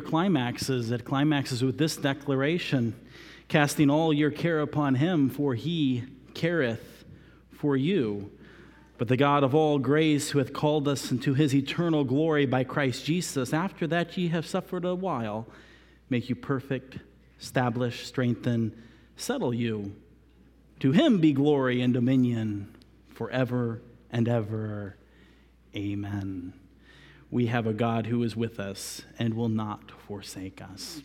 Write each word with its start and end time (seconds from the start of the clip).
climaxes. 0.00 0.90
It 0.90 1.04
climaxes 1.04 1.62
with 1.62 1.76
this 1.76 1.98
declaration 1.98 2.94
casting 3.48 3.90
all 3.90 4.10
your 4.10 4.30
care 4.30 4.60
upon 4.60 4.94
him, 4.94 5.28
for 5.28 5.54
he 5.54 6.04
careth 6.32 7.04
for 7.50 7.76
you. 7.76 8.30
But 8.96 9.08
the 9.08 9.18
God 9.18 9.44
of 9.44 9.54
all 9.54 9.78
grace, 9.78 10.30
who 10.30 10.38
hath 10.38 10.54
called 10.54 10.88
us 10.88 11.10
into 11.10 11.34
his 11.34 11.54
eternal 11.54 12.04
glory 12.04 12.46
by 12.46 12.64
Christ 12.64 13.04
Jesus, 13.04 13.52
after 13.52 13.86
that 13.88 14.16
ye 14.16 14.28
have 14.28 14.46
suffered 14.46 14.86
a 14.86 14.94
while, 14.94 15.46
make 16.08 16.30
you 16.30 16.36
perfect, 16.36 16.96
establish, 17.38 18.06
strengthen, 18.06 18.74
settle 19.16 19.52
you. 19.52 19.94
To 20.80 20.92
him 20.92 21.18
be 21.18 21.34
glory 21.34 21.82
and 21.82 21.92
dominion 21.92 22.74
forever 23.10 23.82
and 24.10 24.26
ever. 24.26 24.96
Amen 25.76 26.54
we 27.32 27.46
have 27.46 27.66
a 27.66 27.72
God 27.72 28.06
who 28.06 28.22
is 28.22 28.36
with 28.36 28.60
us 28.60 29.02
and 29.18 29.32
will 29.32 29.48
not 29.48 29.90
forsake 30.06 30.60
us. 30.60 31.00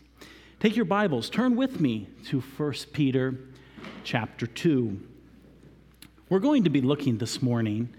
Take 0.60 0.76
your 0.76 0.84
Bibles, 0.84 1.30
turn 1.30 1.56
with 1.56 1.80
me 1.80 2.10
to 2.26 2.42
1 2.42 2.74
Peter 2.92 3.40
chapter 4.04 4.46
2. 4.46 5.00
We're 6.28 6.40
going 6.40 6.66
to 6.66 6.70
be 6.70 6.82
looking 6.82 7.20
this 7.20 7.42
morning, 7.42 7.96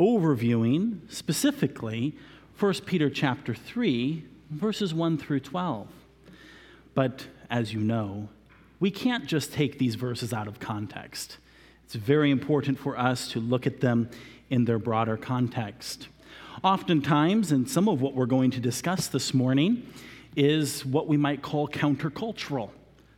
overviewing 0.00 1.00
specifically 1.12 2.16
1 2.58 2.74
Peter 2.86 3.10
chapter 3.10 3.54
3, 3.54 4.24
verses 4.48 4.94
1 4.94 5.18
through 5.18 5.40
12. 5.40 5.86
But 6.94 7.26
as 7.50 7.74
you 7.74 7.80
know, 7.80 8.30
we 8.80 8.90
can't 8.90 9.26
just 9.26 9.52
take 9.52 9.78
these 9.78 9.96
verses 9.96 10.32
out 10.32 10.48
of 10.48 10.60
context. 10.60 11.36
It's 11.84 11.94
very 11.94 12.30
important 12.30 12.78
for 12.78 12.98
us 12.98 13.28
to 13.32 13.38
look 13.38 13.66
at 13.66 13.82
them 13.82 14.08
in 14.48 14.64
their 14.64 14.78
broader 14.78 15.18
context. 15.18 16.08
Oftentimes, 16.64 17.52
and 17.52 17.70
some 17.70 17.88
of 17.88 18.00
what 18.00 18.14
we're 18.14 18.26
going 18.26 18.50
to 18.50 18.58
discuss 18.58 19.06
this 19.06 19.32
morning 19.32 19.86
is 20.34 20.84
what 20.84 21.06
we 21.06 21.16
might 21.16 21.40
call 21.40 21.68
countercultural. 21.68 22.70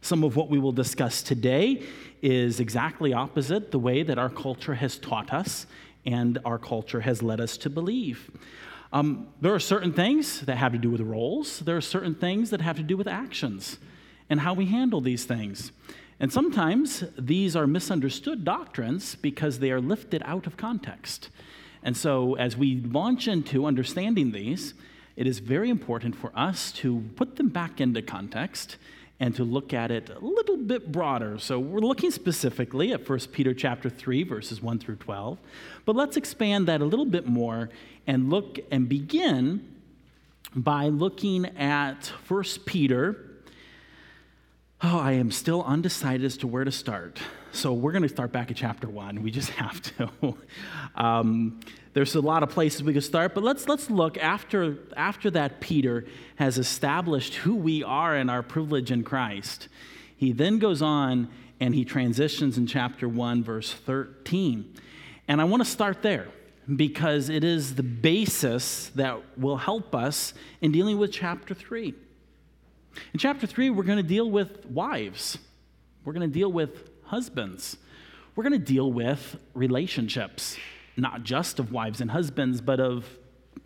Some 0.03 0.25
of 0.25 0.37
what 0.37 0.51
we 0.51 0.59
will 0.59 0.73
discuss 0.73 1.23
today 1.23 1.82
is 2.21 2.60
exactly 2.60 3.15
opposite 3.15 3.71
the 3.71 3.79
way 3.79 4.02
that 4.02 4.19
our 4.19 4.29
culture 4.29 4.74
has 4.74 4.99
taught 4.99 5.32
us 5.32 5.66
and 6.05 6.38
our 6.45 6.59
culture 6.59 7.01
has 7.01 7.23
led 7.23 7.41
us 7.41 7.57
to 7.59 7.71
believe. 7.71 8.30
Um, 8.93 9.29
there 9.41 9.54
are 9.54 9.60
certain 9.60 9.95
things 9.95 10.41
that 10.43 10.57
have 10.57 10.73
to 10.73 10.79
do 10.79 10.91
with 10.91 11.01
roles, 11.01 11.60
there 11.60 11.79
are 11.79 11.82
certain 11.82 12.15
things 12.15 12.51
that 12.51 12.60
have 12.60 12.77
to 12.77 12.82
do 12.82 12.97
with 12.97 13.09
actions 13.09 13.79
and 14.29 14.41
how 14.41 14.52
we 14.52 14.66
handle 14.66 15.01
these 15.01 15.25
things. 15.25 15.73
And 16.19 16.30
sometimes 16.30 17.04
these 17.19 17.57
are 17.57 17.66
misunderstood 17.66 18.45
doctrines 18.45 19.15
because 19.15 19.60
they 19.60 19.71
are 19.71 19.80
lifted 19.80 20.23
out 20.27 20.47
of 20.47 20.59
context. 20.59 21.30
And 21.82 21.96
so, 21.96 22.34
as 22.34 22.56
we 22.56 22.80
launch 22.80 23.28
into 23.28 23.66
understanding 23.66 24.32
these, 24.32 24.74
it 25.16 25.26
is 25.26 25.38
very 25.38 25.70
important 25.70 26.14
for 26.14 26.32
us 26.34 26.73
to 26.73 27.04
put 27.16 27.36
them 27.36 27.48
back 27.48 27.80
into 27.80 28.02
context 28.02 28.76
and 29.18 29.34
to 29.36 29.45
look 29.45 29.74
at 29.74 29.90
it 29.90 30.08
a 30.08 30.18
little 30.18 30.56
bit 30.56 30.90
broader. 30.90 31.38
So 31.38 31.58
we're 31.58 31.80
looking 31.80 32.10
specifically 32.10 32.92
at 32.92 33.06
1 33.06 33.18
Peter 33.32 33.52
chapter 33.52 33.90
3 33.90 34.23
verses 34.23 34.62
1 34.62 34.78
through 34.78 34.96
12. 34.96 35.38
But 35.84 35.95
let's 35.95 36.16
expand 36.16 36.68
that 36.68 36.80
a 36.80 36.86
little 36.86 37.04
bit 37.04 37.26
more 37.26 37.68
and 38.06 38.30
look 38.30 38.58
and 38.70 38.88
begin 38.88 39.76
by 40.54 40.88
looking 40.88 41.45
at 41.58 42.06
1 42.28 42.45
Peter 42.64 43.26
Oh, 44.82 44.98
I 44.98 45.12
am 45.12 45.30
still 45.30 45.62
undecided 45.64 46.24
as 46.24 46.38
to 46.38 46.46
where 46.46 46.64
to 46.64 46.73
start. 46.73 47.20
So 47.52 47.73
we're 47.73 47.93
going 47.93 48.02
to 48.02 48.09
start 48.09 48.30
back 48.30 48.51
at 48.51 48.56
chapter 48.56 48.88
one. 48.88 49.23
We 49.23 49.30
just 49.30 49.51
have 49.62 49.80
to. 49.96 50.37
um, 50.95 51.60
there's 51.92 52.15
a 52.15 52.20
lot 52.20 52.42
of 52.42 52.51
places 52.51 52.82
we 52.82 52.92
could 52.92 53.04
start, 53.04 53.34
but 53.34 53.42
let's 53.42 53.68
let's 53.68 53.90
look 53.90 54.16
after 54.18 54.79
after 54.96 55.30
that. 55.32 55.60
Peter 55.60 56.07
has 56.37 56.59
established 56.59 57.34
who 57.34 57.57
we 57.57 57.82
are 57.82 58.15
and 58.15 58.30
our 58.30 58.42
privilege 58.42 58.92
in 58.92 59.02
Christ. 59.02 59.68
He 60.16 60.32
then 60.32 60.59
goes 60.59 60.82
on 60.82 61.29
and 61.59 61.74
he 61.74 61.84
transitions 61.84 62.57
in 62.57 62.66
chapter 62.66 63.09
one, 63.09 63.42
verse 63.42 63.73
thirteen, 63.73 64.72
and 65.26 65.41
I 65.41 65.44
want 65.44 65.64
to 65.64 65.69
start 65.69 66.02
there 66.02 66.28
because 66.76 67.28
it 67.28 67.42
is 67.42 67.75
the 67.75 67.82
basis 67.82 68.91
that 68.94 69.20
will 69.36 69.56
help 69.56 69.92
us 69.92 70.32
in 70.60 70.70
dealing 70.70 70.98
with 70.98 71.10
chapter 71.10 71.54
three. 71.54 71.94
In 73.12 73.19
chapter 73.19 73.46
3, 73.46 73.70
we're 73.70 73.84
going 73.84 73.98
to 73.98 74.02
deal 74.02 74.28
with 74.28 74.66
wives, 74.66 75.38
we're 76.04 76.12
going 76.12 76.28
to 76.28 76.32
deal 76.32 76.50
with 76.50 76.91
husbands, 77.10 77.76
we're 78.34 78.44
going 78.44 78.59
to 78.59 78.72
deal 78.72 78.91
with 78.91 79.37
relationships, 79.54 80.56
not 80.97 81.25
just 81.25 81.59
of 81.59 81.72
wives 81.72 82.00
and 82.00 82.10
husbands, 82.10 82.60
but 82.60 82.81
of 82.81 83.04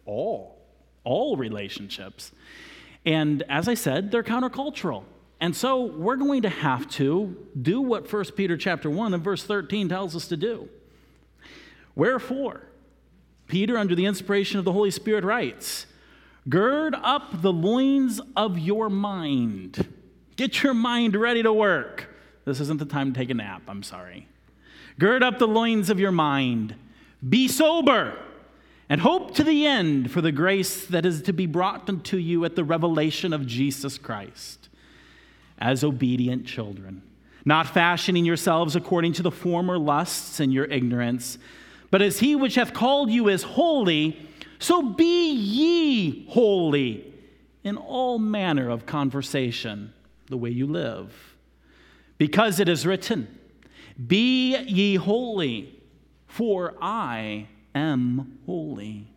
all, 0.07 0.59
all 1.05 1.37
relationships. 1.37 2.33
And 3.05 3.43
as 3.49 3.69
I 3.69 3.75
said, 3.75 4.11
they're 4.11 4.23
countercultural. 4.23 5.05
And 5.41 5.55
so 5.55 5.85
we're 5.85 6.17
going 6.17 6.43
to 6.43 6.49
have 6.49 6.89
to 6.93 7.37
do 7.61 7.81
what 7.81 8.11
1 8.11 8.25
Peter 8.37 8.57
chapter 8.57 8.89
1 8.89 9.13
and 9.13 9.23
verse 9.23 9.43
13 9.45 9.89
tells 9.89 10.17
us 10.17 10.27
to 10.29 10.37
do. 10.37 10.69
Wherefore, 11.95 12.63
Peter, 13.47 13.77
under 13.77 13.95
the 13.95 14.07
inspiration 14.07 14.59
of 14.59 14.65
the 14.65 14.73
Holy 14.73 14.91
Spirit, 14.91 15.23
writes, 15.23 15.87
Gird 16.49 16.95
up 16.95 17.43
the 17.43 17.53
loins 17.53 18.21
of 18.37 18.59
your 18.59 18.89
mind. 18.89 19.87
Get 20.37 20.63
your 20.63 20.75
mind 20.75 21.15
ready 21.15 21.43
to 21.43 21.53
work. 21.53 22.14
This 22.45 22.61
isn't 22.61 22.79
the 22.79 22.85
time 22.85 23.13
to 23.13 23.19
take 23.19 23.31
a 23.31 23.35
nap, 23.35 23.63
I'm 23.69 23.83
sorry. 23.83 24.29
Gird 24.99 25.23
up 25.23 25.39
the 25.39 25.49
loins 25.49 25.91
of 25.91 25.99
your 25.99 26.13
mind. 26.13 26.75
Be 27.27 27.49
sober 27.49 28.19
and 28.89 29.01
hope 29.01 29.35
to 29.35 29.45
the 29.45 29.67
end 29.67 30.11
for 30.11 30.21
the 30.21 30.33
grace 30.33 30.87
that 30.87 31.07
is 31.07 31.23
to 31.23 31.33
be 31.33 31.47
brought 31.47 31.89
unto 31.89 32.17
you 32.17 32.45
at 32.45 32.55
the 32.55 32.65
revelation 32.65 33.33
of 33.33 33.47
Jesus 33.47 33.99
Christ. 33.99 34.69
As 35.59 35.83
obedient 35.83 36.47
children, 36.47 37.03
not 37.45 37.67
fashioning 37.67 38.25
yourselves 38.25 38.77
according 38.77 39.15
to 39.15 39.23
the 39.23 39.31
former 39.31 39.79
lusts 39.79 40.41
and 40.41 40.53
your 40.53 40.67
ignorance, 40.67 41.39
but 41.91 42.03
as 42.03 42.19
he 42.19 42.37
which 42.37 42.57
hath 42.57 42.75
called 42.75 43.11
you 43.11 43.29
is 43.29 43.43
holy, 43.43 44.29
so 44.59 44.83
be 44.83 45.33
ye 45.33 46.27
holy 46.29 47.13
in 47.63 47.77
all 47.77 48.19
manner 48.19 48.69
of 48.69 48.85
conversation, 48.85 49.93
the 50.29 50.37
way 50.37 50.51
you 50.51 50.67
live. 50.67 51.34
Because 52.19 52.61
it 52.61 52.69
is 52.69 52.87
written, 52.87 53.39
Be 54.07 54.57
ye 54.57 54.97
holy, 54.97 55.83
for 56.27 56.75
I 56.81 57.49
am 57.75 58.39
holy. 58.47 59.09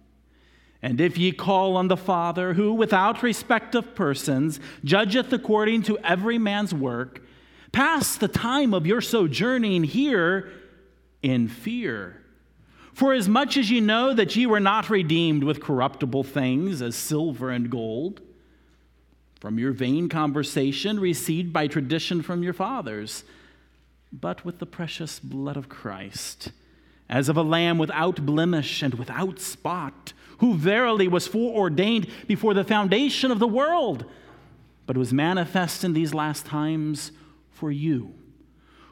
And 0.82 1.02
if 1.02 1.18
ye 1.18 1.32
call 1.32 1.76
on 1.76 1.88
the 1.88 1.98
Father, 1.98 2.54
who 2.54 2.74
without 2.74 3.24
respect 3.24 3.76
of 3.76 3.96
persons 3.96 4.60
judgeth 4.84 5.34
according 5.34 5.84
to 5.84 5.98
every 6.00 6.38
man's 6.38 6.74
work, 6.74 7.24
pass 7.72 8.16
the 8.16 8.28
time 8.28 8.74
of 8.74 8.86
your 8.86 9.02
sojourning 9.02 9.84
here 9.84 10.52
in 11.22 11.48
fear. 11.48 12.22
For 12.94 13.14
as 13.14 13.28
much 13.28 13.58
as 13.58 13.70
ye 13.70 13.80
know 13.80 14.14
that 14.14 14.36
ye 14.36 14.46
were 14.46 14.60
not 14.60 14.90
redeemed 14.90 15.44
with 15.44 15.62
corruptible 15.62 16.24
things 16.24 16.82
as 16.82 16.96
silver 16.96 17.52
and 17.52 17.70
gold, 17.70 18.22
from 19.40 19.60
your 19.60 19.72
vain 19.72 20.10
conversation 20.10 21.00
received 21.00 21.54
by 21.54 21.68
tradition 21.68 22.22
from 22.22 22.44
your 22.44 22.54
fathers, 22.54 23.24
but 24.12 24.44
with 24.44 24.60
the 24.60 24.66
precious 24.66 25.20
blood 25.20 25.58
of 25.58 25.70
Christ, 25.70 26.52
as 27.10 27.30
of 27.30 27.38
a 27.38 27.44
lamb 27.44 27.78
without 27.78 28.26
blemish 28.26 28.82
and 28.82 28.96
without 28.96 29.40
spot, 29.40 30.14
who 30.40 30.56
verily 30.56 31.08
was 31.08 31.28
foreordained 31.28 32.08
before 32.28 32.54
the 32.54 32.64
foundation 32.64 33.32
of 33.32 33.40
the 33.40 33.48
world, 33.48 34.06
but 34.86 34.98
was 34.98 35.14
manifest 35.14 35.84
in 35.84 35.94
these 35.94 36.14
last 36.14 36.46
times 36.46 37.12
for 37.52 37.72
you, 37.72 38.14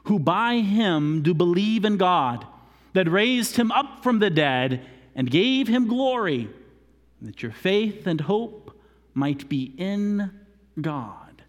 who 0.04 0.18
by 0.18 0.58
him 0.58 1.22
do 1.22 1.34
believe 1.34 1.84
in 1.84 1.96
God 1.96 2.46
that 2.92 3.10
raised 3.10 3.56
him 3.56 3.70
up 3.72 4.02
from 4.02 4.18
the 4.18 4.30
dead 4.30 4.84
and 5.14 5.30
gave 5.30 5.68
him 5.68 5.88
glory, 5.88 6.48
that 7.22 7.42
your 7.42 7.52
faith 7.52 8.06
and 8.06 8.22
hope 8.22 8.75
might 9.16 9.48
be 9.48 9.72
in 9.78 10.30
God. 10.80 11.42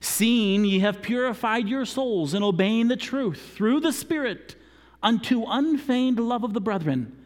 Seeing 0.00 0.64
ye 0.64 0.80
have 0.80 1.02
purified 1.02 1.68
your 1.68 1.84
souls 1.84 2.34
in 2.34 2.42
obeying 2.42 2.88
the 2.88 2.96
truth 2.96 3.52
through 3.54 3.80
the 3.80 3.92
Spirit 3.92 4.56
unto 5.02 5.44
unfeigned 5.46 6.18
love 6.18 6.42
of 6.42 6.52
the 6.52 6.60
brethren, 6.60 7.16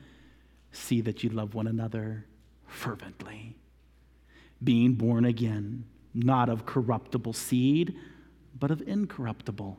see 0.70 1.00
that 1.00 1.25
ye 1.25 1.31
love 1.31 1.55
one 1.55 1.66
another 1.66 2.26
fervently, 2.66 3.56
being 4.62 4.94
born 4.94 5.25
again, 5.25 5.84
not 6.12 6.49
of 6.49 6.67
corruptible 6.67 7.32
seed, 7.32 7.96
but 8.58 8.70
of 8.70 8.82
incorruptible, 8.87 9.78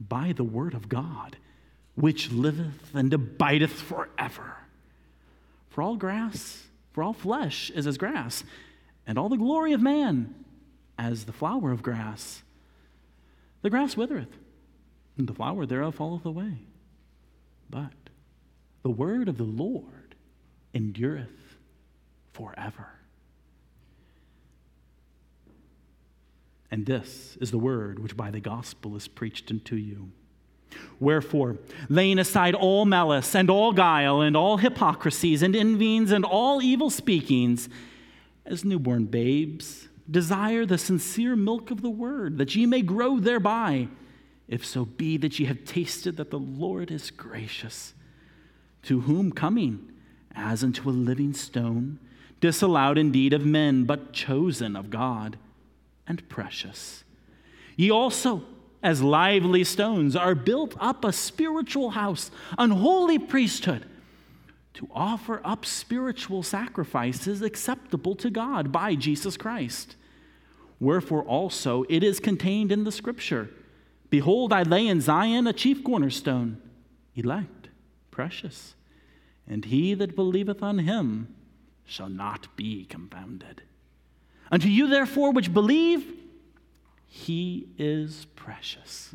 by 0.00 0.32
the 0.32 0.44
word 0.44 0.74
of 0.74 0.88
God 0.88 1.36
which 1.94 2.32
liveth 2.32 2.94
and 2.94 3.12
abideth 3.12 3.72
forever. 3.72 4.56
For 5.68 5.82
all 5.82 5.96
grass, 5.96 6.64
for 6.92 7.02
all 7.02 7.12
flesh 7.12 7.70
is 7.70 7.86
as 7.86 7.98
grass, 7.98 8.44
and 9.06 9.18
all 9.18 9.28
the 9.28 9.36
glory 9.36 9.72
of 9.72 9.80
man 9.80 10.34
as 10.98 11.24
the 11.24 11.32
flower 11.32 11.72
of 11.72 11.82
grass. 11.82 12.42
The 13.62 13.70
grass 13.70 13.96
withereth, 13.96 14.36
and 15.16 15.28
the 15.28 15.34
flower 15.34 15.66
thereof 15.66 15.96
falleth 15.96 16.24
away. 16.24 16.58
But 17.70 17.92
the 18.82 18.90
word 18.90 19.28
of 19.28 19.38
the 19.38 19.44
Lord 19.44 20.14
endureth 20.74 21.56
forever. 22.32 22.88
And 26.70 26.86
this 26.86 27.36
is 27.40 27.50
the 27.50 27.58
word 27.58 27.98
which 27.98 28.16
by 28.16 28.30
the 28.30 28.40
gospel 28.40 28.96
is 28.96 29.06
preached 29.06 29.50
unto 29.50 29.76
you. 29.76 30.10
Wherefore, 30.98 31.58
laying 31.90 32.18
aside 32.18 32.54
all 32.54 32.86
malice 32.86 33.34
and 33.34 33.50
all 33.50 33.72
guile 33.72 34.22
and 34.22 34.34
all 34.34 34.56
hypocrisies 34.56 35.42
and 35.42 35.54
envyings 35.54 36.10
and 36.10 36.24
all 36.24 36.62
evil 36.62 36.88
speakings, 36.88 37.68
as 38.44 38.64
newborn 38.64 39.06
babes, 39.06 39.88
desire 40.10 40.66
the 40.66 40.78
sincere 40.78 41.36
milk 41.36 41.70
of 41.70 41.82
the 41.82 41.90
word, 41.90 42.38
that 42.38 42.54
ye 42.54 42.66
may 42.66 42.82
grow 42.82 43.18
thereby, 43.20 43.88
if 44.48 44.64
so 44.64 44.84
be 44.84 45.16
that 45.16 45.38
ye 45.38 45.46
have 45.46 45.64
tasted 45.64 46.16
that 46.16 46.30
the 46.30 46.38
Lord 46.38 46.90
is 46.90 47.10
gracious, 47.10 47.94
to 48.82 49.02
whom 49.02 49.32
coming, 49.32 49.92
as 50.34 50.64
unto 50.64 50.88
a 50.88 50.90
living 50.90 51.32
stone, 51.32 51.98
disallowed 52.40 52.98
indeed 52.98 53.32
of 53.32 53.46
men, 53.46 53.84
but 53.84 54.12
chosen 54.12 54.74
of 54.74 54.90
God 54.90 55.38
and 56.06 56.28
precious. 56.28 57.04
Ye 57.76 57.90
also, 57.90 58.42
as 58.82 59.02
lively 59.02 59.62
stones, 59.64 60.16
are 60.16 60.34
built 60.34 60.74
up 60.80 61.04
a 61.04 61.12
spiritual 61.12 61.90
house, 61.90 62.30
an 62.58 62.70
holy 62.70 63.18
priesthood, 63.18 63.86
to 64.74 64.88
offer 64.92 65.40
up 65.44 65.64
spiritual 65.66 66.42
sacrifices 66.42 67.42
acceptable 67.42 68.14
to 68.16 68.30
God 68.30 68.72
by 68.72 68.94
Jesus 68.94 69.36
Christ. 69.36 69.96
Wherefore 70.80 71.22
also 71.22 71.84
it 71.88 72.02
is 72.02 72.20
contained 72.20 72.72
in 72.72 72.84
the 72.84 72.92
scripture 72.92 73.50
Behold, 74.10 74.52
I 74.52 74.62
lay 74.62 74.86
in 74.86 75.00
Zion 75.00 75.46
a 75.46 75.54
chief 75.54 75.82
cornerstone, 75.82 76.60
elect, 77.14 77.68
precious, 78.10 78.74
and 79.48 79.64
he 79.64 79.94
that 79.94 80.14
believeth 80.14 80.62
on 80.62 80.80
him 80.80 81.34
shall 81.86 82.10
not 82.10 82.54
be 82.54 82.84
confounded. 82.84 83.62
Unto 84.50 84.68
you, 84.68 84.86
therefore, 84.86 85.32
which 85.32 85.54
believe, 85.54 86.12
he 87.06 87.68
is 87.78 88.26
precious. 88.36 89.14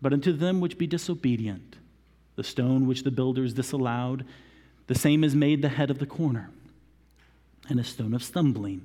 But 0.00 0.12
unto 0.12 0.32
them 0.32 0.60
which 0.60 0.78
be 0.78 0.86
disobedient, 0.86 1.76
the 2.36 2.44
stone 2.44 2.86
which 2.86 3.02
the 3.02 3.10
builders 3.10 3.54
disallowed, 3.54 4.24
the 4.86 4.94
same 4.94 5.22
is 5.22 5.34
made 5.34 5.62
the 5.62 5.68
head 5.68 5.90
of 5.90 5.98
the 5.98 6.06
corner, 6.06 6.50
and 7.68 7.78
a 7.78 7.84
stone 7.84 8.14
of 8.14 8.24
stumbling, 8.24 8.84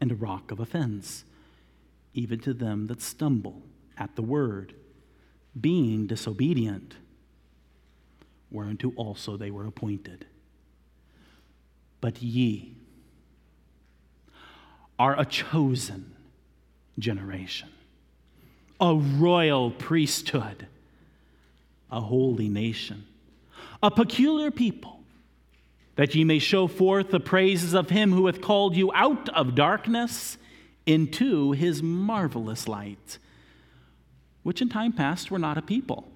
and 0.00 0.12
a 0.12 0.16
rock 0.16 0.50
of 0.50 0.60
offense, 0.60 1.24
even 2.14 2.40
to 2.40 2.52
them 2.52 2.86
that 2.86 3.02
stumble 3.02 3.62
at 3.96 4.16
the 4.16 4.22
word, 4.22 4.74
being 5.58 6.06
disobedient, 6.06 6.94
whereunto 8.50 8.92
also 8.96 9.36
they 9.36 9.50
were 9.50 9.66
appointed. 9.66 10.26
But 12.00 12.22
ye, 12.22 12.76
are 14.98 15.18
a 15.18 15.24
chosen 15.24 16.14
generation, 16.98 17.68
a 18.80 18.94
royal 18.94 19.70
priesthood, 19.70 20.66
a 21.90 22.00
holy 22.00 22.48
nation, 22.48 23.04
a 23.82 23.90
peculiar 23.90 24.50
people, 24.50 25.00
that 25.96 26.14
ye 26.14 26.24
may 26.24 26.38
show 26.38 26.66
forth 26.66 27.10
the 27.10 27.20
praises 27.20 27.74
of 27.74 27.90
him 27.90 28.12
who 28.12 28.26
hath 28.26 28.40
called 28.40 28.76
you 28.76 28.92
out 28.94 29.28
of 29.30 29.54
darkness 29.54 30.36
into 30.84 31.52
his 31.52 31.82
marvelous 31.82 32.68
light, 32.68 33.18
which 34.42 34.60
in 34.60 34.68
time 34.68 34.92
past 34.92 35.30
were 35.30 35.38
not 35.38 35.58
a 35.58 35.62
people, 35.62 36.06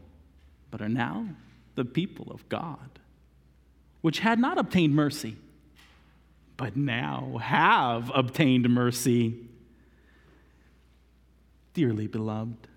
but 0.70 0.82
are 0.82 0.88
now 0.88 1.26
the 1.74 1.84
people 1.84 2.30
of 2.30 2.48
God, 2.48 2.98
which 4.00 4.20
had 4.20 4.38
not 4.38 4.58
obtained 4.58 4.94
mercy 4.94 5.36
but 6.60 6.76
now 6.76 7.38
have 7.40 8.12
obtained 8.14 8.68
mercy. 8.68 9.34
Dearly 11.72 12.06
beloved, 12.06 12.68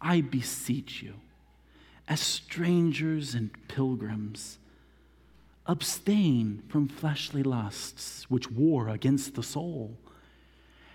I 0.00 0.20
beseech 0.20 1.00
you, 1.00 1.14
as 2.08 2.20
strangers 2.20 3.34
and 3.34 3.50
pilgrims, 3.68 4.58
abstain 5.66 6.62
from 6.68 6.88
fleshly 6.88 7.42
lusts 7.42 8.30
which 8.30 8.50
war 8.50 8.88
against 8.88 9.34
the 9.34 9.42
soul, 9.42 9.96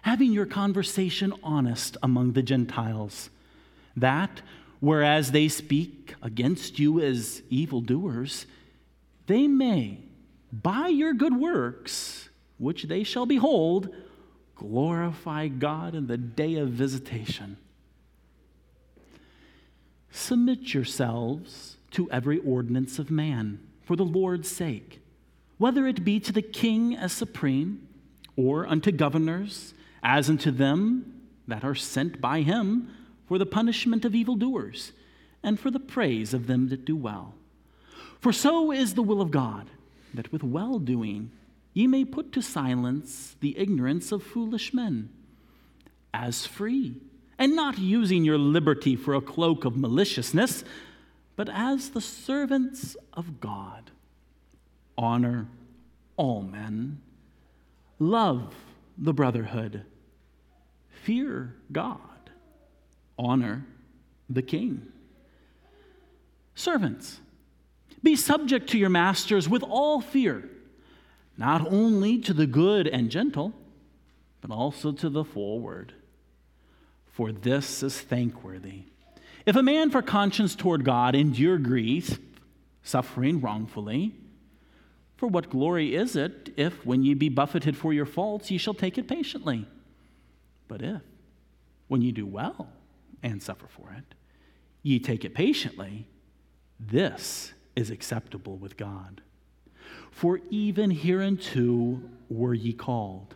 having 0.03 0.31
your 0.31 0.45
conversation 0.45 1.33
honest 1.43 1.97
among 2.01 2.31
the 2.31 2.41
Gentiles, 2.41 3.29
that, 3.95 4.41
whereas 4.79 5.31
they 5.31 5.47
speak 5.47 6.15
against 6.21 6.79
you 6.79 6.99
as 7.01 7.41
evildoers, 7.49 8.45
they 9.27 9.47
may 9.47 9.99
by 10.51 10.87
your 10.87 11.13
good 11.13 11.35
works, 11.35 12.29
which 12.57 12.83
they 12.83 13.03
shall 13.03 13.25
behold, 13.25 13.93
glorify 14.55 15.47
God 15.47 15.95
in 15.95 16.07
the 16.07 16.17
day 16.17 16.55
of 16.55 16.69
visitation. 16.69 17.57
Submit 20.11 20.73
yourselves 20.73 21.77
to 21.91 22.09
every 22.11 22.39
ordinance 22.39 22.99
of 22.99 23.09
man 23.09 23.59
for 23.81 23.95
the 23.95 24.05
Lord's 24.05 24.49
sake, 24.49 25.01
whether 25.57 25.87
it 25.87 26.03
be 26.03 26.19
to 26.19 26.31
the 26.31 26.41
king 26.41 26.95
as 26.95 27.11
supreme, 27.11 27.87
or 28.35 28.67
unto 28.67 28.91
governors, 28.91 29.73
as 30.03 30.29
unto 30.29 30.51
them 30.51 31.21
that 31.47 31.63
are 31.63 31.75
sent 31.75 32.21
by 32.21 32.41
him 32.41 32.89
for 33.27 33.37
the 33.37 33.45
punishment 33.45 34.05
of 34.05 34.15
evildoers, 34.15 34.91
and 35.43 35.59
for 35.59 35.71
the 35.71 35.79
praise 35.79 36.33
of 36.33 36.47
them 36.47 36.69
that 36.69 36.85
do 36.85 36.95
well. 36.95 37.33
For 38.19 38.31
so 38.31 38.71
is 38.71 38.93
the 38.93 39.01
will 39.01 39.21
of 39.21 39.31
God 39.31 39.69
that 40.13 40.31
with 40.31 40.43
well 40.43 40.77
doing 40.79 41.31
ye 41.73 41.87
may 41.87 42.05
put 42.05 42.31
to 42.33 42.41
silence 42.41 43.35
the 43.39 43.57
ignorance 43.57 44.11
of 44.11 44.21
foolish 44.21 44.73
men, 44.73 45.09
as 46.13 46.45
free, 46.45 46.95
and 47.41 47.55
not 47.55 47.79
using 47.79 48.23
your 48.23 48.37
liberty 48.37 48.95
for 48.95 49.15
a 49.15 49.19
cloak 49.19 49.65
of 49.65 49.75
maliciousness, 49.75 50.63
but 51.35 51.49
as 51.49 51.89
the 51.89 51.99
servants 51.99 52.95
of 53.13 53.41
God. 53.41 53.89
Honor 54.95 55.47
all 56.17 56.43
men, 56.43 57.01
love 57.97 58.53
the 58.95 59.11
brotherhood, 59.11 59.83
fear 61.01 61.55
God, 61.71 61.97
honor 63.17 63.65
the 64.29 64.43
king. 64.43 64.83
Servants, 66.53 67.21
be 68.03 68.15
subject 68.15 68.69
to 68.69 68.77
your 68.77 68.89
masters 68.89 69.49
with 69.49 69.63
all 69.63 69.99
fear, 69.99 70.47
not 71.37 71.65
only 71.73 72.19
to 72.19 72.35
the 72.35 72.45
good 72.45 72.87
and 72.87 73.09
gentle, 73.09 73.51
but 74.41 74.51
also 74.51 74.91
to 74.91 75.09
the 75.09 75.23
forward. 75.23 75.93
For 77.11 77.31
this 77.31 77.83
is 77.83 77.99
thankworthy. 77.99 78.83
If 79.45 79.55
a 79.55 79.63
man 79.63 79.89
for 79.89 80.01
conscience 80.01 80.55
toward 80.55 80.85
God 80.85 81.15
endure 81.15 81.57
grief, 81.57 82.19
suffering 82.83 83.41
wrongfully, 83.41 84.15
for 85.17 85.27
what 85.27 85.49
glory 85.49 85.95
is 85.95 86.15
it 86.15 86.51
if, 86.57 86.85
when 86.85 87.03
ye 87.03 87.13
be 87.13 87.29
buffeted 87.29 87.77
for 87.77 87.93
your 87.93 88.05
faults, 88.05 88.49
ye 88.49 88.57
shall 88.57 88.73
take 88.73 88.97
it 88.97 89.07
patiently? 89.07 89.67
But 90.67 90.81
if, 90.81 91.01
when 91.87 92.01
ye 92.01 92.11
do 92.11 92.25
well 92.25 92.69
and 93.21 93.43
suffer 93.43 93.67
for 93.67 93.93
it, 93.95 94.15
ye 94.81 94.99
take 94.99 95.25
it 95.25 95.35
patiently, 95.35 96.07
this 96.79 97.53
is 97.75 97.91
acceptable 97.91 98.57
with 98.57 98.77
God. 98.77 99.21
For 100.11 100.39
even 100.49 100.91
hereunto 100.91 102.01
were 102.29 102.53
ye 102.53 102.73
called, 102.73 103.35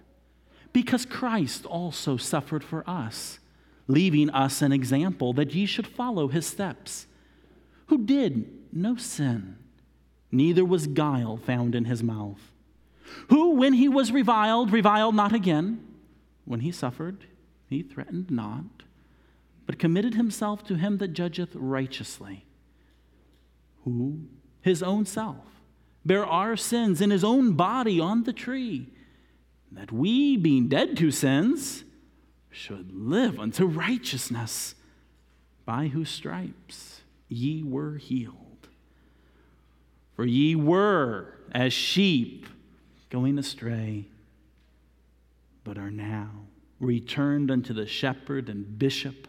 because 0.73 1.05
Christ 1.05 1.65
also 1.65 2.17
suffered 2.17 2.63
for 2.63 2.89
us, 2.89 3.39
leaving 3.87 4.29
us 4.29 4.61
an 4.61 4.71
example 4.71 5.33
that 5.33 5.53
ye 5.53 5.65
should 5.65 5.87
follow 5.87 6.27
his 6.27 6.45
steps, 6.45 7.07
who 7.87 7.99
did 7.99 8.51
no 8.71 8.95
sin, 8.95 9.57
neither 10.31 10.65
was 10.65 10.87
guile 10.87 11.37
found 11.37 11.75
in 11.75 11.85
his 11.85 12.01
mouth, 12.01 12.51
who, 13.29 13.51
when 13.51 13.73
he 13.73 13.87
was 13.87 14.11
reviled, 14.11 14.71
reviled 14.71 15.15
not 15.15 15.33
again, 15.33 15.85
when 16.45 16.61
he 16.61 16.71
suffered, 16.71 17.25
he 17.67 17.81
threatened 17.81 18.29
not, 18.31 18.83
but 19.65 19.79
committed 19.79 20.15
himself 20.15 20.63
to 20.63 20.75
him 20.75 20.97
that 20.97 21.13
judgeth 21.13 21.55
righteously 21.55 22.45
who, 23.85 24.19
his 24.61 24.83
own 24.83 25.05
self, 25.05 25.61
bare 26.03 26.25
our 26.25 26.57
sins 26.57 26.99
in 26.99 27.11
his 27.11 27.23
own 27.23 27.53
body 27.53 27.99
on 27.99 28.23
the 28.23 28.33
tree, 28.33 28.89
that 29.71 29.91
we, 29.91 30.35
being 30.35 30.67
dead 30.67 30.97
to 30.97 31.11
sins, 31.11 31.84
should 32.55 32.91
live 32.93 33.39
unto 33.39 33.65
righteousness, 33.65 34.75
by 35.65 35.87
whose 35.87 36.09
stripes 36.09 37.01
ye 37.27 37.61
were 37.61 37.97
healed. 37.97 38.69
For 40.15 40.25
ye 40.25 40.55
were 40.55 41.33
as 41.51 41.73
sheep 41.73 42.47
going 43.09 43.37
astray, 43.37 44.05
but 45.63 45.77
are 45.77 45.91
now 45.91 46.29
returned 46.79 47.51
unto 47.51 47.73
the 47.73 47.87
shepherd 47.87 48.47
and 48.47 48.77
bishop 48.77 49.27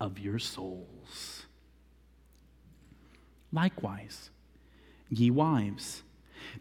of 0.00 0.18
your 0.18 0.38
souls. 0.38 1.46
Likewise, 3.52 4.30
ye 5.08 5.30
wives, 5.30 6.02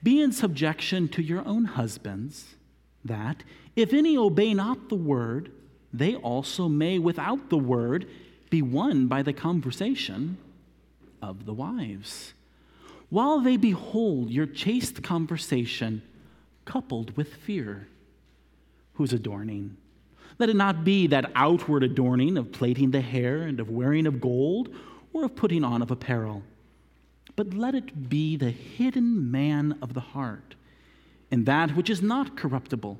be 0.01 0.21
in 0.21 0.31
subjection 0.31 1.07
to 1.09 1.21
your 1.21 1.45
own 1.45 1.65
husbands, 1.65 2.55
that, 3.03 3.43
if 3.75 3.93
any 3.93 4.17
obey 4.17 4.53
not 4.53 4.89
the 4.89 4.95
word, 4.95 5.51
they 5.97 6.15
also 6.15 6.67
may, 6.67 6.99
without 6.99 7.49
the 7.49 7.57
word, 7.57 8.07
be 8.49 8.61
won 8.61 9.07
by 9.07 9.21
the 9.21 9.33
conversation 9.33 10.37
of 11.21 11.45
the 11.45 11.53
wives. 11.53 12.33
While 13.09 13.39
they 13.39 13.57
behold 13.57 14.29
your 14.29 14.45
chaste 14.45 15.03
conversation 15.03 16.01
coupled 16.65 17.15
with 17.15 17.33
fear. 17.33 17.87
Whose 18.93 19.13
adorning? 19.13 19.77
Let 20.39 20.49
it 20.49 20.55
not 20.55 20.83
be 20.83 21.07
that 21.07 21.31
outward 21.35 21.83
adorning 21.83 22.37
of 22.37 22.51
plaiting 22.51 22.91
the 22.91 23.01
hair 23.01 23.43
and 23.43 23.59
of 23.59 23.69
wearing 23.69 24.05
of 24.05 24.19
gold 24.19 24.73
or 25.13 25.23
of 25.25 25.35
putting 25.35 25.63
on 25.63 25.81
of 25.81 25.91
apparel, 25.91 26.43
but 27.35 27.53
let 27.53 27.75
it 27.75 28.09
be 28.09 28.35
the 28.35 28.49
hidden 28.49 29.31
man 29.31 29.77
of 29.81 29.93
the 29.93 30.01
heart, 30.01 30.55
and 31.31 31.45
that 31.45 31.75
which 31.75 31.89
is 31.89 32.01
not 32.01 32.35
corruptible, 32.35 32.99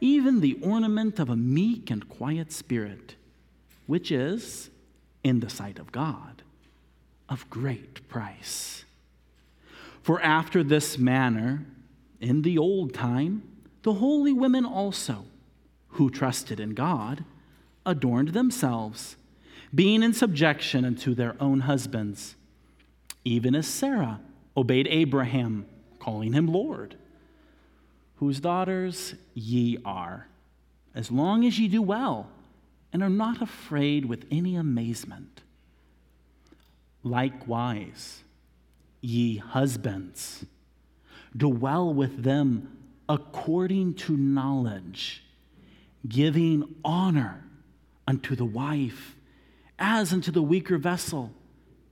even 0.00 0.40
the 0.40 0.58
ornament 0.62 1.18
of 1.18 1.28
a 1.28 1.36
meek 1.36 1.90
and 1.90 2.08
quiet 2.08 2.52
spirit, 2.52 3.14
which 3.86 4.10
is, 4.10 4.70
in 5.24 5.40
the 5.40 5.50
sight 5.50 5.78
of 5.78 5.92
God, 5.92 6.42
of 7.28 7.48
great 7.50 8.08
price. 8.08 8.84
For 10.02 10.20
after 10.22 10.62
this 10.62 10.98
manner, 10.98 11.66
in 12.20 12.42
the 12.42 12.58
old 12.58 12.94
time, 12.94 13.42
the 13.82 13.94
holy 13.94 14.32
women 14.32 14.64
also, 14.64 15.24
who 15.90 16.10
trusted 16.10 16.60
in 16.60 16.74
God, 16.74 17.24
adorned 17.84 18.28
themselves, 18.28 19.16
being 19.74 20.02
in 20.02 20.12
subjection 20.12 20.84
unto 20.84 21.14
their 21.14 21.36
own 21.40 21.60
husbands, 21.60 22.36
even 23.24 23.54
as 23.54 23.66
Sarah 23.66 24.20
obeyed 24.56 24.88
Abraham, 24.88 25.66
calling 25.98 26.32
him 26.32 26.46
Lord, 26.46 26.96
whose 28.18 28.40
daughters 28.40 29.14
ye 29.34 29.78
are, 29.84 30.26
as 30.94 31.10
long 31.10 31.44
as 31.44 31.58
ye 31.58 31.68
do 31.68 31.80
well 31.80 32.28
and 32.92 33.02
are 33.02 33.10
not 33.10 33.40
afraid 33.40 34.04
with 34.04 34.24
any 34.30 34.56
amazement. 34.56 35.42
Likewise, 37.02 38.24
ye 39.00 39.36
husbands, 39.36 40.44
dwell 41.36 41.92
with 41.92 42.22
them 42.24 42.76
according 43.08 43.94
to 43.94 44.16
knowledge, 44.16 45.22
giving 46.08 46.74
honor 46.84 47.44
unto 48.06 48.34
the 48.34 48.44
wife 48.44 49.14
as 49.78 50.12
unto 50.12 50.32
the 50.32 50.42
weaker 50.42 50.76
vessel, 50.76 51.32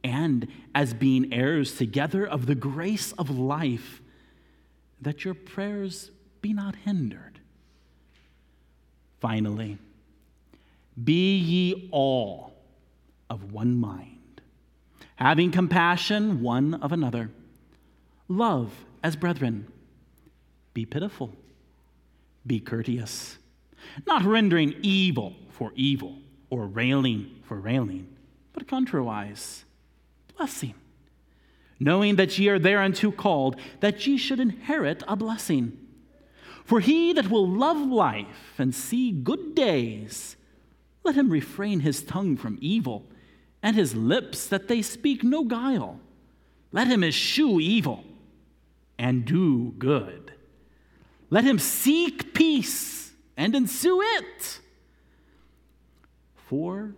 and 0.03 0.49
as 0.75 0.93
being 0.93 1.33
heirs 1.33 1.77
together 1.77 2.27
of 2.27 2.47
the 2.47 2.55
grace 2.55 3.13
of 3.13 3.31
life, 3.31 4.03
that 5.01 5.25
your 5.25 5.35
prayers 5.35 6.11
be 6.47 6.53
not 6.53 6.77
hindered. 6.77 7.41
Finally, 9.19 9.79
be 11.03 11.37
ye 11.37 11.89
all 11.91 12.53
of 13.29 13.53
one 13.53 13.75
mind, 13.75 14.41
having 15.17 15.51
compassion 15.51 16.41
one 16.41 16.75
of 16.75 16.93
another. 16.93 17.33
Love 18.29 18.73
as 19.03 19.17
brethren. 19.17 19.67
Be 20.73 20.87
pitiful. 20.87 21.33
Be 22.47 22.61
courteous. 22.61 23.39
Not 24.07 24.23
rendering 24.23 24.77
evil 24.83 25.35
for 25.51 25.73
evil 25.75 26.15
or 26.49 26.69
railing 26.69 27.41
for 27.43 27.59
railing, 27.59 28.07
but 28.53 28.69
contrariwise, 28.69 29.65
blessing. 30.37 30.75
Knowing 31.81 32.15
that 32.15 32.39
ye 32.39 32.49
are 32.49 32.61
thereunto 32.61 33.11
called, 33.11 33.57
that 33.81 34.07
ye 34.07 34.17
should 34.17 34.39
inherit 34.39 35.03
a 35.09 35.17
blessing. 35.17 35.77
For 36.67 36.81
he 36.81 37.13
that 37.13 37.31
will 37.31 37.49
love 37.49 37.79
life 37.79 38.55
and 38.59 38.75
see 38.75 39.13
good 39.13 39.55
days, 39.55 40.35
let 41.05 41.15
him 41.15 41.31
refrain 41.31 41.81
his 41.81 42.03
tongue 42.03 42.37
from 42.37 42.59
evil, 42.61 43.07
and 43.63 43.77
his 43.77 43.95
lips 43.95 44.49
that 44.49 44.67
they 44.67 44.83
speak 44.83 45.23
no 45.23 45.45
guile. 45.45 46.01
Let 46.73 46.89
him 46.89 47.05
eschew 47.05 47.61
evil 47.61 48.03
and 48.99 49.25
do 49.25 49.75
good. 49.79 50.33
Let 51.31 51.45
him 51.45 51.61
seek 51.61 52.35
peace 52.35 53.13
and 53.37 53.55
ensue 53.55 54.03
it. 54.03 54.59
For 56.49 56.97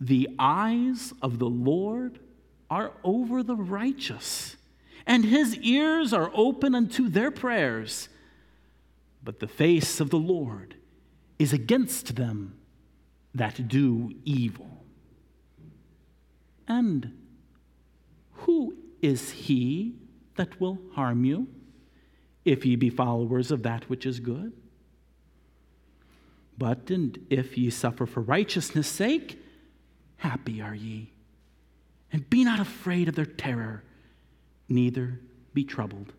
the 0.00 0.28
eyes 0.36 1.12
of 1.22 1.38
the 1.38 1.48
Lord 1.48 2.18
are 2.68 2.90
over 3.04 3.44
the 3.44 3.54
righteous, 3.54 4.56
and 5.06 5.24
his 5.24 5.56
ears 5.58 6.12
are 6.12 6.32
open 6.34 6.74
unto 6.74 7.08
their 7.08 7.30
prayers. 7.30 8.08
But 9.26 9.40
the 9.40 9.48
face 9.48 9.98
of 9.98 10.10
the 10.10 10.20
Lord 10.20 10.76
is 11.36 11.52
against 11.52 12.14
them 12.14 12.56
that 13.34 13.66
do 13.66 14.12
evil. 14.24 14.84
And 16.68 17.12
who 18.30 18.76
is 19.02 19.30
he 19.32 19.96
that 20.36 20.60
will 20.60 20.78
harm 20.92 21.24
you 21.24 21.48
if 22.44 22.64
ye 22.64 22.76
be 22.76 22.88
followers 22.88 23.50
of 23.50 23.64
that 23.64 23.90
which 23.90 24.06
is 24.06 24.20
good? 24.20 24.52
But 26.56 26.88
and 26.92 27.18
if 27.28 27.58
ye 27.58 27.68
suffer 27.68 28.06
for 28.06 28.20
righteousness' 28.20 28.86
sake, 28.86 29.42
happy 30.18 30.62
are 30.62 30.74
ye. 30.74 31.10
And 32.12 32.30
be 32.30 32.44
not 32.44 32.60
afraid 32.60 33.08
of 33.08 33.16
their 33.16 33.26
terror, 33.26 33.82
neither 34.68 35.20
be 35.52 35.64
troubled. 35.64 36.12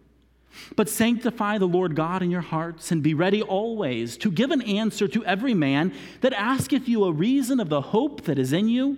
But 0.75 0.89
sanctify 0.89 1.57
the 1.57 1.67
Lord 1.67 1.95
God 1.95 2.21
in 2.21 2.31
your 2.31 2.41
hearts, 2.41 2.91
and 2.91 3.03
be 3.03 3.13
ready 3.13 3.41
always 3.41 4.17
to 4.17 4.31
give 4.31 4.51
an 4.51 4.61
answer 4.61 5.07
to 5.07 5.25
every 5.25 5.53
man 5.53 5.93
that 6.21 6.33
asketh 6.33 6.87
you 6.87 7.03
a 7.03 7.11
reason 7.11 7.59
of 7.59 7.69
the 7.69 7.81
hope 7.81 8.23
that 8.23 8.39
is 8.39 8.53
in 8.53 8.69
you, 8.69 8.97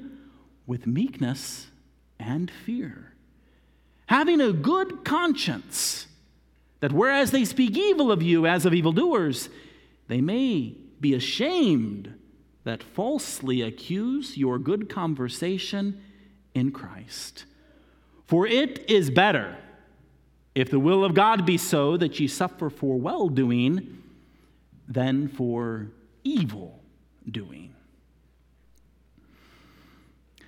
with 0.65 0.85
meekness 0.85 1.67
and 2.19 2.51
fear. 2.51 3.13
Having 4.07 4.41
a 4.41 4.53
good 4.53 5.03
conscience, 5.03 6.07
that 6.79 6.93
whereas 6.93 7.31
they 7.31 7.45
speak 7.45 7.77
evil 7.77 8.11
of 8.11 8.21
you 8.23 8.45
as 8.45 8.65
of 8.65 8.73
evildoers, 8.73 9.49
they 10.07 10.21
may 10.21 10.75
be 10.99 11.13
ashamed 11.13 12.13
that 12.63 12.83
falsely 12.83 13.61
accuse 13.61 14.37
your 14.37 14.59
good 14.59 14.89
conversation 14.89 16.01
in 16.53 16.71
Christ. 16.71 17.45
For 18.27 18.45
it 18.45 18.89
is 18.89 19.09
better 19.09 19.57
if 20.59 20.69
the 20.69 20.77
will 20.77 21.05
of 21.05 21.13
God 21.13 21.45
be 21.45 21.57
so 21.57 21.95
that 21.95 22.19
ye 22.19 22.27
suffer 22.27 22.69
for 22.69 22.99
well 22.99 23.29
doing 23.29 24.03
than 24.89 25.29
for 25.29 25.87
evil 26.25 26.81
doing. 27.31 27.73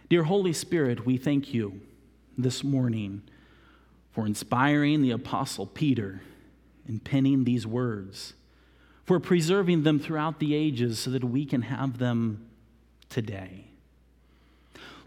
Dear 0.09 0.23
Holy 0.23 0.51
Spirit, 0.51 1.05
we 1.05 1.15
thank 1.15 1.53
you 1.53 1.79
this 2.37 2.61
morning 2.61 3.21
for 4.11 4.25
inspiring 4.27 5.01
the 5.01 5.11
Apostle 5.11 5.65
Peter 5.65 6.21
in 6.85 6.99
penning 6.99 7.45
these 7.45 7.65
words, 7.65 8.33
for 9.05 9.17
preserving 9.17 9.83
them 9.83 9.97
throughout 9.97 10.39
the 10.39 10.53
ages 10.53 10.99
so 10.99 11.09
that 11.11 11.23
we 11.23 11.45
can 11.45 11.61
have 11.61 11.99
them 11.99 12.49
today. 13.07 13.63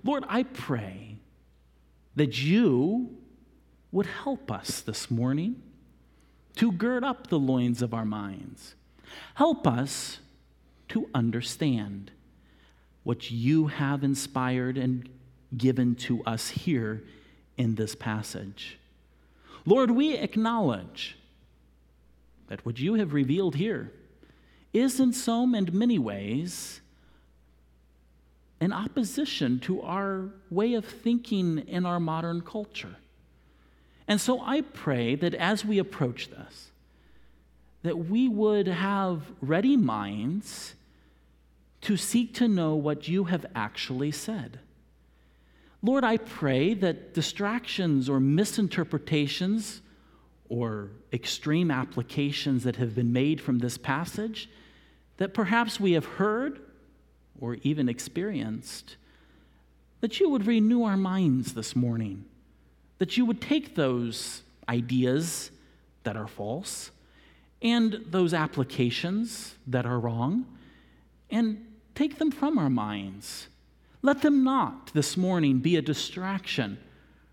Lord, 0.03 0.25
I 0.29 0.45
pray 0.45 1.17
that 2.17 2.41
you 2.41 3.19
would 3.95 4.07
help 4.07 4.51
us 4.51 4.81
this 4.81 5.09
morning 5.09 5.63
to 6.57 6.73
gird 6.73 7.05
up 7.05 7.29
the 7.29 7.39
loins 7.39 7.81
of 7.81 7.95
our 7.95 8.05
minds. 8.05 8.75
Help 9.35 9.69
us 9.69 10.19
to 10.89 11.09
understand 11.15 12.11
what 13.05 13.31
you 13.31 13.69
have 13.69 14.03
inspired 14.03 14.77
and 14.77 15.09
given 15.57 15.95
to 15.95 16.25
us 16.25 16.49
here 16.49 17.05
in 17.57 17.77
this 17.77 17.95
passage. 17.95 18.81
Lord, 19.65 19.93
we 19.93 20.15
acknowledge 20.15 21.17
that 22.49 22.67
what 22.67 22.81
you 22.81 22.95
have 22.95 23.15
revealed 23.15 23.55
here 23.55 23.93
is, 24.73 24.99
in 24.99 25.13
some 25.13 25.55
and 25.55 25.73
many 25.73 26.01
ways, 26.01 26.81
an 28.61 28.73
opposition 28.73 29.61
to 29.61 29.83
our 29.83 30.31
way 30.51 30.75
of 30.75 30.85
thinking 30.85 31.59
in 31.59 31.87
our 31.87 32.01
modern 32.01 32.41
culture. 32.41 32.97
And 34.07 34.21
so 34.21 34.41
I 34.41 34.61
pray 34.61 35.15
that 35.15 35.35
as 35.35 35.65
we 35.65 35.79
approach 35.79 36.29
this, 36.29 36.71
that 37.83 37.99
we 37.99 38.29
would 38.29 38.67
have 38.67 39.23
ready 39.41 39.77
minds 39.77 40.75
to 41.83 41.97
seek 41.97 42.35
to 42.35 42.49
know 42.49 42.75
what 42.75 43.09
you 43.09 43.25
have 43.25 43.45
actually 43.55 44.11
said. 44.11 44.59
Lord, 45.83 46.03
I 46.03 46.17
pray 46.17 46.73
that 46.75 47.13
distractions 47.13 48.09
or 48.09 48.21
misinterpretations 48.21 49.83
or 50.49 50.89
extreme 51.13 51.71
applications 51.71 52.65
that 52.65 52.77
have 52.77 52.95
been 52.95 53.13
made 53.13 53.41
from 53.41 53.59
this 53.59 53.77
passage 53.77 54.49
that 55.19 55.35
perhaps 55.35 55.79
we 55.79 55.93
have 55.93 56.05
heard 56.05 56.61
or 57.39 57.59
even 57.63 57.89
experienced, 57.89 58.97
that 60.01 60.21
you 60.21 60.29
would 60.31 60.47
renew 60.47 60.85
our 60.85 60.97
minds 60.97 61.53
this 61.55 61.77
morning 61.77 62.25
that 62.99 63.17
you 63.17 63.25
would 63.25 63.41
take 63.41 63.75
those 63.75 64.43
ideas 64.69 65.51
that 66.05 66.17
are 66.17 66.27
false 66.27 66.91
and 67.63 68.05
those 68.07 68.35
applications 68.35 69.55
that 69.67 69.87
are 69.87 69.99
wrong 69.99 70.47
and 71.31 71.65
take 71.95 72.19
them 72.19 72.31
from 72.31 72.59
our 72.59 72.71
minds. 72.71 73.49
Let 74.03 74.23
them 74.23 74.45
not 74.45 74.93
this 74.93 75.17
morning 75.17 75.59
be 75.59 75.77
a 75.77 75.83
distraction 75.83 76.79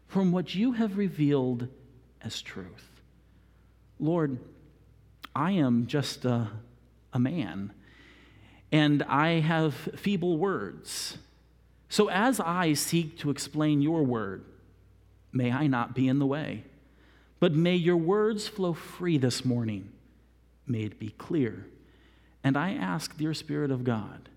from 0.08 0.32
what 0.32 0.56
you 0.56 0.74
have 0.74 0.98
revealed 0.98 1.68
as 2.22 2.42
truth. 2.42 2.90
Lord, 4.00 4.40
I 5.36 5.52
am 5.52 5.88
just 5.88 6.26
a, 6.26 6.50
a 7.14 7.20
man, 7.20 7.74
and 8.72 9.04
I 9.04 9.40
have 9.40 9.74
feeble 9.74 10.38
words. 10.38 11.18
So 11.90 12.10
as 12.10 12.40
I 12.40 12.74
seek 12.74 13.18
to 13.20 13.30
explain 13.30 13.82
your 13.82 14.04
word, 14.04 14.46
may 15.32 15.52
I 15.52 15.68
not 15.68 15.96
be 15.96 16.08
in 16.08 16.20
the 16.20 16.26
way, 16.26 16.64
but 17.40 17.54
may 17.54 17.76
your 17.76 17.98
words 17.98 18.48
flow 18.48 18.74
free 18.74 19.18
this 19.18 19.44
morning. 19.44 19.92
May 20.68 20.84
it 20.84 21.00
be 21.00 21.10
clear. 21.18 21.66
And 22.44 22.58
I 22.58 22.74
ask, 22.74 23.18
dear 23.18 23.34
Spirit 23.34 23.72
of 23.72 23.84
God, 23.84 24.30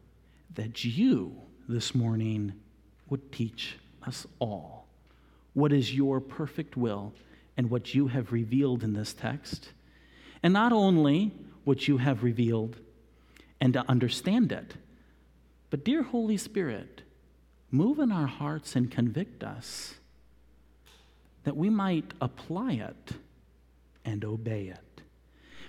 that 0.55 0.85
you 0.85 1.37
this 1.69 1.95
morning 1.95 2.55
would 3.09 3.33
teach 3.33 3.77
us 4.07 4.27
all 4.39 4.87
what 5.55 5.73
is 5.73 5.95
your 5.95 6.21
perfect 6.21 6.77
will 6.77 7.13
and 7.57 7.71
what 7.71 7.95
you 7.95 8.09
have 8.09 8.33
revealed 8.33 8.83
in 8.83 8.93
this 8.93 9.15
text. 9.15 9.71
And 10.43 10.53
not 10.53 10.73
only 10.73 11.33
what 11.65 11.89
you 11.89 11.99
have 11.99 12.23
revealed 12.23 12.77
and 13.61 13.73
to 13.73 13.85
understand 13.89 14.53
it, 14.53 14.75
but, 15.71 15.85
dear 15.85 16.03
Holy 16.03 16.37
Spirit, 16.37 17.03
move 17.71 17.99
in 17.99 18.13
our 18.13 18.27
hearts 18.27 18.77
and 18.77 18.91
convict 18.91 19.43
us 19.43 19.95
that 21.45 21.57
we 21.57 21.71
might 21.71 22.13
apply 22.21 22.73
it 22.73 23.13
and 24.05 24.25
obey 24.25 24.67
it. 24.67 25.03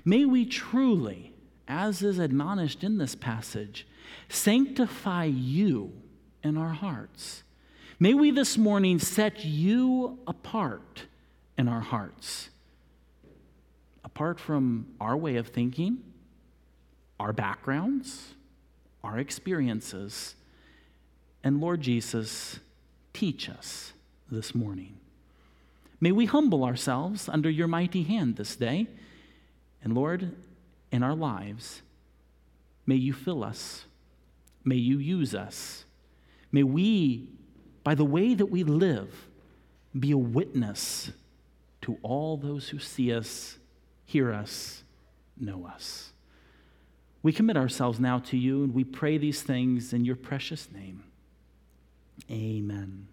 May 0.04 0.26
we 0.26 0.46
truly, 0.46 1.34
as 1.68 2.02
is 2.02 2.20
admonished 2.20 2.84
in 2.84 2.98
this 2.98 3.16
passage, 3.16 3.88
sanctify 4.30 5.26
you 5.26 5.94
in 6.44 6.58
our 6.58 6.74
hearts. 6.74 7.44
May 8.00 8.14
we 8.14 8.32
this 8.32 8.58
morning 8.58 9.00
set 9.00 9.46
you 9.46 10.20
apart 10.28 11.04
in 11.58 11.68
our 11.68 11.80
hearts, 11.80 12.50
apart 14.04 14.40
from 14.40 14.88
our 15.00 15.16
way 15.16 15.38
of 15.38 15.48
thinking, 15.48 16.00
our 17.20 17.34
backgrounds, 17.34 18.34
our 19.04 19.18
experiences. 19.18 20.36
And 21.44 21.62
Lord 21.62 21.82
Jesus, 21.82 22.60
teach 23.14 23.50
us 23.50 23.94
this 24.30 24.54
morning. 24.54 24.98
May 26.00 26.12
we 26.12 26.26
humble 26.26 26.64
ourselves 26.64 27.30
under 27.30 27.50
your 27.50 27.68
mighty 27.68 28.04
hand 28.04 28.36
this 28.36 28.56
day. 28.56 28.88
And 29.84 29.94
Lord, 29.94 30.32
in 30.92 31.04
our 31.04 31.16
lives, 31.16 31.82
may 32.86 32.96
you 32.96 33.14
fill 33.14 33.44
us. 33.44 33.86
May 34.64 34.76
you 34.76 34.98
use 34.98 35.36
us. 35.36 35.86
May 36.52 36.64
we, 36.64 37.30
by 37.84 37.96
the 37.96 38.06
way 38.06 38.34
that 38.34 38.48
we 38.48 38.64
live, 38.64 39.28
be 39.98 40.12
a 40.12 40.18
witness 40.18 41.12
to 41.82 41.98
all 42.02 42.36
those 42.36 42.70
who 42.70 42.80
see 42.80 43.14
us, 43.14 43.58
hear 44.06 44.34
us, 44.34 44.84
know 45.38 45.68
us. 45.68 46.12
We 47.22 47.32
commit 47.32 47.58
ourselves 47.58 48.00
now 48.00 48.20
to 48.20 48.38
you 48.38 48.64
and 48.64 48.74
we 48.74 48.84
pray 48.84 49.18
these 49.18 49.42
things 49.42 49.94
in 49.94 50.06
your 50.06 50.16
precious 50.16 50.72
name. 50.72 51.04
Amen. 52.30 53.08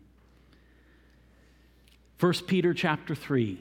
1 2.22 2.32
Peter 2.46 2.72
chapter 2.72 3.16
3 3.16 3.58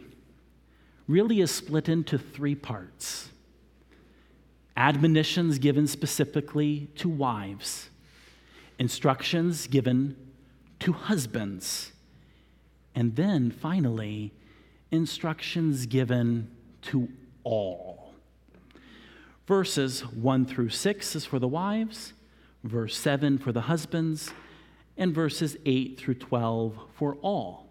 really 1.07 1.41
is 1.41 1.49
split 1.49 1.89
into 1.89 2.19
three 2.19 2.53
parts 2.53 3.29
admonitions 4.77 5.57
given 5.57 5.87
specifically 5.87 6.87
to 6.95 7.09
wives, 7.09 7.89
instructions 8.77 9.65
given 9.65 10.15
to 10.79 10.93
husbands, 10.93 11.91
and 12.93 13.15
then 13.15 13.49
finally, 13.49 14.31
instructions 14.91 15.87
given 15.87 16.47
to 16.83 17.09
all. 17.43 18.13
Verses 19.47 20.01
1 20.01 20.45
through 20.45 20.69
6 20.69 21.15
is 21.15 21.25
for 21.25 21.39
the 21.39 21.47
wives, 21.47 22.13
verse 22.63 22.95
7 22.95 23.39
for 23.39 23.51
the 23.51 23.61
husbands, 23.61 24.31
and 24.97 25.15
verses 25.15 25.57
8 25.65 25.99
through 25.99 26.13
12 26.13 26.77
for 26.93 27.15
all. 27.23 27.70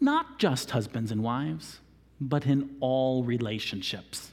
Not 0.00 0.38
just 0.38 0.70
husbands 0.70 1.10
and 1.10 1.22
wives, 1.22 1.80
but 2.20 2.46
in 2.46 2.76
all 2.80 3.24
relationships. 3.24 4.32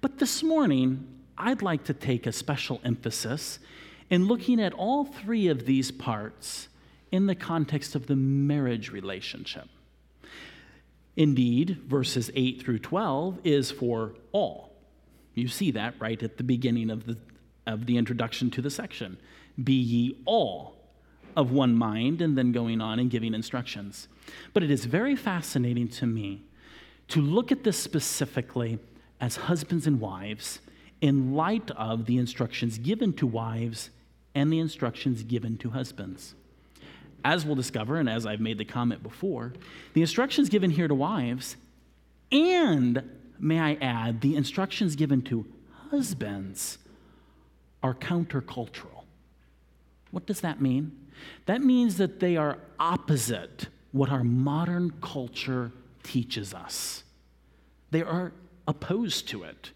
But 0.00 0.18
this 0.18 0.42
morning, 0.42 1.06
I'd 1.36 1.62
like 1.62 1.84
to 1.84 1.94
take 1.94 2.26
a 2.26 2.32
special 2.32 2.80
emphasis 2.84 3.58
in 4.10 4.26
looking 4.26 4.60
at 4.60 4.72
all 4.72 5.04
three 5.04 5.48
of 5.48 5.66
these 5.66 5.90
parts 5.90 6.68
in 7.10 7.26
the 7.26 7.34
context 7.34 7.94
of 7.94 8.06
the 8.06 8.16
marriage 8.16 8.90
relationship. 8.90 9.68
Indeed, 11.16 11.82
verses 11.86 12.30
8 12.34 12.62
through 12.62 12.80
12 12.80 13.40
is 13.42 13.70
for 13.70 14.14
all. 14.32 14.72
You 15.34 15.48
see 15.48 15.70
that 15.72 15.94
right 15.98 16.22
at 16.22 16.36
the 16.36 16.44
beginning 16.44 16.90
of 16.90 17.06
the, 17.06 17.16
of 17.66 17.86
the 17.86 17.96
introduction 17.96 18.50
to 18.52 18.62
the 18.62 18.70
section. 18.70 19.18
Be 19.62 19.74
ye 19.74 20.22
all 20.26 20.75
of 21.36 21.52
one 21.52 21.74
mind, 21.76 22.20
and 22.22 22.36
then 22.36 22.50
going 22.50 22.80
on 22.80 22.98
and 22.98 23.10
giving 23.10 23.34
instructions. 23.34 24.08
But 24.54 24.62
it 24.62 24.70
is 24.70 24.86
very 24.86 25.14
fascinating 25.14 25.88
to 25.88 26.06
me 26.06 26.42
to 27.08 27.20
look 27.20 27.52
at 27.52 27.62
this 27.62 27.78
specifically 27.78 28.78
as 29.20 29.36
husbands 29.36 29.86
and 29.86 30.00
wives 30.00 30.60
in 31.00 31.34
light 31.34 31.70
of 31.72 32.06
the 32.06 32.18
instructions 32.18 32.78
given 32.78 33.12
to 33.12 33.26
wives 33.26 33.90
and 34.34 34.52
the 34.52 34.58
instructions 34.58 35.22
given 35.22 35.56
to 35.58 35.70
husbands. 35.70 36.34
As 37.24 37.44
we'll 37.44 37.54
discover, 37.54 37.96
and 37.96 38.08
as 38.08 38.26
I've 38.26 38.40
made 38.40 38.58
the 38.58 38.64
comment 38.64 39.02
before, 39.02 39.52
the 39.94 40.00
instructions 40.00 40.48
given 40.48 40.70
here 40.70 40.88
to 40.88 40.94
wives, 40.94 41.56
and 42.30 43.02
may 43.38 43.58
I 43.58 43.74
add, 43.74 44.20
the 44.20 44.36
instructions 44.36 44.96
given 44.96 45.22
to 45.22 45.46
husbands 45.90 46.78
are 47.82 47.94
countercultural. 47.94 49.04
What 50.10 50.26
does 50.26 50.40
that 50.40 50.60
mean? 50.60 50.92
That 51.46 51.62
means 51.62 51.96
that 51.98 52.20
they 52.20 52.36
are 52.36 52.58
opposite 52.78 53.68
what 53.92 54.10
our 54.10 54.24
modern 54.24 54.92
culture 55.00 55.72
teaches 56.02 56.52
us. 56.52 57.04
They 57.90 58.02
are 58.02 58.32
opposed 58.68 59.28
to 59.28 59.44
it. 59.44 59.70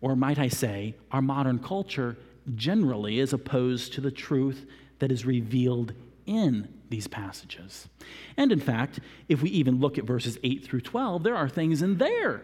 Or 0.00 0.16
might 0.16 0.38
I 0.38 0.48
say, 0.48 0.94
our 1.10 1.22
modern 1.22 1.58
culture 1.58 2.16
generally 2.54 3.20
is 3.20 3.32
opposed 3.32 3.92
to 3.94 4.00
the 4.00 4.10
truth 4.10 4.66
that 4.98 5.12
is 5.12 5.26
revealed 5.26 5.92
in 6.26 6.68
these 6.88 7.06
passages. 7.06 7.88
And 8.36 8.50
in 8.52 8.60
fact, 8.60 9.00
if 9.28 9.42
we 9.42 9.50
even 9.50 9.80
look 9.80 9.98
at 9.98 10.04
verses 10.04 10.38
8 10.42 10.64
through 10.64 10.80
12, 10.80 11.22
there 11.22 11.36
are 11.36 11.48
things 11.48 11.82
in 11.82 11.98
there 11.98 12.42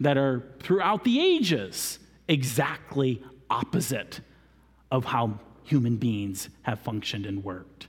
that 0.00 0.16
are 0.16 0.42
throughout 0.60 1.04
the 1.04 1.20
ages 1.20 1.98
exactly 2.28 3.22
opposite 3.48 4.20
of 4.90 5.04
how 5.04 5.38
human 5.66 5.96
beings 5.96 6.48
have 6.62 6.80
functioned 6.80 7.26
and 7.26 7.44
worked. 7.44 7.88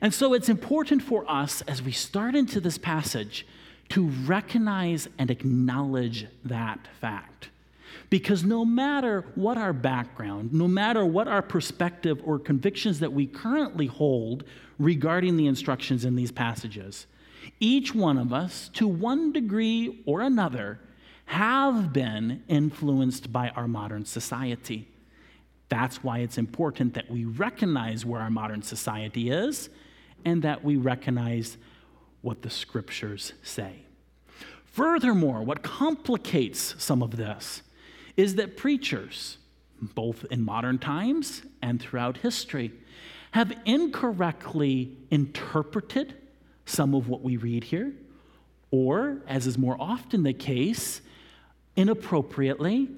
And 0.00 0.14
so 0.14 0.34
it's 0.34 0.48
important 0.48 1.02
for 1.02 1.28
us 1.30 1.62
as 1.62 1.82
we 1.82 1.92
start 1.92 2.34
into 2.34 2.60
this 2.60 2.78
passage 2.78 3.46
to 3.90 4.06
recognize 4.06 5.08
and 5.18 5.30
acknowledge 5.30 6.26
that 6.44 6.78
fact. 7.00 7.48
Because 8.10 8.44
no 8.44 8.64
matter 8.64 9.24
what 9.34 9.58
our 9.58 9.72
background, 9.72 10.52
no 10.52 10.68
matter 10.68 11.04
what 11.04 11.28
our 11.28 11.42
perspective 11.42 12.20
or 12.24 12.38
convictions 12.38 13.00
that 13.00 13.12
we 13.12 13.26
currently 13.26 13.86
hold 13.86 14.44
regarding 14.78 15.36
the 15.36 15.46
instructions 15.46 16.04
in 16.04 16.16
these 16.16 16.32
passages, 16.32 17.06
each 17.60 17.94
one 17.94 18.18
of 18.18 18.32
us, 18.32 18.70
to 18.74 18.86
one 18.86 19.32
degree 19.32 20.02
or 20.06 20.20
another, 20.20 20.78
have 21.26 21.92
been 21.92 22.42
influenced 22.48 23.32
by 23.32 23.50
our 23.50 23.68
modern 23.68 24.04
society. 24.04 24.88
That's 25.68 26.02
why 26.02 26.18
it's 26.18 26.38
important 26.38 26.94
that 26.94 27.10
we 27.10 27.24
recognize 27.24 28.04
where 28.04 28.20
our 28.20 28.30
modern 28.30 28.62
society 28.62 29.30
is 29.30 29.68
and 30.24 30.42
that 30.42 30.64
we 30.64 30.76
recognize 30.76 31.56
what 32.22 32.42
the 32.42 32.50
scriptures 32.50 33.32
say. 33.42 33.82
Furthermore, 34.64 35.42
what 35.42 35.62
complicates 35.62 36.74
some 36.78 37.02
of 37.02 37.16
this 37.16 37.62
is 38.16 38.36
that 38.36 38.56
preachers, 38.56 39.38
both 39.80 40.24
in 40.30 40.42
modern 40.42 40.78
times 40.78 41.42
and 41.62 41.80
throughout 41.80 42.18
history, 42.18 42.72
have 43.32 43.52
incorrectly 43.64 44.96
interpreted 45.10 46.14
some 46.64 46.94
of 46.94 47.08
what 47.08 47.22
we 47.22 47.36
read 47.36 47.64
here, 47.64 47.92
or, 48.70 49.18
as 49.26 49.46
is 49.46 49.56
more 49.58 49.76
often 49.78 50.22
the 50.22 50.32
case, 50.32 51.00
inappropriately 51.76 52.88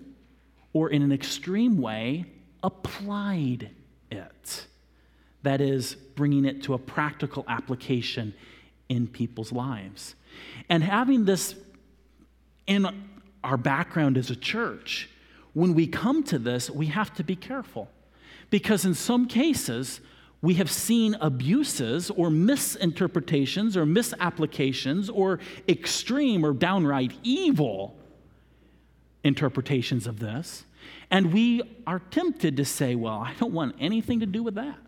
or 0.72 0.88
in 0.90 1.02
an 1.02 1.12
extreme 1.12 1.80
way, 1.80 2.24
applied 2.62 3.70
it. 4.10 4.66
That 5.42 5.60
is, 5.60 5.94
bringing 5.94 6.44
it 6.44 6.62
to 6.64 6.74
a 6.74 6.78
practical 6.78 7.44
application 7.48 8.34
in 8.88 9.06
people's 9.06 9.52
lives. 9.52 10.14
And 10.68 10.82
having 10.82 11.24
this 11.24 11.54
in 12.66 12.86
our 13.42 13.56
background 13.56 14.18
as 14.18 14.30
a 14.30 14.36
church, 14.36 15.08
when 15.54 15.74
we 15.74 15.86
come 15.86 16.22
to 16.24 16.38
this, 16.38 16.70
we 16.70 16.86
have 16.86 17.14
to 17.14 17.24
be 17.24 17.36
careful 17.36 17.88
Because 18.50 18.84
in 18.84 18.94
some 18.94 19.26
cases, 19.26 20.00
we 20.42 20.54
have 20.54 20.70
seen 20.70 21.16
abuses 21.20 22.10
or 22.10 22.30
misinterpretations 22.30 23.76
or 23.76 23.86
misapplications 23.86 25.08
or 25.08 25.38
extreme 25.68 26.44
or 26.44 26.52
downright 26.52 27.12
evil 27.22 27.96
interpretations 29.22 30.06
of 30.06 30.18
this. 30.18 30.64
And 31.10 31.32
we 31.32 31.62
are 31.86 31.98
tempted 31.98 32.56
to 32.56 32.64
say, 32.64 32.94
well, 32.94 33.18
I 33.18 33.34
don't 33.38 33.52
want 33.52 33.74
anything 33.80 34.20
to 34.20 34.26
do 34.26 34.42
with 34.42 34.54
that. 34.54 34.78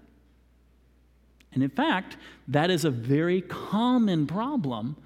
And 1.53 1.63
in 1.63 1.71
fact, 1.71 2.17
that 2.49 2.71
is 2.71 2.85
a 2.85 2.91
very 2.91 3.43
common 3.43 4.27
problem 4.27 4.97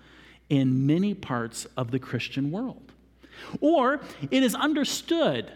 in 0.49 0.87
many 0.87 1.15
parts 1.15 1.67
of 1.77 1.91
the 1.91 1.99
Christian 1.99 2.51
world. 2.51 2.93
Or 3.61 4.01
it 4.31 4.43
is 4.43 4.55
understood, 4.55 5.51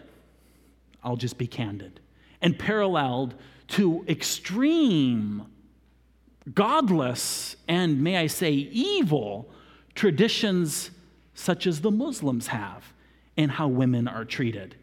I'll 1.03 1.15
just 1.15 1.37
be 1.37 1.47
candid, 1.47 1.99
and 2.41 2.57
paralleled 2.57 3.35
to 3.69 4.03
extreme, 4.07 5.45
godless, 6.53 7.55
and 7.67 8.01
may 8.03 8.17
I 8.17 8.27
say 8.27 8.51
evil 8.51 9.49
traditions 9.95 10.91
such 11.33 11.65
as 11.67 11.81
the 11.81 11.91
Muslims 11.91 12.47
have 12.47 12.93
in 13.37 13.49
how 13.49 13.67
women 13.67 14.07
are 14.07 14.25
treated. 14.25 14.75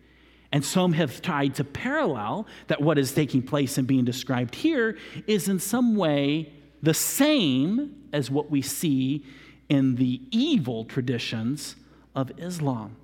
And 0.50 0.64
some 0.64 0.92
have 0.94 1.20
tried 1.20 1.54
to 1.56 1.64
parallel 1.64 2.46
that 2.68 2.80
what 2.80 2.98
is 2.98 3.12
taking 3.12 3.42
place 3.42 3.76
and 3.76 3.86
being 3.86 4.04
described 4.04 4.54
here 4.54 4.96
is 5.26 5.48
in 5.48 5.58
some 5.58 5.94
way 5.94 6.52
the 6.82 6.94
same 6.94 7.94
as 8.12 8.30
what 8.30 8.50
we 8.50 8.62
see 8.62 9.24
in 9.68 9.96
the 9.96 10.22
evil 10.30 10.84
traditions 10.84 11.76
of 12.14 12.32
Islam. 12.38 12.96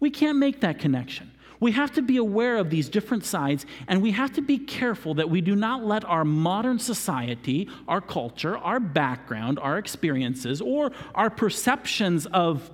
We 0.00 0.10
can't 0.10 0.38
make 0.38 0.60
that 0.60 0.78
connection. 0.78 1.30
We 1.58 1.72
have 1.72 1.92
to 1.92 2.02
be 2.02 2.18
aware 2.18 2.58
of 2.58 2.68
these 2.68 2.88
different 2.88 3.24
sides, 3.24 3.64
and 3.88 4.02
we 4.02 4.10
have 4.10 4.32
to 4.34 4.42
be 4.42 4.58
careful 4.58 5.14
that 5.14 5.30
we 5.30 5.40
do 5.40 5.56
not 5.56 5.84
let 5.84 6.04
our 6.04 6.24
modern 6.24 6.78
society, 6.78 7.68
our 7.88 8.00
culture, 8.00 8.58
our 8.58 8.78
background, 8.78 9.58
our 9.58 9.78
experiences, 9.78 10.60
or 10.60 10.92
our 11.14 11.30
perceptions 11.30 12.26
of 12.26 12.70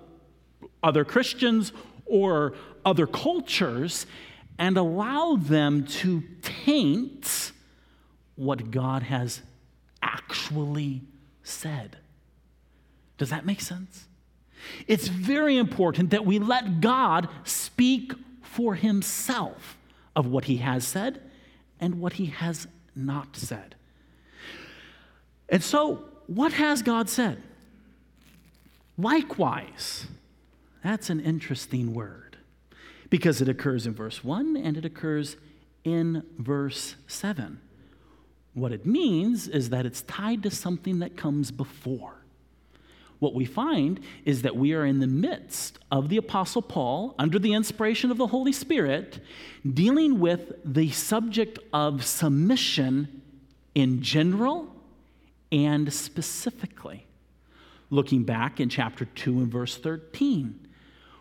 other 0.82 1.04
Christians 1.04 1.72
or 2.06 2.54
other 2.84 3.06
cultures 3.06 4.06
and 4.58 4.76
allow 4.76 5.36
them 5.36 5.84
to 5.86 6.22
taint 6.42 7.52
what 8.36 8.70
God 8.70 9.02
has 9.04 9.42
actually 10.02 11.02
said. 11.42 11.96
Does 13.18 13.30
that 13.30 13.46
make 13.46 13.60
sense? 13.60 14.06
It's 14.86 15.08
very 15.08 15.56
important 15.56 16.10
that 16.10 16.24
we 16.24 16.38
let 16.38 16.80
God 16.80 17.28
speak 17.44 18.12
for 18.42 18.74
himself 18.74 19.76
of 20.14 20.26
what 20.26 20.44
he 20.44 20.58
has 20.58 20.86
said 20.86 21.20
and 21.80 22.00
what 22.00 22.14
he 22.14 22.26
has 22.26 22.66
not 22.94 23.36
said. 23.36 23.74
And 25.48 25.62
so, 25.62 26.04
what 26.26 26.52
has 26.52 26.82
God 26.82 27.08
said? 27.08 27.42
Likewise, 28.96 30.06
that's 30.84 31.10
an 31.10 31.20
interesting 31.20 31.94
word 31.94 32.31
because 33.12 33.42
it 33.42 33.48
occurs 33.50 33.86
in 33.86 33.92
verse 33.92 34.24
1 34.24 34.56
and 34.56 34.78
it 34.78 34.86
occurs 34.86 35.36
in 35.84 36.22
verse 36.38 36.96
7. 37.06 37.60
What 38.54 38.72
it 38.72 38.86
means 38.86 39.48
is 39.48 39.68
that 39.68 39.84
it's 39.84 40.00
tied 40.00 40.42
to 40.44 40.50
something 40.50 41.00
that 41.00 41.14
comes 41.14 41.50
before. 41.50 42.14
What 43.18 43.34
we 43.34 43.44
find 43.44 44.00
is 44.24 44.40
that 44.40 44.56
we 44.56 44.72
are 44.72 44.86
in 44.86 45.00
the 45.00 45.06
midst 45.06 45.78
of 45.90 46.08
the 46.08 46.16
Apostle 46.16 46.62
Paul, 46.62 47.14
under 47.18 47.38
the 47.38 47.52
inspiration 47.52 48.10
of 48.10 48.16
the 48.16 48.28
Holy 48.28 48.50
Spirit, 48.50 49.18
dealing 49.70 50.18
with 50.18 50.54
the 50.64 50.90
subject 50.90 51.58
of 51.70 52.06
submission 52.06 53.20
in 53.74 54.00
general 54.00 54.74
and 55.52 55.92
specifically. 55.92 57.04
Looking 57.90 58.22
back 58.22 58.58
in 58.58 58.70
chapter 58.70 59.04
2 59.04 59.40
and 59.40 59.52
verse 59.52 59.76
13, 59.76 60.66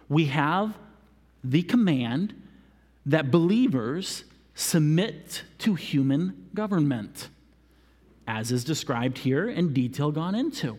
we 0.08 0.28
have 0.28 0.74
the 1.44 1.64
command 1.64 2.34
that 3.06 3.32
believers 3.32 4.26
submit 4.54 5.44
to 5.60 5.76
human 5.76 6.48
government, 6.54 7.30
as 8.28 8.52
is 8.52 8.64
described 8.64 9.20
here 9.20 9.50
in 9.50 9.74
detail 9.74 10.12
gone 10.12 10.36
into. 10.36 10.78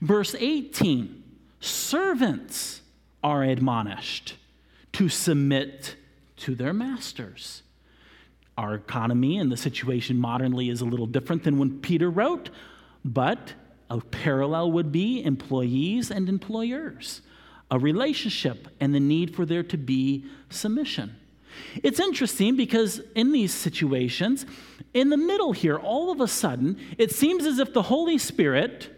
Verse 0.00 0.34
18 0.38 1.22
servants 1.60 2.82
are 3.22 3.42
admonished 3.42 4.36
to 4.92 5.08
submit 5.08 5.96
to 6.36 6.54
their 6.54 6.72
masters. 6.72 7.62
Our 8.58 8.74
economy 8.74 9.38
and 9.38 9.52
the 9.52 9.56
situation 9.56 10.18
modernly 10.18 10.70
is 10.70 10.80
a 10.80 10.84
little 10.86 11.06
different 11.06 11.42
than 11.44 11.58
when 11.58 11.80
Peter 11.80 12.10
wrote, 12.10 12.50
but 13.04 13.54
a 13.90 14.00
parallel 14.00 14.72
would 14.72 14.90
be 14.92 15.22
employees 15.22 16.10
and 16.10 16.28
employers 16.28 17.22
a 17.70 17.78
relationship 17.78 18.68
and 18.80 18.94
the 18.94 19.00
need 19.00 19.34
for 19.34 19.44
there 19.44 19.62
to 19.62 19.76
be 19.76 20.24
submission. 20.50 21.16
It's 21.82 22.00
interesting 22.00 22.56
because 22.56 23.00
in 23.14 23.32
these 23.32 23.52
situations, 23.52 24.46
in 24.94 25.10
the 25.10 25.16
middle 25.16 25.52
here, 25.52 25.76
all 25.76 26.10
of 26.10 26.20
a 26.20 26.28
sudden, 26.28 26.78
it 26.98 27.12
seems 27.12 27.46
as 27.46 27.58
if 27.58 27.72
the 27.72 27.82
Holy 27.82 28.18
Spirit, 28.18 28.90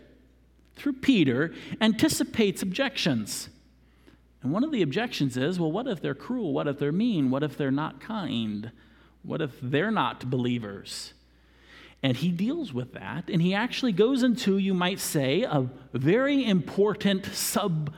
through 0.77 0.95
Peter, 0.95 1.55
anticipates 1.81 2.63
objections. 2.63 3.49
And 4.43 4.53
one 4.53 4.65
of 4.65 4.73
the 4.73 4.83
objections 4.83 5.37
is 5.37 5.59
well, 5.59 5.73
what 5.73 5.87
if 5.87 6.01
they're 6.01 6.15
cruel? 6.15 6.53
What 6.53 6.69
if 6.69 6.79
they're 6.79 6.93
mean? 6.93 7.31
What 7.31 7.43
if 7.43 7.57
they're 7.57 7.71
not 7.71 8.01
kind? 8.01 8.71
What 9.23 9.41
if 9.41 9.53
they're 9.61 9.91
not 9.91 10.29
believers? 10.31 11.15
And 12.03 12.17
he 12.17 12.31
deals 12.31 12.73
with 12.73 12.93
that, 12.95 13.29
and 13.29 13.43
he 13.43 13.55
actually 13.55 13.91
goes 13.91 14.23
into, 14.23 14.57
you 14.59 14.73
might 14.73 15.01
say, 15.01 15.43
a 15.43 15.69
very 15.93 16.45
important 16.45 17.27
sub 17.27 17.93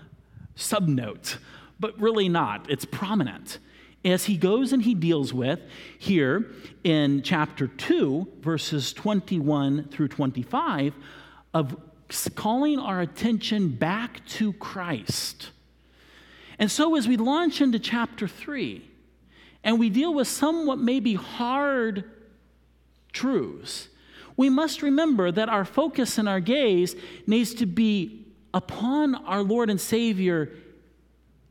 subnote, 0.60 1.38
but 1.78 1.98
really 2.00 2.28
not. 2.28 2.70
It's 2.70 2.84
prominent. 2.84 3.58
As 4.04 4.24
he 4.24 4.36
goes 4.36 4.72
and 4.72 4.82
he 4.82 4.94
deals 4.94 5.34
with 5.34 5.60
here 5.98 6.52
in 6.84 7.22
chapter 7.22 7.66
2, 7.66 8.28
verses 8.40 8.92
21 8.92 9.88
through 9.88 10.08
25, 10.08 10.94
of 11.52 11.76
calling 12.34 12.78
our 12.78 13.00
attention 13.00 13.68
back 13.68 14.24
to 14.26 14.52
Christ. 14.54 15.50
And 16.58 16.70
so, 16.70 16.96
as 16.96 17.08
we 17.08 17.16
launch 17.16 17.60
into 17.60 17.78
chapter 17.78 18.26
3, 18.26 18.86
and 19.62 19.78
we 19.78 19.90
deal 19.90 20.14
with 20.14 20.28
somewhat 20.28 20.78
maybe 20.78 21.14
hard 21.14 22.04
truths, 23.12 23.88
we 24.36 24.48
must 24.48 24.82
remember 24.82 25.30
that 25.30 25.48
our 25.48 25.64
focus 25.64 26.16
and 26.16 26.28
our 26.28 26.40
gaze 26.40 26.96
needs 27.26 27.54
to 27.54 27.66
be 27.66 28.19
upon 28.52 29.14
our 29.14 29.42
Lord 29.42 29.70
and 29.70 29.80
Savior 29.80 30.50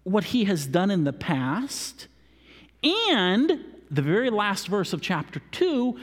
what 0.04 0.26
he 0.26 0.46
has 0.46 0.66
done 0.66 0.90
in 0.92 1.04
the 1.04 1.14
past, 1.14 2.08
and 2.84 3.64
the 3.92 4.02
very 4.02 4.30
last 4.30 4.68
verse 4.68 4.94
of 4.94 5.02
chapter 5.02 5.42
2, 5.52 6.00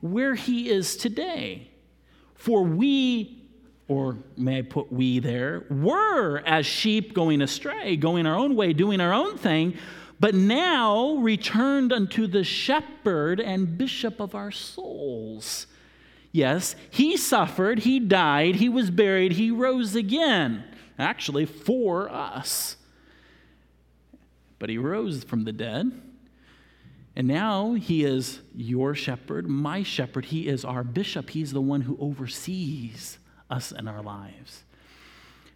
where 0.00 0.34
he 0.34 0.70
is 0.70 0.96
today. 0.96 1.68
For 2.34 2.62
we, 2.62 3.42
or 3.88 4.16
may 4.36 4.58
I 4.58 4.62
put 4.62 4.92
we 4.92 5.18
there, 5.18 5.64
were 5.70 6.38
as 6.46 6.66
sheep 6.66 7.14
going 7.14 7.42
astray, 7.42 7.96
going 7.96 8.26
our 8.26 8.36
own 8.36 8.56
way, 8.56 8.72
doing 8.72 9.00
our 9.00 9.12
own 9.12 9.36
thing, 9.36 9.76
but 10.18 10.34
now 10.34 11.16
returned 11.16 11.92
unto 11.92 12.26
the 12.26 12.44
shepherd 12.44 13.40
and 13.40 13.76
bishop 13.76 14.20
of 14.20 14.34
our 14.34 14.50
souls 14.50 15.66
Yes, 16.32 16.74
he 16.90 17.18
suffered, 17.18 17.80
he 17.80 18.00
died, 18.00 18.56
he 18.56 18.70
was 18.70 18.90
buried, 18.90 19.32
he 19.32 19.50
rose 19.50 19.94
again, 19.94 20.64
actually 20.98 21.44
for 21.44 22.10
us. 22.10 22.76
But 24.58 24.70
he 24.70 24.78
rose 24.78 25.24
from 25.24 25.44
the 25.44 25.52
dead. 25.52 25.92
And 27.14 27.28
now 27.28 27.74
he 27.74 28.04
is 28.04 28.40
your 28.54 28.94
shepherd, 28.94 29.46
my 29.46 29.82
shepherd. 29.82 30.26
He 30.26 30.48
is 30.48 30.64
our 30.64 30.82
bishop. 30.82 31.30
He's 31.30 31.52
the 31.52 31.60
one 31.60 31.82
who 31.82 31.98
oversees 32.00 33.18
us 33.50 33.70
in 33.70 33.86
our 33.86 34.02
lives. 34.02 34.64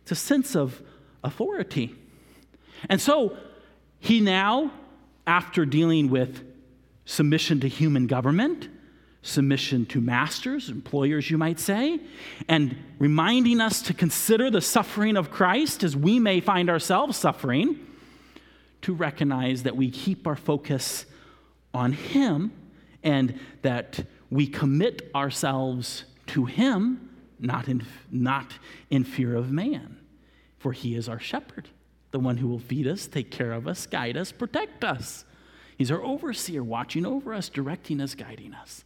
It's 0.03 0.13
a 0.13 0.17
sense 0.17 0.55
of 0.55 0.83
authority. 1.25 1.95
And 2.91 3.01
so 3.01 3.39
he 3.99 4.21
now, 4.21 4.71
after 5.27 5.65
dealing 5.65 6.11
with 6.11 6.45
submission 7.07 7.61
to 7.61 7.69
human 7.69 8.07
government, 8.07 8.69
submission 9.27 9.85
to 9.87 10.01
masters, 10.01 10.69
employers, 10.69 11.31
you 11.31 11.37
might 11.37 11.59
say, 11.59 11.99
and 12.49 12.77
reminding 12.99 13.61
us 13.61 13.83
to 13.83 13.93
consider 13.93 14.51
the 14.51 14.61
suffering 14.61 15.17
of 15.17 15.31
Christ 15.31 15.83
as 15.83 15.97
we 15.97 16.19
may 16.19 16.41
find 16.41 16.71
ourselves 16.71 17.17
suffering, 17.17 17.81
to 18.83 18.95
recognize 18.95 19.65
that 19.65 19.77
we 19.77 19.91
keep 19.91 20.27
our 20.27 20.37
focus 20.37 21.07
on 21.75 21.93
Him 21.93 22.53
and 23.03 23.39
that 23.63 24.05
we 24.31 24.47
commit 24.47 25.11
ourselves 25.15 26.05
to 26.29 26.45
Him, 26.45 27.11
not 27.41 27.69
in, 27.69 27.85
not 28.11 28.53
in 28.91 29.03
fear 29.03 29.35
of 29.35 29.51
man, 29.51 29.99
for 30.59 30.73
He 30.73 30.95
is 30.95 31.09
our 31.09 31.19
shepherd, 31.19 31.69
the 32.13 32.21
one 32.21 32.37
who 32.37 32.47
will 32.47 32.61
feed 32.61 32.87
us, 32.87 33.07
take 33.07 33.31
care 33.31 33.53
of 33.53 33.67
us, 33.67 33.87
guide 33.87 34.17
us, 34.17 34.31
protect 34.31 34.85
us. 34.85 35.25
He's 35.77 35.91
our 35.91 36.03
overseer, 36.03 36.63
watching 36.63 37.05
over 37.05 37.35
us, 37.35 37.49
directing 37.49 38.01
us, 38.01 38.15
guiding 38.15 38.55
us. 38.55 38.85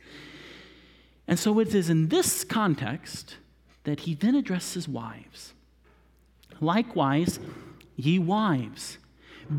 And 1.30 1.38
so 1.38 1.60
it 1.60 1.76
is 1.76 1.88
in 1.88 2.08
this 2.08 2.42
context 2.42 3.36
that 3.84 4.00
he 4.00 4.14
then 4.14 4.34
addresses 4.34 4.88
wives. 4.88 5.54
Likewise, 6.60 7.38
ye 7.94 8.18
wives, 8.18 8.98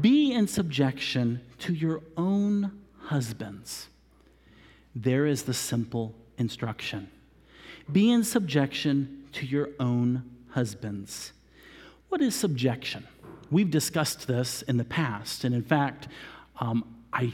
be 0.01 0.33
in 0.33 0.47
subjection 0.47 1.41
to 1.59 1.73
your 1.73 2.01
own 2.17 2.77
husbands. 3.05 3.87
There 4.93 5.25
is 5.25 5.43
the 5.43 5.53
simple 5.53 6.13
instruction. 6.37 7.09
Be 7.89 8.11
in 8.11 8.25
subjection 8.25 9.23
to 9.31 9.45
your 9.45 9.69
own 9.79 10.29
husbands. 10.49 11.31
What 12.09 12.21
is 12.21 12.35
subjection? 12.35 13.07
We've 13.49 13.71
discussed 13.71 14.27
this 14.27 14.61
in 14.63 14.75
the 14.75 14.83
past, 14.83 15.45
and 15.45 15.55
in 15.55 15.63
fact, 15.63 16.09
um, 16.59 16.83
I 17.13 17.33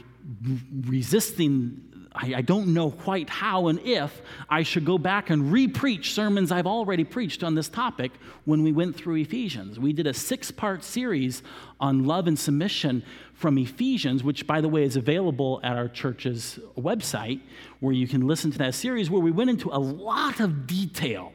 resisting 0.86 1.82
I, 2.14 2.34
I 2.36 2.40
don't 2.42 2.68
know 2.68 2.90
quite 2.90 3.28
how 3.28 3.68
and 3.68 3.78
if 3.80 4.22
I 4.48 4.62
should 4.62 4.84
go 4.84 4.98
back 4.98 5.30
and 5.30 5.52
re-preach 5.52 6.12
sermons 6.12 6.50
I've 6.50 6.66
already 6.66 7.04
preached 7.04 7.42
on 7.42 7.54
this 7.54 7.68
topic 7.68 8.12
when 8.44 8.62
we 8.62 8.72
went 8.72 8.96
through 8.96 9.16
Ephesians. 9.16 9.78
We 9.78 9.92
did 9.92 10.06
a 10.06 10.14
six-part 10.14 10.84
series 10.84 11.42
on 11.80 12.04
love 12.04 12.26
and 12.26 12.38
submission 12.38 13.02
from 13.34 13.56
Ephesians, 13.58 14.24
which, 14.24 14.46
by 14.46 14.60
the 14.60 14.68
way, 14.68 14.82
is 14.82 14.96
available 14.96 15.60
at 15.62 15.76
our 15.76 15.88
church's 15.88 16.58
website, 16.76 17.40
where 17.80 17.92
you 17.92 18.08
can 18.08 18.26
listen 18.26 18.50
to 18.50 18.58
that 18.58 18.74
series, 18.74 19.10
where 19.10 19.22
we 19.22 19.30
went 19.30 19.50
into 19.50 19.68
a 19.70 19.78
lot 19.78 20.40
of 20.40 20.66
detail 20.66 21.32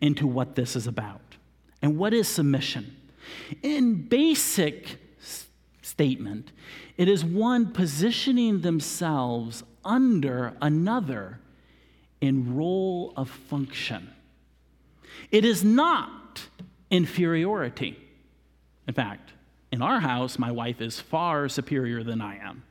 into 0.00 0.26
what 0.26 0.54
this 0.56 0.76
is 0.76 0.86
about 0.86 1.36
and 1.80 1.96
what 1.96 2.12
is 2.12 2.28
submission. 2.28 2.96
In 3.62 4.08
basic 4.08 4.98
statement, 5.80 6.52
it 6.96 7.08
is 7.08 7.24
one 7.24 7.72
positioning 7.72 8.60
themselves 8.60 9.62
under 9.88 10.52
another 10.60 11.40
in 12.20 12.54
role 12.54 13.12
of 13.16 13.28
function. 13.28 14.12
It 15.32 15.44
is 15.44 15.64
not 15.64 16.42
inferiority. 16.90 17.98
In 18.86 18.94
fact, 18.94 19.32
in 19.72 19.82
our 19.82 20.00
house, 20.00 20.38
my 20.38 20.52
wife 20.52 20.80
is 20.80 21.00
far 21.00 21.48
superior 21.48 22.04
than 22.04 22.20
I 22.20 22.38
am. 22.38 22.62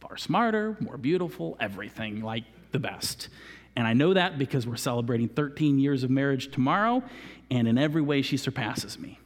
Far 0.00 0.16
smarter, 0.16 0.76
more 0.80 0.98
beautiful, 0.98 1.56
everything 1.58 2.20
like 2.20 2.44
the 2.72 2.78
best. 2.78 3.28
And 3.76 3.86
I 3.86 3.94
know 3.94 4.14
that 4.14 4.38
because 4.38 4.66
we're 4.66 4.76
celebrating 4.76 5.28
13 5.28 5.78
years 5.78 6.04
of 6.04 6.10
marriage 6.10 6.52
tomorrow, 6.52 7.02
and 7.50 7.66
in 7.66 7.78
every 7.78 8.02
way, 8.02 8.22
she 8.22 8.36
surpasses 8.36 8.98
me. 8.98 9.18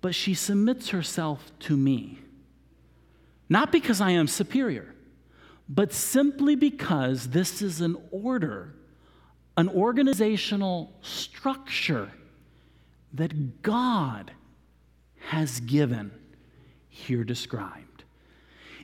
But 0.00 0.14
she 0.14 0.34
submits 0.34 0.88
herself 0.88 1.52
to 1.60 1.76
me. 1.76 2.21
Not 3.52 3.70
because 3.70 4.00
I 4.00 4.12
am 4.12 4.28
superior, 4.28 4.94
but 5.68 5.92
simply 5.92 6.56
because 6.56 7.28
this 7.28 7.60
is 7.60 7.82
an 7.82 7.98
order, 8.10 8.74
an 9.58 9.68
organizational 9.68 10.90
structure 11.02 12.10
that 13.12 13.60
God 13.60 14.30
has 15.26 15.60
given, 15.60 16.12
here 16.88 17.24
described. 17.24 18.04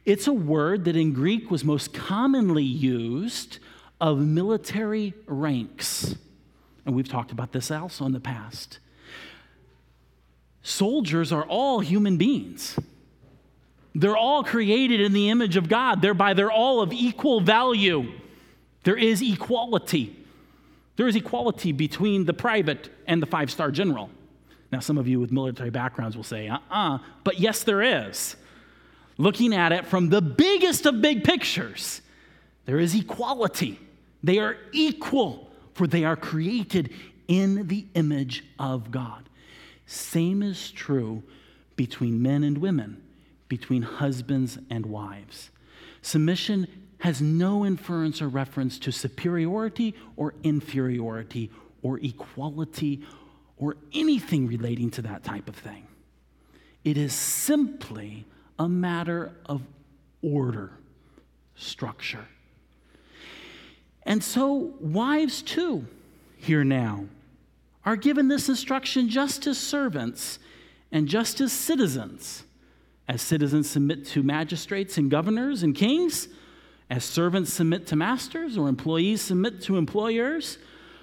It's 0.05 0.27
a 0.27 0.35
word 0.35 0.85
that 0.85 0.97
in 0.97 1.15
Greek 1.15 1.51
was 1.51 1.65
most 1.65 1.95
commonly 1.95 2.63
used 2.63 3.61
of 4.03 4.19
military 4.19 5.15
ranks. 5.25 6.15
And 6.85 6.95
we've 6.95 7.09
talked 7.09 7.33
about 7.33 7.53
this 7.53 7.71
also 7.71 8.05
in 8.05 8.13
the 8.13 8.21
past. 8.21 8.81
Soldiers 10.61 11.33
are 11.33 11.45
all 11.45 11.81
human 11.81 12.19
beings. 12.19 12.79
They're 13.95 14.17
all 14.17 14.45
created 14.45 15.01
in 15.01 15.13
the 15.13 15.31
image 15.31 15.57
of 15.57 15.69
God, 15.69 16.03
thereby, 16.03 16.35
they're 16.35 16.53
all 16.53 16.81
of 16.81 16.93
equal 16.93 17.41
value. 17.41 18.13
There 18.85 18.97
is 18.97 19.23
equality. 19.23 20.17
There 20.97 21.09
is 21.09 21.17
equality 21.17 21.73
between 21.73 22.25
the 22.25 22.33
private 22.33 22.91
and 23.07 23.23
the 23.23 23.27
five 23.27 23.51
star 23.51 23.71
general. 23.71 24.11
Now, 24.71 24.81
some 24.81 24.99
of 24.99 25.09
you 25.09 25.19
with 25.19 25.33
military 25.33 25.71
backgrounds 25.71 26.17
will 26.17 26.25
say, 26.25 26.49
uh 26.49 26.57
uh-uh, 26.57 26.97
uh, 26.97 26.99
but 27.25 27.41
yes, 27.41 27.65
there 27.65 27.83
is. 27.83 28.37
Looking 29.17 29.55
at 29.55 29.73
it 29.73 29.87
from 29.87 30.11
the 30.11 30.21
biggest 30.21 30.87
of 30.87 31.01
big 31.01 31.25
pictures, 31.25 32.03
there 32.67 32.79
is 32.79 32.95
equality. 32.95 33.81
They 34.23 34.39
are 34.39 34.57
equal, 34.73 35.51
for 35.75 35.87
they 35.87 36.05
are 36.05 36.17
created 36.17 36.93
in 37.27 37.67
the 37.67 37.87
image 37.95 38.45
of 38.59 38.91
God. 38.91 39.29
Same 39.87 40.43
is 40.43 40.71
true 40.71 41.23
between 41.77 42.21
men 42.23 42.45
and 42.45 42.59
women 42.59 43.03
between 43.49 43.83
husbands 43.83 44.59
and 44.71 44.87
wives. 44.87 45.51
Submission 46.03 46.69
has 47.01 47.21
no 47.21 47.65
inference 47.65 48.21
or 48.21 48.29
reference 48.29 48.79
to 48.81 48.93
superiority 48.93 49.95
or 50.17 50.35
inferiority 50.43 51.51
or 51.83 51.99
equality 52.01 53.03
or 53.57 53.77
anything 53.93 54.47
relating 54.47 54.91
to 54.91 55.03
that 55.03 55.25
type 55.25 55.49
of 55.49 55.57
thing. 55.57 55.87
It 56.85 56.97
is 56.97 57.13
simply 57.13 58.25
a 58.59 58.69
matter 58.69 59.33
of 59.47 59.63
order, 60.23 60.73
structure. 61.55 62.27
And 64.03 64.23
so, 64.25 64.73
wives 64.81 65.43
too, 65.43 65.87
here 66.37 66.65
now, 66.65 67.07
are 67.85 67.97
given 67.97 68.29
this 68.29 68.49
instruction 68.49 69.09
just 69.09 69.47
as 69.47 69.59
servants 69.59 70.39
and 70.91 71.07
just 71.09 71.41
as 71.41 71.53
citizens. 71.53 72.45
As 73.09 73.23
citizens 73.23 73.71
submit 73.71 74.05
to 74.09 74.23
magistrates 74.23 74.99
and 74.99 75.11
governors 75.11 75.63
and 75.63 75.75
kings, 75.75 76.29
as 76.91 77.05
servants 77.05 77.53
submit 77.53 77.87
to 77.87 77.97
masters 77.97 78.59
or 78.59 78.69
employees 78.69 79.23
submit 79.23 79.63
to 79.63 79.77
employers, 79.77 80.59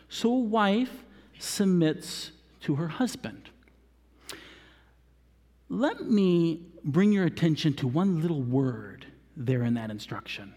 so 0.07 0.31
a 0.31 0.39
wife 0.39 1.03
submits 1.39 2.31
to 2.61 2.75
her 2.75 2.87
husband. 2.87 3.49
Let 5.67 6.01
me 6.01 6.61
bring 6.83 7.11
your 7.11 7.25
attention 7.25 7.73
to 7.75 7.87
one 7.87 8.21
little 8.21 8.43
word 8.43 9.07
there 9.35 9.63
in 9.63 9.73
that 9.73 9.89
instruction 9.89 10.53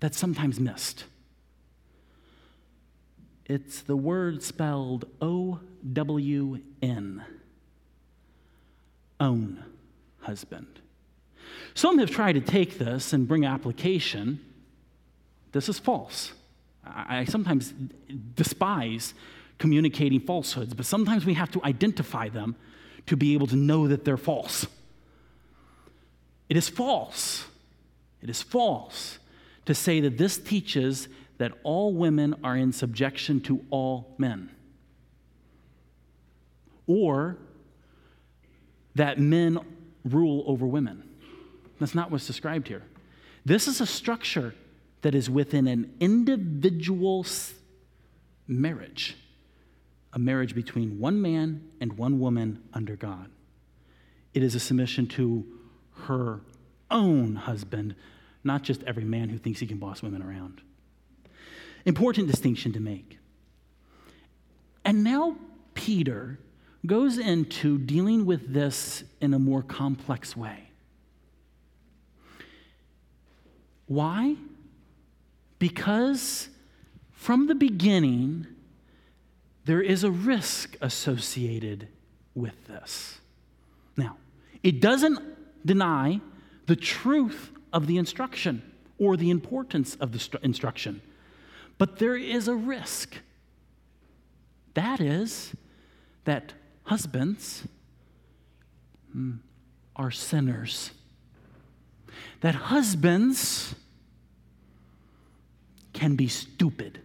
that's 0.00 0.18
sometimes 0.18 0.58
missed. 0.58 1.04
It's 3.44 3.82
the 3.82 3.96
word 3.96 4.42
spelled 4.42 5.04
O 5.20 5.60
W 5.92 6.60
N. 6.80 7.24
Own 9.20 9.64
husband. 10.28 10.80
Some 11.72 11.98
have 11.98 12.10
tried 12.10 12.32
to 12.32 12.42
take 12.42 12.76
this 12.76 13.14
and 13.14 13.26
bring 13.26 13.46
application. 13.46 14.40
This 15.52 15.70
is 15.70 15.78
false. 15.78 16.32
I 16.84 17.24
sometimes 17.24 17.72
despise 18.34 19.14
communicating 19.56 20.20
falsehoods, 20.20 20.74
but 20.74 20.84
sometimes 20.84 21.24
we 21.24 21.34
have 21.34 21.50
to 21.52 21.64
identify 21.64 22.28
them 22.28 22.56
to 23.06 23.16
be 23.16 23.32
able 23.32 23.46
to 23.46 23.56
know 23.56 23.88
that 23.88 24.04
they're 24.04 24.18
false. 24.18 24.66
It 26.50 26.58
is 26.58 26.68
false. 26.68 27.46
It 28.20 28.28
is 28.28 28.42
false 28.42 29.18
to 29.64 29.74
say 29.74 30.00
that 30.00 30.18
this 30.18 30.36
teaches 30.36 31.08
that 31.38 31.52
all 31.62 31.94
women 31.94 32.34
are 32.44 32.56
in 32.56 32.72
subjection 32.72 33.40
to 33.42 33.64
all 33.70 34.14
men. 34.18 34.50
Or 36.86 37.38
that 38.94 39.18
men 39.18 39.60
rule 40.08 40.44
over 40.46 40.66
women. 40.66 41.08
That's 41.78 41.94
not 41.94 42.10
what's 42.10 42.26
described 42.26 42.68
here. 42.68 42.82
This 43.44 43.68
is 43.68 43.80
a 43.80 43.86
structure 43.86 44.54
that 45.02 45.14
is 45.14 45.30
within 45.30 45.66
an 45.68 45.94
individual 46.00 47.24
marriage, 48.46 49.16
a 50.12 50.18
marriage 50.18 50.54
between 50.54 50.98
one 50.98 51.22
man 51.22 51.68
and 51.80 51.96
one 51.96 52.18
woman 52.18 52.62
under 52.74 52.96
God. 52.96 53.30
It 54.34 54.42
is 54.42 54.54
a 54.54 54.60
submission 54.60 55.06
to 55.08 55.46
her 56.04 56.40
own 56.90 57.36
husband, 57.36 57.94
not 58.44 58.62
just 58.62 58.82
every 58.84 59.04
man 59.04 59.28
who 59.28 59.38
thinks 59.38 59.60
he 59.60 59.66
can 59.66 59.78
boss 59.78 60.02
women 60.02 60.22
around. 60.22 60.60
Important 61.84 62.28
distinction 62.28 62.72
to 62.72 62.80
make. 62.80 63.18
And 64.84 65.04
now, 65.04 65.36
Peter 65.74 66.38
goes 66.88 67.18
into 67.18 67.78
dealing 67.78 68.26
with 68.26 68.52
this 68.52 69.04
in 69.20 69.32
a 69.32 69.38
more 69.38 69.62
complex 69.62 70.36
way. 70.36 70.70
Why? 73.86 74.34
Because 75.58 76.48
from 77.12 77.46
the 77.46 77.54
beginning, 77.54 78.46
there 79.64 79.80
is 79.80 80.02
a 80.02 80.10
risk 80.10 80.76
associated 80.80 81.88
with 82.34 82.66
this. 82.66 83.20
Now, 83.96 84.16
it 84.62 84.80
doesn't 84.80 85.18
deny 85.64 86.20
the 86.66 86.76
truth 86.76 87.50
of 87.72 87.86
the 87.86 87.98
instruction 87.98 88.62
or 88.98 89.16
the 89.16 89.30
importance 89.30 89.94
of 89.96 90.12
the 90.12 90.38
instruction, 90.42 91.02
but 91.76 91.98
there 91.98 92.16
is 92.16 92.48
a 92.48 92.54
risk. 92.54 93.16
That 94.74 95.00
is, 95.00 95.54
that 96.24 96.52
Husbands 96.88 97.64
mm, 99.14 99.38
are 99.94 100.10
sinners. 100.10 100.90
that 102.40 102.54
husbands 102.54 103.74
can 105.92 106.16
be 106.16 106.28
stupid, 106.28 107.00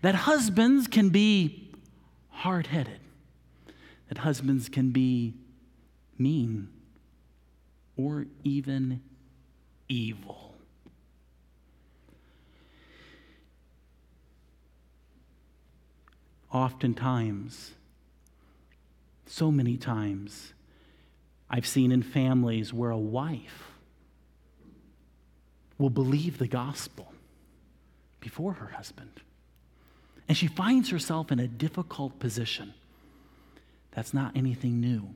that 0.00 0.14
husbands 0.14 0.88
can 0.88 1.10
be 1.10 1.70
hard 2.30 2.66
headed, 2.66 2.98
that 4.08 4.18
husbands 4.18 4.68
can 4.68 4.90
be 4.90 5.34
mean 6.18 6.68
or 7.96 8.26
even 8.42 9.00
evil. 9.88 10.54
Oftentimes, 16.50 17.72
so 19.32 19.50
many 19.50 19.78
times, 19.78 20.52
I've 21.48 21.66
seen 21.66 21.90
in 21.90 22.02
families 22.02 22.70
where 22.70 22.90
a 22.90 22.98
wife 22.98 23.70
will 25.78 25.88
believe 25.88 26.36
the 26.36 26.46
gospel 26.46 27.10
before 28.20 28.52
her 28.52 28.66
husband. 28.66 29.22
And 30.28 30.36
she 30.36 30.48
finds 30.48 30.90
herself 30.90 31.32
in 31.32 31.40
a 31.40 31.48
difficult 31.48 32.18
position. 32.18 32.74
That's 33.92 34.12
not 34.12 34.36
anything 34.36 34.82
new. 34.82 35.14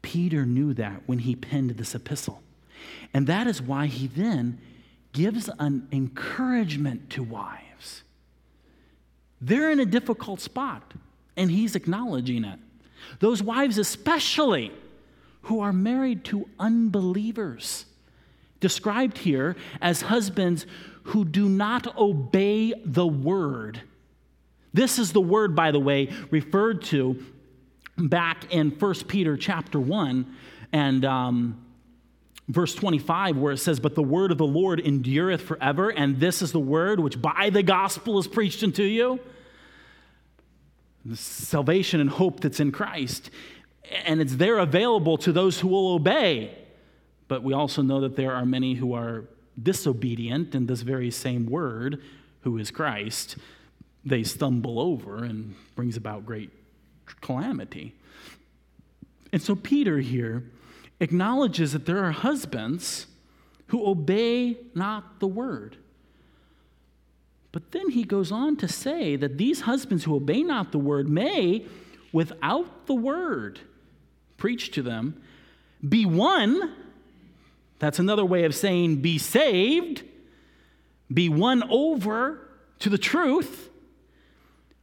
Peter 0.00 0.46
knew 0.46 0.72
that 0.72 1.02
when 1.04 1.18
he 1.18 1.36
penned 1.36 1.72
this 1.72 1.94
epistle. 1.94 2.42
And 3.12 3.26
that 3.26 3.46
is 3.46 3.60
why 3.60 3.88
he 3.88 4.06
then 4.06 4.58
gives 5.12 5.50
an 5.58 5.86
encouragement 5.92 7.10
to 7.10 7.22
wives. 7.22 8.04
They're 9.38 9.70
in 9.70 9.80
a 9.80 9.86
difficult 9.86 10.40
spot, 10.40 10.94
and 11.36 11.50
he's 11.50 11.76
acknowledging 11.76 12.44
it. 12.44 12.58
Those 13.20 13.42
wives, 13.42 13.78
especially 13.78 14.72
who 15.42 15.60
are 15.60 15.72
married 15.72 16.24
to 16.26 16.48
unbelievers, 16.58 17.86
described 18.60 19.18
here 19.18 19.56
as 19.80 20.02
husbands 20.02 20.66
who 21.04 21.24
do 21.24 21.48
not 21.48 21.96
obey 21.96 22.72
the 22.84 23.06
word. 23.06 23.82
This 24.72 24.98
is 24.98 25.12
the 25.12 25.20
word, 25.20 25.54
by 25.54 25.70
the 25.70 25.80
way, 25.80 26.10
referred 26.30 26.82
to 26.82 27.22
back 27.98 28.52
in 28.52 28.70
1 28.70 28.94
Peter 29.08 29.36
chapter 29.36 29.78
1 29.78 30.36
and 30.72 31.04
um, 31.04 31.64
verse 32.48 32.74
25, 32.74 33.36
where 33.36 33.52
it 33.52 33.58
says, 33.58 33.80
But 33.80 33.94
the 33.94 34.02
word 34.02 34.32
of 34.32 34.38
the 34.38 34.46
Lord 34.46 34.80
endureth 34.80 35.42
forever, 35.42 35.90
and 35.90 36.18
this 36.18 36.40
is 36.40 36.52
the 36.52 36.60
word 36.60 37.00
which 37.00 37.20
by 37.20 37.50
the 37.50 37.62
gospel 37.62 38.18
is 38.18 38.26
preached 38.26 38.62
unto 38.62 38.82
you. 38.82 39.20
The 41.04 41.16
salvation 41.16 42.00
and 42.00 42.10
hope 42.10 42.40
that's 42.40 42.60
in 42.60 42.72
Christ. 42.72 43.30
And 44.04 44.20
it's 44.20 44.36
there 44.36 44.58
available 44.58 45.18
to 45.18 45.32
those 45.32 45.60
who 45.60 45.68
will 45.68 45.94
obey. 45.94 46.56
But 47.28 47.42
we 47.42 47.52
also 47.52 47.82
know 47.82 48.00
that 48.00 48.16
there 48.16 48.32
are 48.32 48.46
many 48.46 48.74
who 48.74 48.94
are 48.94 49.24
disobedient 49.60 50.54
in 50.54 50.66
this 50.66 50.82
very 50.82 51.10
same 51.10 51.46
word, 51.46 52.02
who 52.40 52.58
is 52.58 52.70
Christ. 52.70 53.36
They 54.04 54.22
stumble 54.22 54.80
over 54.80 55.24
and 55.24 55.54
brings 55.74 55.96
about 55.96 56.26
great 56.26 56.50
calamity. 57.20 57.94
And 59.32 59.40
so 59.40 59.54
Peter 59.54 59.98
here 59.98 60.44
acknowledges 61.00 61.72
that 61.72 61.86
there 61.86 62.04
are 62.04 62.12
husbands 62.12 63.06
who 63.68 63.86
obey 63.86 64.58
not 64.74 65.20
the 65.20 65.26
word. 65.26 65.76
But 67.52 67.72
then 67.72 67.90
he 67.90 68.04
goes 68.04 68.32
on 68.32 68.56
to 68.56 68.68
say 68.68 69.14
that 69.16 69.36
these 69.36 69.60
husbands 69.60 70.04
who 70.04 70.16
obey 70.16 70.42
not 70.42 70.72
the 70.72 70.78
word 70.78 71.08
may, 71.08 71.66
without 72.10 72.86
the 72.86 72.94
word 72.94 73.60
preached 74.38 74.74
to 74.74 74.82
them, 74.82 75.22
be 75.86 76.06
won. 76.06 76.74
That's 77.78 77.98
another 77.98 78.24
way 78.24 78.44
of 78.44 78.54
saying 78.54 78.96
be 78.96 79.18
saved, 79.18 80.02
be 81.12 81.28
won 81.28 81.62
over 81.70 82.48
to 82.78 82.88
the 82.88 82.98
truth 82.98 83.68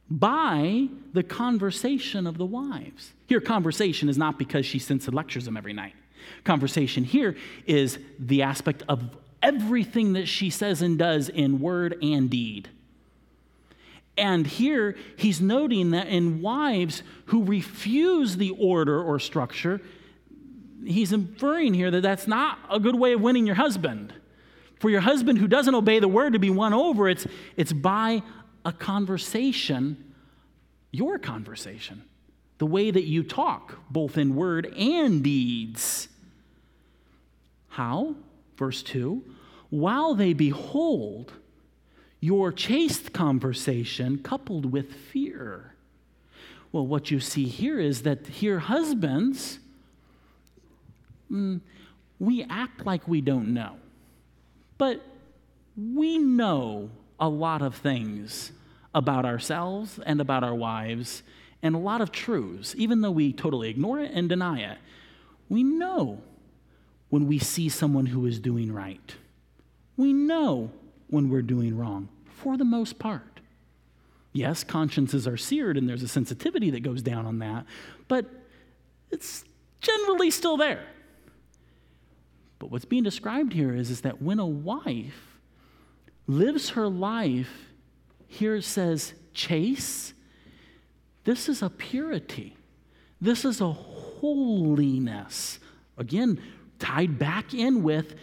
by 0.08 0.88
the 1.12 1.22
conversation 1.22 2.26
of 2.26 2.38
the 2.38 2.46
wives. 2.46 3.12
Here, 3.26 3.40
conversation 3.40 4.08
is 4.08 4.18
not 4.18 4.38
because 4.38 4.64
she 4.66 4.78
sends 4.78 5.06
and 5.06 5.14
lectures 5.14 5.44
them 5.44 5.56
every 5.56 5.72
night. 5.72 5.94
Conversation 6.44 7.04
here 7.04 7.36
is 7.66 7.98
the 8.18 8.42
aspect 8.42 8.82
of 8.88 9.16
everything 9.42 10.12
that 10.14 10.26
she 10.26 10.50
says 10.50 10.82
and 10.82 10.98
does 10.98 11.28
in 11.28 11.60
word 11.60 11.96
and 12.02 12.30
deed. 12.30 12.68
And 14.16 14.46
here 14.46 14.96
he's 15.16 15.40
noting 15.40 15.92
that 15.92 16.08
in 16.08 16.42
wives 16.42 17.02
who 17.26 17.44
refuse 17.44 18.36
the 18.36 18.50
order 18.50 19.02
or 19.02 19.18
structure, 19.18 19.80
he's 20.84 21.12
inferring 21.12 21.74
here 21.74 21.90
that 21.90 22.02
that's 22.02 22.26
not 22.26 22.58
a 22.70 22.78
good 22.78 22.96
way 22.96 23.14
of 23.14 23.20
winning 23.20 23.46
your 23.46 23.56
husband. 23.56 24.12
For 24.78 24.90
your 24.90 25.00
husband 25.00 25.38
who 25.38 25.46
doesn't 25.46 25.74
obey 25.74 26.00
the 26.00 26.08
word 26.08 26.32
to 26.32 26.38
be 26.38 26.50
won 26.50 26.72
over, 26.72 27.08
it's, 27.08 27.26
it's 27.56 27.72
by 27.72 28.22
a 28.64 28.72
conversation, 28.72 30.12
your 30.90 31.18
conversation, 31.18 32.02
the 32.58 32.66
way 32.66 32.90
that 32.90 33.04
you 33.04 33.22
talk, 33.22 33.78
both 33.90 34.18
in 34.18 34.34
word 34.34 34.66
and 34.76 35.22
deeds. 35.22 36.08
How? 37.68 38.16
Verse 38.60 38.82
2 38.82 39.24
While 39.70 40.14
they 40.14 40.34
behold 40.34 41.32
your 42.20 42.52
chaste 42.52 43.14
conversation 43.14 44.18
coupled 44.22 44.70
with 44.70 44.92
fear. 44.92 45.74
Well, 46.70 46.86
what 46.86 47.10
you 47.10 47.18
see 47.18 47.46
here 47.46 47.80
is 47.80 48.02
that 48.02 48.26
here, 48.26 48.58
husbands, 48.58 49.58
mm, 51.32 51.60
we 52.18 52.44
act 52.50 52.84
like 52.84 53.08
we 53.08 53.22
don't 53.22 53.54
know, 53.54 53.76
but 54.76 55.00
we 55.74 56.18
know 56.18 56.90
a 57.18 57.30
lot 57.30 57.62
of 57.62 57.74
things 57.74 58.52
about 58.94 59.24
ourselves 59.24 59.98
and 60.04 60.20
about 60.20 60.44
our 60.44 60.54
wives 60.54 61.22
and 61.62 61.74
a 61.74 61.78
lot 61.78 62.02
of 62.02 62.12
truths, 62.12 62.74
even 62.76 63.00
though 63.00 63.10
we 63.10 63.32
totally 63.32 63.70
ignore 63.70 64.00
it 64.00 64.12
and 64.12 64.28
deny 64.28 64.60
it. 64.60 64.78
We 65.48 65.62
know 65.62 66.20
when 67.10 67.26
we 67.26 67.38
see 67.38 67.68
someone 67.68 68.06
who 68.06 68.24
is 68.24 68.40
doing 68.40 68.72
right. 68.72 69.14
We 69.96 70.12
know 70.12 70.70
when 71.08 71.28
we're 71.28 71.42
doing 71.42 71.76
wrong, 71.76 72.08
for 72.24 72.56
the 72.56 72.64
most 72.64 72.98
part. 72.98 73.40
Yes, 74.32 74.62
consciences 74.62 75.26
are 75.26 75.36
seared 75.36 75.76
and 75.76 75.88
there's 75.88 76.04
a 76.04 76.08
sensitivity 76.08 76.70
that 76.70 76.80
goes 76.80 77.02
down 77.02 77.26
on 77.26 77.40
that, 77.40 77.66
but 78.08 78.26
it's 79.10 79.44
generally 79.80 80.30
still 80.30 80.56
there. 80.56 80.86
But 82.60 82.70
what's 82.70 82.84
being 82.84 83.02
described 83.02 83.52
here 83.52 83.74
is, 83.74 83.90
is 83.90 84.02
that 84.02 84.22
when 84.22 84.38
a 84.38 84.46
wife 84.46 85.38
lives 86.26 86.70
her 86.70 86.88
life, 86.88 87.70
here 88.28 88.54
it 88.54 88.64
says, 88.64 89.14
chase. 89.34 90.12
This 91.24 91.48
is 91.48 91.62
a 91.62 91.70
purity. 91.70 92.56
This 93.20 93.44
is 93.44 93.60
a 93.60 93.72
holiness. 93.72 95.58
Again, 95.98 96.40
tied 96.80 97.18
back 97.18 97.54
in 97.54 97.82
with 97.82 98.16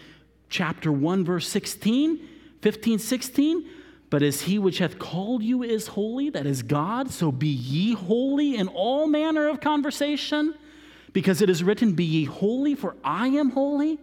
chapter 0.50 0.92
1, 0.92 1.24
verse 1.24 1.48
16, 1.48 2.20
15, 2.62 3.00
16. 3.00 3.70
But 4.10 4.24
as 4.24 4.42
he 4.42 4.58
which 4.58 4.78
hath 4.80 5.00
called 5.00 5.44
you 5.44 5.64
is 5.64 5.88
holy, 5.88 6.30
that 6.30 6.46
is 6.46 6.64
God, 6.64 7.12
so 7.12 7.32
be 7.32 7.48
ye 7.48 7.94
holy 7.94 8.56
in 8.56 8.68
all 8.70 9.08
manner 9.08 9.48
of 9.50 9.60
conversation, 9.60 10.54
because 11.12 11.42
it 11.42 11.50
is 11.50 11.64
written, 11.64 11.94
Be 11.94 12.06
ye 12.06 12.26
holy, 12.26 12.74
for 12.74 12.96
I 13.04 13.28
am 13.28 13.52
holy. 13.52 14.00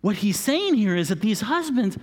What 0.00 0.16
he's 0.16 0.38
saying 0.38 0.74
here 0.74 0.96
is 0.96 1.08
that 1.08 1.20
these 1.20 1.42
husbands, 1.42 1.96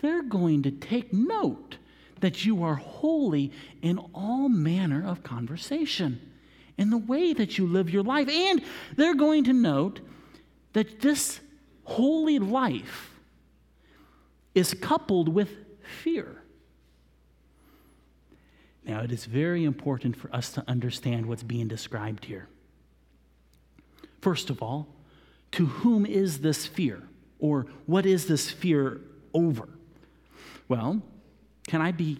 they're 0.00 0.24
going 0.24 0.62
to 0.64 0.70
take 0.70 1.12
note 1.12 1.76
that 2.20 2.44
you 2.44 2.62
are 2.64 2.74
holy 2.74 3.52
in 3.80 3.98
all 4.12 4.48
manner 4.48 5.06
of 5.06 5.22
conversation, 5.22 6.20
in 6.76 6.90
the 6.90 6.98
way 6.98 7.32
that 7.32 7.58
you 7.58 7.66
live 7.66 7.90
your 7.90 8.02
life. 8.02 8.28
And 8.28 8.62
they're 8.96 9.14
going 9.14 9.44
to 9.44 9.52
note 9.52 10.00
that 10.72 11.00
this 11.00 11.40
holy 11.84 12.38
life 12.38 13.10
is 14.54 14.74
coupled 14.74 15.28
with 15.28 15.50
fear. 16.02 16.42
Now, 18.84 19.00
it 19.00 19.12
is 19.12 19.26
very 19.26 19.64
important 19.64 20.16
for 20.16 20.34
us 20.34 20.52
to 20.52 20.64
understand 20.66 21.26
what's 21.26 21.42
being 21.42 21.68
described 21.68 22.24
here. 22.24 22.48
First 24.20 24.50
of 24.50 24.62
all, 24.62 24.88
to 25.52 25.66
whom 25.66 26.04
is 26.06 26.40
this 26.40 26.66
fear? 26.66 27.02
Or 27.38 27.66
what 27.86 28.06
is 28.06 28.26
this 28.26 28.50
fear 28.50 29.00
over? 29.34 29.68
Well, 30.68 31.02
can 31.66 31.80
I 31.80 31.92
be 31.92 32.18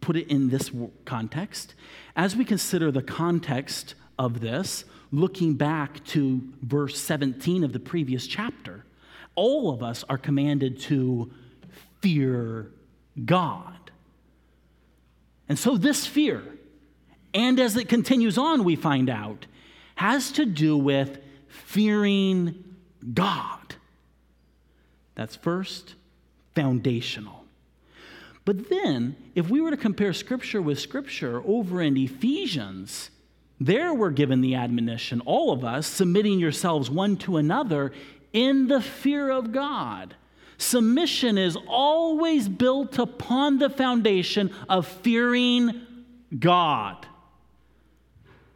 put 0.00 0.16
it 0.16 0.28
in 0.28 0.50
this 0.50 0.70
context? 1.04 1.74
As 2.14 2.34
we 2.34 2.44
consider 2.44 2.90
the 2.90 3.02
context 3.02 3.94
of 4.18 4.40
this, 4.40 4.84
looking 5.16 5.54
back 5.54 6.04
to 6.04 6.42
verse 6.62 6.98
17 7.00 7.64
of 7.64 7.72
the 7.72 7.80
previous 7.80 8.26
chapter, 8.26 8.84
all 9.34 9.70
of 9.70 9.82
us 9.82 10.04
are 10.08 10.18
commanded 10.18 10.80
to 10.80 11.30
fear 12.00 12.70
God. 13.24 13.72
And 15.48 15.58
so, 15.58 15.76
this 15.76 16.06
fear, 16.06 16.42
and 17.32 17.60
as 17.60 17.76
it 17.76 17.88
continues 17.88 18.36
on, 18.36 18.64
we 18.64 18.76
find 18.76 19.08
out, 19.08 19.46
has 19.94 20.32
to 20.32 20.44
do 20.44 20.76
with 20.76 21.18
fearing 21.48 22.64
God. 23.14 23.76
That's 25.14 25.36
first, 25.36 25.94
foundational. 26.54 27.44
But 28.44 28.68
then, 28.68 29.16
if 29.34 29.48
we 29.48 29.60
were 29.60 29.70
to 29.70 29.76
compare 29.76 30.12
Scripture 30.12 30.62
with 30.62 30.78
Scripture 30.78 31.42
over 31.44 31.80
in 31.80 31.96
Ephesians, 31.96 33.10
there 33.60 33.94
we're 33.94 34.10
given 34.10 34.40
the 34.40 34.54
admonition, 34.54 35.20
all 35.20 35.52
of 35.52 35.64
us, 35.64 35.86
submitting 35.86 36.38
yourselves 36.38 36.90
one 36.90 37.16
to 37.18 37.36
another 37.38 37.92
in 38.32 38.68
the 38.68 38.80
fear 38.80 39.30
of 39.30 39.52
God. 39.52 40.14
Submission 40.58 41.38
is 41.38 41.56
always 41.66 42.48
built 42.48 42.98
upon 42.98 43.58
the 43.58 43.70
foundation 43.70 44.54
of 44.68 44.86
fearing 44.86 45.82
God. 46.38 47.06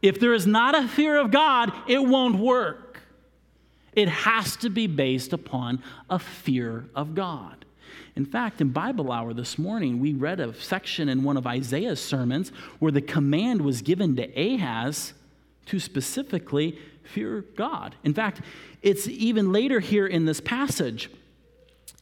If 0.02 0.18
there 0.18 0.34
is 0.34 0.46
not 0.46 0.74
a 0.74 0.88
fear 0.88 1.18
of 1.18 1.30
God, 1.30 1.72
it 1.86 2.02
won't 2.02 2.38
work. 2.38 3.00
It 3.92 4.08
has 4.08 4.56
to 4.56 4.70
be 4.70 4.86
based 4.86 5.32
upon 5.32 5.82
a 6.08 6.18
fear 6.18 6.88
of 6.94 7.14
God. 7.14 7.59
In 8.16 8.26
fact, 8.26 8.60
in 8.60 8.70
Bible 8.70 9.12
Hour 9.12 9.32
this 9.32 9.58
morning, 9.58 10.00
we 10.00 10.14
read 10.14 10.40
a 10.40 10.52
section 10.54 11.08
in 11.08 11.22
one 11.22 11.36
of 11.36 11.46
Isaiah's 11.46 12.00
sermons 12.00 12.50
where 12.78 12.92
the 12.92 13.00
command 13.00 13.62
was 13.62 13.82
given 13.82 14.16
to 14.16 14.24
Ahaz 14.38 15.14
to 15.66 15.78
specifically 15.78 16.78
fear 17.04 17.44
God. 17.56 17.94
In 18.04 18.14
fact, 18.14 18.40
it's 18.82 19.06
even 19.06 19.52
later 19.52 19.80
here 19.80 20.06
in 20.06 20.24
this 20.24 20.40
passage. 20.40 21.10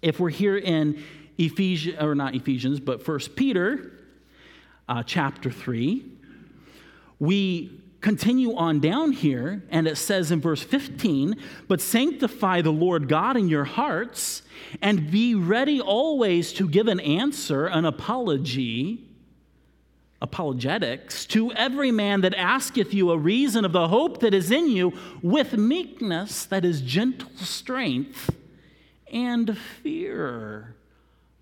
If 0.00 0.20
we're 0.20 0.30
here 0.30 0.56
in 0.56 1.02
Ephesians, 1.36 1.96
or 2.00 2.14
not 2.14 2.34
Ephesians, 2.34 2.80
but 2.80 3.02
First 3.02 3.36
Peter 3.36 3.92
uh, 4.88 5.02
chapter 5.02 5.50
3, 5.50 6.04
we 7.18 7.80
continue 8.01 8.55
on 8.55 8.80
down 8.80 9.12
here, 9.12 9.62
and 9.70 9.88
it 9.88 9.96
says 9.96 10.30
in 10.30 10.40
verse 10.40 10.62
15, 10.62 11.36
But 11.66 11.80
sanctify 11.80 12.62
the 12.62 12.70
Lord 12.70 13.09
God 13.09 13.36
in 13.36 13.49
your 13.49 13.64
hearts, 13.64 14.42
and 14.80 15.11
be 15.11 15.34
ready 15.34 15.80
always 15.80 16.53
to 16.55 16.68
give 16.68 16.88
an 16.88 17.01
answer, 17.01 17.66
an 17.66 17.84
apology, 17.84 19.05
apologetics, 20.22 21.26
to 21.26 21.53
every 21.53 21.90
man 21.90 22.20
that 22.20 22.34
asketh 22.34 22.94
you 22.94 23.11
a 23.11 23.18
reason 23.18 23.64
of 23.64 23.72
the 23.72 23.88
hope 23.88 24.20
that 24.20 24.34
is 24.34 24.51
in 24.51 24.68
you, 24.68 24.92
with 25.22 25.57
meekness, 25.57 26.44
that 26.46 26.64
is 26.64 26.80
gentle 26.80 27.30
strength, 27.36 28.30
and 29.12 29.59
fear. 29.59 30.76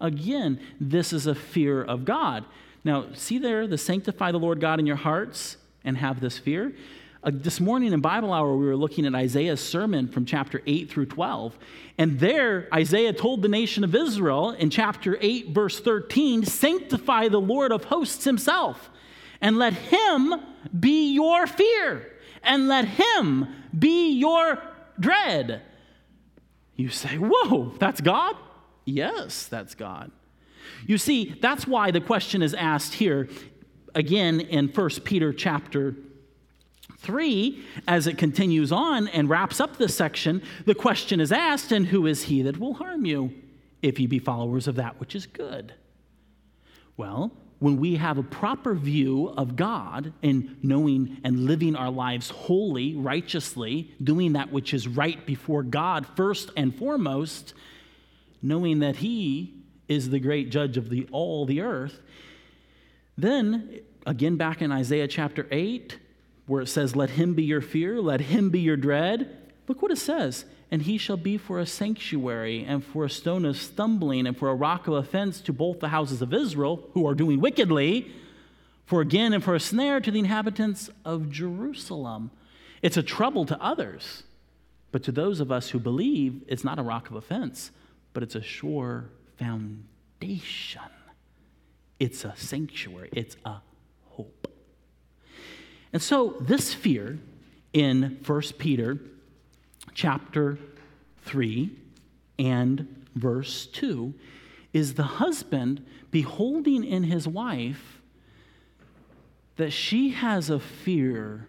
Again, 0.00 0.60
this 0.80 1.12
is 1.12 1.26
a 1.26 1.34
fear 1.34 1.82
of 1.82 2.04
God. 2.04 2.44
Now, 2.84 3.06
see 3.14 3.38
there, 3.38 3.66
the 3.66 3.78
sanctify 3.78 4.30
the 4.30 4.38
Lord 4.38 4.60
God 4.60 4.78
in 4.78 4.86
your 4.86 4.96
hearts 4.96 5.56
and 5.86 5.96
have 5.96 6.20
this 6.20 6.36
fear. 6.36 6.74
Uh, 7.22 7.30
this 7.32 7.60
morning 7.60 7.92
in 7.92 8.00
Bible 8.00 8.32
Hour, 8.32 8.56
we 8.56 8.66
were 8.66 8.76
looking 8.76 9.06
at 9.06 9.14
Isaiah's 9.14 9.60
sermon 9.60 10.08
from 10.08 10.26
chapter 10.26 10.62
8 10.66 10.90
through 10.90 11.06
12. 11.06 11.58
And 11.96 12.20
there, 12.20 12.68
Isaiah 12.74 13.12
told 13.12 13.40
the 13.40 13.48
nation 13.48 13.84
of 13.84 13.94
Israel 13.94 14.50
in 14.50 14.68
chapter 14.68 15.16
8, 15.20 15.48
verse 15.48 15.80
13 15.80 16.44
Sanctify 16.44 17.28
the 17.28 17.40
Lord 17.40 17.72
of 17.72 17.84
hosts 17.84 18.24
himself, 18.24 18.90
and 19.40 19.56
let 19.56 19.72
him 19.72 20.34
be 20.78 21.14
your 21.14 21.46
fear, 21.46 22.12
and 22.42 22.68
let 22.68 22.84
him 22.84 23.48
be 23.76 24.10
your 24.12 24.62
dread. 25.00 25.62
You 26.76 26.90
say, 26.90 27.16
Whoa, 27.16 27.72
that's 27.78 28.00
God? 28.00 28.36
Yes, 28.84 29.46
that's 29.46 29.74
God. 29.74 30.12
You 30.86 30.98
see, 30.98 31.36
that's 31.40 31.66
why 31.66 31.90
the 31.90 32.00
question 32.00 32.42
is 32.42 32.54
asked 32.54 32.94
here 32.94 33.28
again 33.96 34.40
in 34.40 34.68
1 34.68 34.90
Peter 35.04 35.32
chapter 35.32 35.96
3, 36.98 37.64
as 37.88 38.06
it 38.06 38.18
continues 38.18 38.70
on 38.70 39.08
and 39.08 39.28
wraps 39.28 39.58
up 39.58 39.78
this 39.78 39.96
section, 39.96 40.42
the 40.66 40.74
question 40.74 41.20
is 41.20 41.32
asked, 41.32 41.72
and 41.72 41.86
who 41.86 42.06
is 42.06 42.24
he 42.24 42.42
that 42.42 42.58
will 42.58 42.74
harm 42.74 43.06
you 43.06 43.32
if 43.82 43.98
ye 43.98 44.06
be 44.06 44.18
followers 44.18 44.68
of 44.68 44.76
that 44.76 45.00
which 45.00 45.14
is 45.14 45.26
good? 45.26 45.72
Well, 46.96 47.32
when 47.58 47.78
we 47.78 47.96
have 47.96 48.18
a 48.18 48.22
proper 48.22 48.74
view 48.74 49.28
of 49.28 49.56
God 49.56 50.12
and 50.22 50.56
knowing 50.62 51.16
and 51.24 51.46
living 51.46 51.74
our 51.74 51.90
lives 51.90 52.28
holy, 52.28 52.94
righteously, 52.94 53.94
doing 54.02 54.34
that 54.34 54.52
which 54.52 54.74
is 54.74 54.86
right 54.86 55.24
before 55.24 55.62
God 55.62 56.06
first 56.16 56.50
and 56.54 56.74
foremost, 56.74 57.54
knowing 58.42 58.80
that 58.80 58.96
He 58.96 59.54
is 59.88 60.10
the 60.10 60.20
great 60.20 60.50
judge 60.50 60.76
of 60.76 60.90
the, 60.90 61.08
all 61.12 61.46
the 61.46 61.62
earth, 61.62 62.00
then, 63.18 63.80
again, 64.06 64.36
back 64.36 64.60
in 64.60 64.70
Isaiah 64.70 65.08
chapter 65.08 65.46
8, 65.50 65.98
where 66.46 66.62
it 66.62 66.68
says, 66.68 66.94
Let 66.94 67.10
him 67.10 67.34
be 67.34 67.42
your 67.42 67.60
fear, 67.60 68.00
let 68.00 68.20
him 68.20 68.50
be 68.50 68.60
your 68.60 68.76
dread, 68.76 69.36
look 69.68 69.82
what 69.82 69.90
it 69.90 69.98
says. 69.98 70.44
And 70.70 70.82
he 70.82 70.98
shall 70.98 71.16
be 71.16 71.38
for 71.38 71.60
a 71.60 71.66
sanctuary, 71.66 72.64
and 72.66 72.84
for 72.84 73.04
a 73.04 73.10
stone 73.10 73.44
of 73.44 73.56
stumbling, 73.56 74.26
and 74.26 74.36
for 74.36 74.48
a 74.48 74.54
rock 74.54 74.88
of 74.88 74.94
offense 74.94 75.40
to 75.42 75.52
both 75.52 75.80
the 75.80 75.88
houses 75.88 76.22
of 76.22 76.34
Israel, 76.34 76.88
who 76.92 77.06
are 77.06 77.14
doing 77.14 77.40
wickedly, 77.40 78.10
for 78.84 79.00
again, 79.00 79.32
and 79.32 79.42
for 79.42 79.54
a 79.54 79.60
snare 79.60 80.00
to 80.00 80.10
the 80.10 80.18
inhabitants 80.18 80.90
of 81.04 81.30
Jerusalem. 81.30 82.30
It's 82.82 82.96
a 82.96 83.02
trouble 83.02 83.46
to 83.46 83.60
others, 83.62 84.24
but 84.92 85.02
to 85.04 85.12
those 85.12 85.40
of 85.40 85.50
us 85.50 85.70
who 85.70 85.78
believe, 85.78 86.42
it's 86.48 86.64
not 86.64 86.78
a 86.78 86.82
rock 86.82 87.10
of 87.10 87.16
offense, 87.16 87.70
but 88.12 88.22
it's 88.22 88.34
a 88.34 88.42
sure 88.42 89.06
foundation. 89.38 90.82
It's 91.98 92.24
a 92.24 92.34
sanctuary, 92.36 93.08
it's 93.12 93.36
a 93.44 93.56
hope. 94.10 94.48
And 95.92 96.02
so 96.02 96.36
this 96.40 96.74
fear 96.74 97.18
in 97.72 98.18
1 98.24 98.42
Peter 98.58 98.98
chapter 99.94 100.58
3 101.22 101.70
and 102.38 103.06
verse 103.14 103.66
2 103.66 104.14
is 104.72 104.94
the 104.94 105.02
husband 105.02 105.84
beholding 106.10 106.84
in 106.84 107.04
his 107.04 107.26
wife 107.26 108.00
that 109.56 109.72
she 109.72 110.10
has 110.10 110.50
a 110.50 110.60
fear 110.60 111.48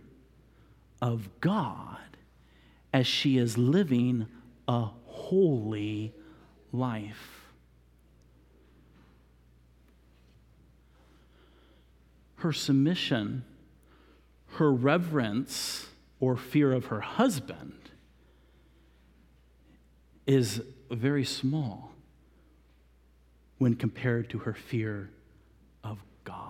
of 1.01 1.29
God 1.41 1.97
as 2.93 3.05
she 3.05 3.37
is 3.37 3.57
living 3.57 4.27
a 4.67 4.87
holy 5.05 6.13
life. 6.71 7.36
Her 12.37 12.53
submission, 12.53 13.43
her 14.53 14.71
reverence 14.71 15.87
or 16.19 16.37
fear 16.37 16.71
of 16.71 16.85
her 16.85 17.01
husband 17.01 17.73
is 20.25 20.61
very 20.91 21.23
small 21.23 21.91
when 23.57 23.75
compared 23.75 24.29
to 24.29 24.39
her 24.39 24.53
fear 24.53 25.09
of 25.83 25.99
God. 26.23 26.43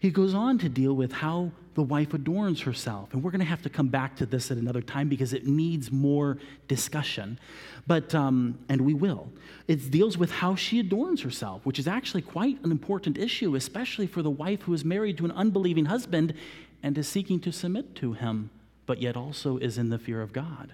He 0.00 0.10
goes 0.10 0.32
on 0.34 0.58
to 0.58 0.68
deal 0.68 0.94
with 0.94 1.12
how 1.12 1.52
the 1.78 1.84
wife 1.84 2.12
adorns 2.12 2.62
herself. 2.62 3.12
And 3.12 3.22
we're 3.22 3.30
going 3.30 3.38
to 3.38 3.46
have 3.46 3.62
to 3.62 3.70
come 3.70 3.86
back 3.86 4.16
to 4.16 4.26
this 4.26 4.50
at 4.50 4.56
another 4.56 4.82
time 4.82 5.08
because 5.08 5.32
it 5.32 5.46
needs 5.46 5.92
more 5.92 6.36
discussion. 6.66 7.38
But, 7.86 8.16
um, 8.16 8.58
and 8.68 8.80
we 8.80 8.94
will. 8.94 9.30
It 9.68 9.88
deals 9.88 10.18
with 10.18 10.32
how 10.32 10.56
she 10.56 10.80
adorns 10.80 11.22
herself, 11.22 11.64
which 11.64 11.78
is 11.78 11.86
actually 11.86 12.22
quite 12.22 12.60
an 12.64 12.72
important 12.72 13.16
issue, 13.16 13.54
especially 13.54 14.08
for 14.08 14.22
the 14.22 14.30
wife 14.30 14.62
who 14.62 14.74
is 14.74 14.84
married 14.84 15.18
to 15.18 15.24
an 15.24 15.30
unbelieving 15.30 15.84
husband 15.84 16.34
and 16.82 16.98
is 16.98 17.06
seeking 17.06 17.38
to 17.38 17.52
submit 17.52 17.94
to 17.94 18.14
him, 18.14 18.50
but 18.86 19.00
yet 19.00 19.16
also 19.16 19.56
is 19.58 19.78
in 19.78 19.88
the 19.88 20.00
fear 20.00 20.20
of 20.20 20.32
God. 20.32 20.72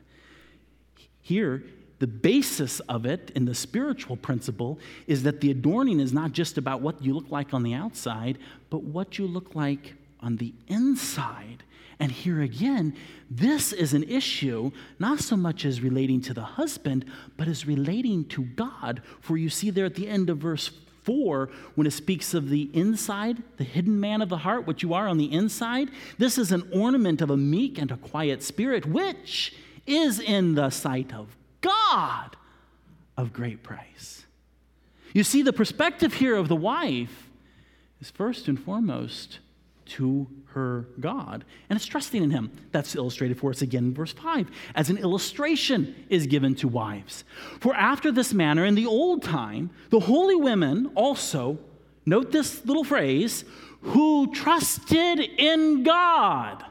Here, 1.20 1.64
the 1.98 2.07
basis 2.07 2.80
of 2.80 3.05
it 3.05 3.30
in 3.34 3.44
the 3.44 3.55
spiritual 3.55 4.16
principle 4.16 4.78
is 5.07 5.22
that 5.24 5.42
the 5.42 5.50
adorning 5.50 6.00
is 6.00 6.14
not 6.14 6.32
just 6.32 6.57
about 6.57 6.80
what 6.80 7.05
you 7.05 7.12
look 7.12 7.30
like 7.30 7.52
on 7.52 7.62
the 7.62 7.74
outside, 7.74 8.38
but 8.70 8.84
what 8.84 9.18
you 9.18 9.26
look 9.26 9.55
like 9.55 9.92
on 10.24 10.38
the 10.38 10.54
inside. 10.66 11.62
And 12.00 12.10
here 12.10 12.40
again, 12.40 12.96
this 13.30 13.72
is 13.72 13.94
an 13.94 14.02
issue 14.04 14.72
not 14.98 15.20
so 15.20 15.36
much 15.36 15.64
as 15.64 15.80
relating 15.80 16.20
to 16.22 16.34
the 16.34 16.42
husband, 16.42 17.04
but 17.36 17.46
as 17.46 17.66
relating 17.66 18.24
to 18.26 18.42
God. 18.42 19.02
For 19.20 19.36
you 19.36 19.48
see 19.48 19.70
there 19.70 19.84
at 19.84 19.94
the 19.94 20.08
end 20.08 20.30
of 20.30 20.38
verse 20.38 20.70
4, 21.04 21.50
when 21.74 21.86
it 21.86 21.92
speaks 21.92 22.34
of 22.34 22.48
the 22.48 22.70
inside, 22.72 23.42
the 23.58 23.64
hidden 23.64 24.00
man 24.00 24.22
of 24.22 24.28
the 24.28 24.38
heart, 24.38 24.66
what 24.66 24.82
you 24.82 24.94
are 24.94 25.06
on 25.06 25.18
the 25.18 25.30
inside, 25.32 25.90
this 26.18 26.38
is 26.38 26.50
an 26.50 26.68
ornament 26.72 27.20
of 27.20 27.30
a 27.30 27.36
meek 27.36 27.78
and 27.78 27.90
a 27.90 27.96
quiet 27.96 28.42
spirit, 28.42 28.86
which 28.86 29.54
is 29.86 30.18
in 30.18 30.54
the 30.54 30.70
sight 30.70 31.12
of 31.12 31.36
God 31.60 32.36
of 33.16 33.32
great 33.32 33.62
price. 33.62 34.24
You 35.12 35.22
see, 35.22 35.42
the 35.42 35.52
perspective 35.52 36.14
here 36.14 36.34
of 36.34 36.48
the 36.48 36.56
wife 36.56 37.30
is 38.00 38.10
first 38.10 38.48
and 38.48 38.58
foremost 38.58 39.38
to 39.87 40.26
her 40.47 40.87
God, 41.01 41.45
and 41.68 41.76
it's 41.76 41.87
trusting 41.87 42.22
in 42.22 42.30
Him. 42.30 42.51
That's 42.72 42.95
illustrated 42.95 43.39
for 43.39 43.51
us 43.51 43.62
again 43.62 43.87
in 43.87 43.95
verse 43.95 44.12
5, 44.12 44.51
as 44.74 44.91
an 44.91 44.99
illustration 44.99 45.95
is 46.09 46.26
given 46.26 46.55
to 46.57 46.68
wives. 46.68 47.24
For 47.61 47.74
after 47.74 48.12
this 48.12 48.32
manner, 48.32 48.64
in 48.64 48.74
the 48.74 48.87
old 48.87 49.22
time, 49.22 49.70
the 49.91 50.01
holy 50.01 50.37
women 50.37 50.93
also, 50.95 51.59
note 52.07 52.32
this 52.32 52.64
little 52.64 52.85
phrase, 52.85 53.45
who 53.80 54.32
trusted 54.32 55.20
in 55.20 55.82
God 55.82 56.64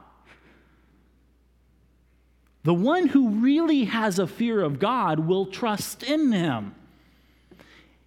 The 2.64 2.74
one 2.74 3.08
who 3.08 3.30
really 3.30 3.86
has 3.86 4.20
a 4.20 4.28
fear 4.28 4.62
of 4.62 4.80
God 4.80 5.20
will 5.20 5.46
trust 5.46 6.02
in 6.02 6.32
him. 6.32 6.74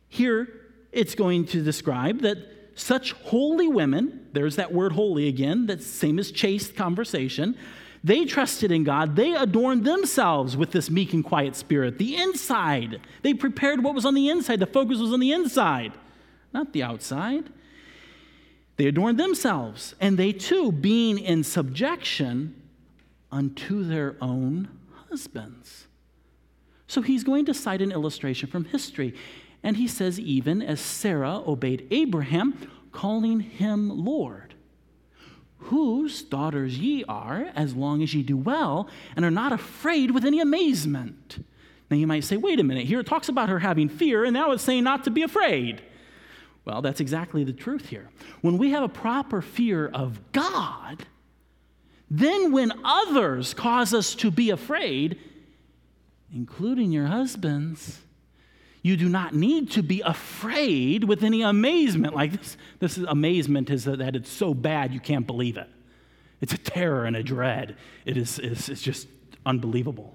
Here, 0.09 0.49
it's 0.93 1.15
going 1.15 1.45
to 1.47 1.63
describe 1.63 2.21
that 2.21 2.39
such 2.77 3.13
holy 3.13 3.67
women, 3.67 4.29
there's 4.33 4.57
that 4.57 4.73
word 4.73 4.93
holy 4.93 5.27
again, 5.27 5.67
that 5.67 5.83
same 5.83 6.19
as 6.19 6.31
chaste 6.31 6.77
conversation, 6.77 7.57
they 8.05 8.25
trusted 8.25 8.71
in 8.71 8.85
God. 8.85 9.17
They 9.17 9.35
adorned 9.35 9.85
themselves 9.85 10.57
with 10.57 10.71
this 10.71 10.91
meek 10.91 11.13
and 11.13 11.25
quiet 11.25 11.57
spirit. 11.57 11.99
The 11.99 12.17
inside, 12.17 13.01
they 13.23 13.35
prepared 13.35 13.83
what 13.83 13.95
was 13.95 14.05
on 14.05 14.15
the 14.15 14.29
inside. 14.29 14.61
The 14.61 14.67
focus 14.67 14.99
was 14.99 15.13
on 15.13 15.19
the 15.19 15.33
inside, 15.33 15.93
not 16.53 16.73
the 16.73 16.85
outside. 16.85 17.51
They 18.77 18.87
adorned 18.87 19.19
themselves, 19.19 19.95
and 20.01 20.19
they 20.19 20.33
too, 20.33 20.71
being 20.71 21.19
in 21.19 21.43
subjection 21.43 22.63
unto 23.33 23.83
their 23.83 24.17
own 24.21 24.69
husbands. 25.09 25.87
So 26.87 27.03
he's 27.03 27.25
going 27.25 27.47
to 27.47 27.55
cite 27.55 27.83
an 27.83 27.91
illustration 27.91 28.49
from 28.49 28.67
history. 28.67 29.15
And 29.67 29.79
he 29.79 29.89
says, 29.89 30.21
even 30.21 30.63
as 30.63 30.81
Sarah 30.81 31.43
obeyed 31.45 31.89
Abraham, 31.91 32.71
calling 32.93 33.41
him 33.41 33.91
Lord, 33.91 34.55
whose 35.59 36.23
daughters 36.23 36.79
ye 36.79 37.03
are, 37.09 37.51
as 37.57 37.75
long 37.75 38.01
as 38.01 38.15
ye 38.15 38.23
do 38.23 38.37
well, 38.37 38.89
and 39.17 39.25
are 39.25 39.31
not 39.31 39.51
afraid 39.51 40.13
with 40.13 40.25
any 40.25 40.39
amazement. 40.39 41.45
Now 41.91 41.97
you 41.97 42.07
might 42.07 42.23
say, 42.23 42.37
wait 42.37 42.61
a 42.61 42.63
minute, 42.63 42.87
here 42.87 43.01
it 43.01 43.09
talks 43.09 43.29
about 43.29 43.49
her 43.49 43.59
having 43.59 43.89
fear, 43.89 44.23
and 44.23 44.33
now 44.33 44.53
it's 44.53 44.63
saying 44.63 44.85
not 44.85 45.03
to 45.03 45.11
be 45.11 45.23
afraid. 45.23 45.83
Well, 46.65 46.81
that's 46.81 47.01
exactly 47.01 47.43
the 47.43 47.53
truth 47.53 47.89
here. 47.89 48.09
When 48.43 48.59
we 48.59 48.71
have 48.71 48.85
a 48.85 48.89
proper 48.89 49.43
fear 49.43 49.89
of 49.89 50.31
God, 50.31 51.07
then 52.09 52.53
when 52.53 52.73
others 52.85 53.53
cause 53.53 53.93
us 53.93 54.15
to 54.15 54.31
be 54.31 54.51
afraid, 54.51 55.19
including 56.33 56.93
your 56.93 57.07
husbands, 57.07 58.03
you 58.87 58.97
do 58.97 59.09
not 59.09 59.35
need 59.35 59.69
to 59.73 59.83
be 59.83 60.01
afraid 60.03 61.03
with 61.03 61.25
any 61.25 61.43
amazement. 61.43 62.15
Like 62.15 62.41
this, 62.41 62.57
this 62.79 62.97
is, 62.97 63.05
amazement 63.09 63.69
is 63.69 63.83
that 63.87 64.15
it's 64.15 64.31
so 64.31 64.55
bad 64.55 64.95
you 64.95 65.01
can't 65.01 65.27
believe 65.27 65.57
it. 65.57 65.69
It's 66.41 66.53
a 66.53 66.59
terror 66.59 67.05
and 67.05 67.17
a 67.17 67.23
dread. 67.25 67.77
It 68.05 68.17
is, 68.17 68.39
it's, 68.39 68.69
it's 68.69 68.81
just 68.81 69.09
unbelievable. 69.45 70.15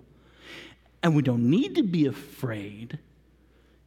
And 1.04 1.18
we 1.18 1.22
don't 1.22 1.50
need 1.50 1.76
to 1.76 1.84
be 1.84 2.06
afraid. 2.06 2.98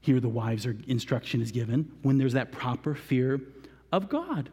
Here, 0.03 0.21
the 0.21 0.29
wives' 0.29 0.67
are, 0.67 0.77
instruction 0.87 1.41
is 1.41 1.51
given 1.51 1.91
when 2.03 2.19
there's 2.19 2.35
that 2.35 2.53
proper 2.53 2.95
fear 2.95 3.41
of 3.91 4.11
God. 4.11 4.51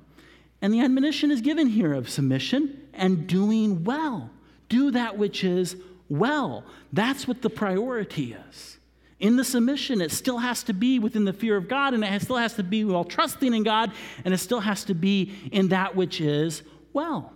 And 0.62 0.74
the 0.74 0.80
admonition 0.80 1.30
is 1.30 1.42
given 1.42 1.68
here 1.68 1.92
of 1.92 2.10
submission 2.10 2.88
and 2.94 3.28
doing 3.28 3.84
well. 3.84 4.30
Do 4.70 4.92
that 4.92 5.18
which 5.18 5.44
is 5.44 5.76
well. 6.08 6.64
That's 6.94 7.28
what 7.28 7.42
the 7.42 7.50
priority 7.50 8.38
is. 8.50 8.78
In 9.22 9.36
the 9.36 9.44
submission, 9.44 10.02
it 10.02 10.12
still 10.12 10.40
has 10.40 10.64
to 10.64 10.74
be 10.74 10.98
within 10.98 11.26
the 11.26 11.32
fear 11.32 11.56
of 11.56 11.68
God, 11.68 11.94
and 11.94 12.04
it 12.04 12.22
still 12.24 12.38
has 12.38 12.56
to 12.56 12.64
be 12.64 12.84
while 12.84 13.04
trusting 13.04 13.54
in 13.54 13.62
God, 13.62 13.92
and 14.26 14.34
it 14.34 14.40
still 14.40 14.60
has 14.60 14.84
to 14.86 14.96
be 14.96 15.32
in 15.52 15.68
that 15.68 15.96
which 15.96 16.20
is 16.20 16.64
well. 16.92 17.32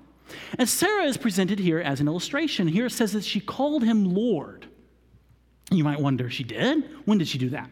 And 0.58 0.68
Sarah 0.68 1.04
is 1.04 1.16
presented 1.16 1.60
here 1.60 1.80
as 1.80 2.02
an 2.02 2.08
illustration. 2.08 2.68
Here 2.68 2.88
it 2.88 2.92
says 2.92 3.14
that 3.14 3.24
she 3.24 3.40
called 3.40 3.84
him 3.84 4.16
Lord. 4.16 4.66
You 5.70 5.84
might 5.84 6.00
wonder, 6.00 6.28
she 6.28 6.44
did? 6.44 6.84
When 7.06 7.20
did 7.20 7.28
she 7.28 7.38
do 7.38 7.50
that? 7.50 7.70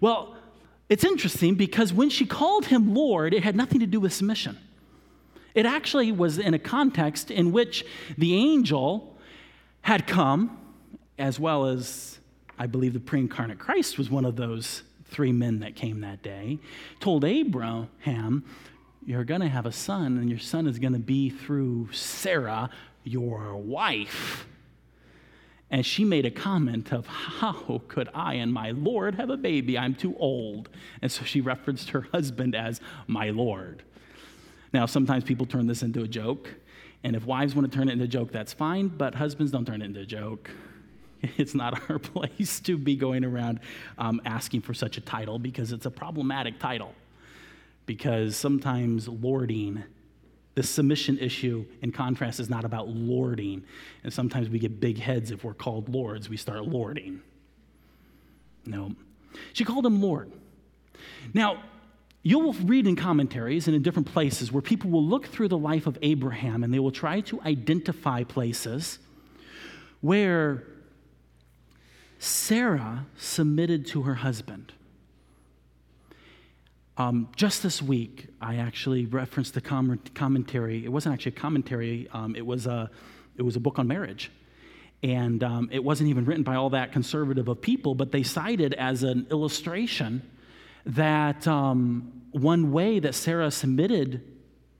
Well, 0.00 0.36
it's 0.88 1.04
interesting 1.04 1.54
because 1.54 1.92
when 1.92 2.10
she 2.10 2.26
called 2.26 2.66
him 2.66 2.92
Lord, 2.92 3.32
it 3.32 3.44
had 3.44 3.54
nothing 3.54 3.78
to 3.78 3.86
do 3.86 4.00
with 4.00 4.12
submission. 4.12 4.58
It 5.54 5.64
actually 5.64 6.10
was 6.10 6.38
in 6.38 6.54
a 6.54 6.58
context 6.58 7.30
in 7.30 7.52
which 7.52 7.86
the 8.18 8.34
angel 8.34 9.16
had 9.82 10.08
come, 10.08 10.58
as 11.18 11.38
well 11.38 11.66
as 11.66 12.18
I 12.58 12.66
believe 12.66 12.92
the 12.92 13.00
pre 13.00 13.20
incarnate 13.20 13.58
Christ 13.58 13.98
was 13.98 14.10
one 14.10 14.24
of 14.24 14.36
those 14.36 14.82
three 15.06 15.32
men 15.32 15.60
that 15.60 15.76
came 15.76 16.00
that 16.00 16.22
day, 16.22 16.58
told 17.00 17.24
Abraham, 17.24 18.44
You're 19.04 19.24
going 19.24 19.40
to 19.40 19.48
have 19.48 19.66
a 19.66 19.72
son, 19.72 20.18
and 20.18 20.28
your 20.28 20.38
son 20.38 20.66
is 20.66 20.78
going 20.78 20.92
to 20.92 20.98
be 20.98 21.30
through 21.30 21.92
Sarah, 21.92 22.70
your 23.04 23.56
wife. 23.56 24.46
And 25.70 25.84
she 25.84 26.04
made 26.04 26.26
a 26.26 26.30
comment 26.30 26.92
of, 26.92 27.06
How 27.06 27.82
could 27.88 28.08
I 28.14 28.34
and 28.34 28.52
my 28.52 28.70
Lord 28.70 29.16
have 29.16 29.30
a 29.30 29.36
baby? 29.36 29.76
I'm 29.76 29.94
too 29.94 30.16
old. 30.18 30.68
And 31.02 31.10
so 31.10 31.24
she 31.24 31.40
referenced 31.40 31.90
her 31.90 32.02
husband 32.12 32.54
as 32.54 32.80
my 33.06 33.30
Lord. 33.30 33.82
Now, 34.72 34.86
sometimes 34.86 35.24
people 35.24 35.46
turn 35.46 35.66
this 35.66 35.82
into 35.82 36.02
a 36.02 36.08
joke, 36.08 36.52
and 37.04 37.14
if 37.14 37.24
wives 37.26 37.54
want 37.54 37.70
to 37.70 37.76
turn 37.76 37.88
it 37.88 37.92
into 37.92 38.04
a 38.04 38.08
joke, 38.08 38.32
that's 38.32 38.52
fine, 38.52 38.88
but 38.88 39.14
husbands 39.14 39.52
don't 39.52 39.64
turn 39.64 39.82
it 39.82 39.84
into 39.84 40.00
a 40.00 40.06
joke. 40.06 40.50
It's 41.36 41.54
not 41.54 41.88
our 41.90 41.98
place 42.14 42.60
to 42.60 42.76
be 42.76 42.96
going 42.96 43.24
around 43.24 43.60
um, 43.98 44.20
asking 44.24 44.62
for 44.62 44.74
such 44.74 44.96
a 44.96 45.00
title 45.00 45.38
because 45.38 45.72
it's 45.72 45.86
a 45.86 45.90
problematic 45.90 46.58
title. 46.58 46.94
Because 47.86 48.36
sometimes 48.36 49.08
lording, 49.08 49.84
the 50.54 50.62
submission 50.62 51.18
issue, 51.18 51.66
in 51.82 51.92
contrast, 51.92 52.40
is 52.40 52.48
not 52.48 52.64
about 52.64 52.88
lording. 52.88 53.64
And 54.02 54.12
sometimes 54.12 54.48
we 54.48 54.58
get 54.58 54.80
big 54.80 54.98
heads 54.98 55.30
if 55.30 55.44
we're 55.44 55.54
called 55.54 55.88
lords, 55.88 56.28
we 56.28 56.36
start 56.36 56.64
lording. 56.64 57.20
No. 58.64 58.94
She 59.52 59.64
called 59.64 59.84
him 59.84 60.00
Lord. 60.00 60.32
Now, 61.34 61.62
You'll 62.26 62.54
read 62.54 62.86
in 62.86 62.96
commentaries 62.96 63.66
and 63.66 63.76
in 63.76 63.82
different 63.82 64.10
places 64.10 64.50
where 64.50 64.62
people 64.62 64.88
will 64.88 65.04
look 65.04 65.26
through 65.26 65.48
the 65.48 65.58
life 65.58 65.86
of 65.86 65.98
Abraham 66.00 66.64
and 66.64 66.72
they 66.72 66.78
will 66.78 66.90
try 66.90 67.20
to 67.20 67.38
identify 67.42 68.24
places 68.24 68.98
where 70.00 70.64
Sarah 72.24 73.04
submitted 73.18 73.86
to 73.88 74.02
her 74.02 74.14
husband. 74.14 74.72
Um, 76.96 77.28
just 77.36 77.62
this 77.62 77.82
week, 77.82 78.28
I 78.40 78.56
actually 78.56 79.04
referenced 79.04 79.52
the 79.52 79.60
com- 79.60 80.00
commentary. 80.14 80.84
It 80.84 80.88
wasn't 80.88 81.12
actually 81.12 81.32
a 81.32 81.40
commentary, 81.40 82.08
um, 82.12 82.34
it, 82.34 82.46
was 82.46 82.66
a, 82.66 82.90
it 83.36 83.42
was 83.42 83.56
a 83.56 83.60
book 83.60 83.78
on 83.78 83.86
marriage. 83.86 84.32
And 85.02 85.44
um, 85.44 85.68
it 85.70 85.84
wasn't 85.84 86.08
even 86.08 86.24
written 86.24 86.44
by 86.44 86.54
all 86.54 86.70
that 86.70 86.92
conservative 86.92 87.48
of 87.48 87.60
people, 87.60 87.94
but 87.94 88.10
they 88.10 88.22
cited 88.22 88.72
as 88.74 89.02
an 89.02 89.26
illustration 89.30 90.22
that 90.86 91.46
um, 91.46 92.22
one 92.30 92.72
way 92.72 93.00
that 93.00 93.14
Sarah 93.14 93.50
submitted 93.50 94.22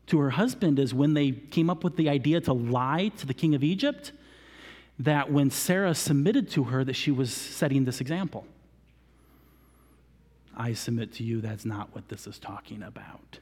to 0.07 0.19
her 0.19 0.31
husband 0.31 0.79
is 0.79 0.95
when 0.95 1.13
they 1.13 1.33
came 1.33 1.69
up 1.69 1.85
with 1.85 1.97
the 1.97 2.09
idea 2.09 2.41
to 2.41 2.55
lie 2.55 3.11
to 3.19 3.27
the 3.27 3.35
king 3.35 3.55
of 3.55 3.63
Egypt, 3.63 4.13
that 4.99 5.31
when 5.31 5.51
Sarah 5.51 5.95
submitted 5.95 6.51
to 6.51 6.65
her, 6.65 6.85
that 6.85 6.95
she 6.95 7.11
was 7.11 7.33
setting 7.33 7.85
this 7.85 8.01
example. 8.01 8.47
I 10.57 10.73
submit 10.73 11.13
to 11.15 11.25
you, 11.25 11.41
that's 11.41 11.65
not 11.65 11.95
what 11.95 12.09
this 12.09 12.27
is 12.27 12.39
talking 12.39 12.83
about. 12.83 13.39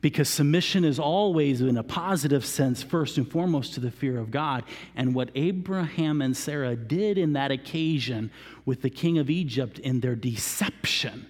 Because 0.00 0.28
submission 0.28 0.84
is 0.84 0.98
always, 0.98 1.60
in 1.60 1.76
a 1.76 1.82
positive 1.82 2.44
sense, 2.44 2.82
first 2.82 3.16
and 3.16 3.30
foremost 3.30 3.74
to 3.74 3.80
the 3.80 3.90
fear 3.90 4.18
of 4.18 4.30
God. 4.30 4.64
And 4.96 5.14
what 5.14 5.30
Abraham 5.34 6.20
and 6.20 6.36
Sarah 6.36 6.76
did 6.76 7.16
in 7.16 7.34
that 7.34 7.50
occasion 7.50 8.30
with 8.66 8.82
the 8.82 8.90
king 8.90 9.18
of 9.18 9.30
Egypt 9.30 9.78
in 9.78 10.00
their 10.00 10.14
deception 10.14 11.26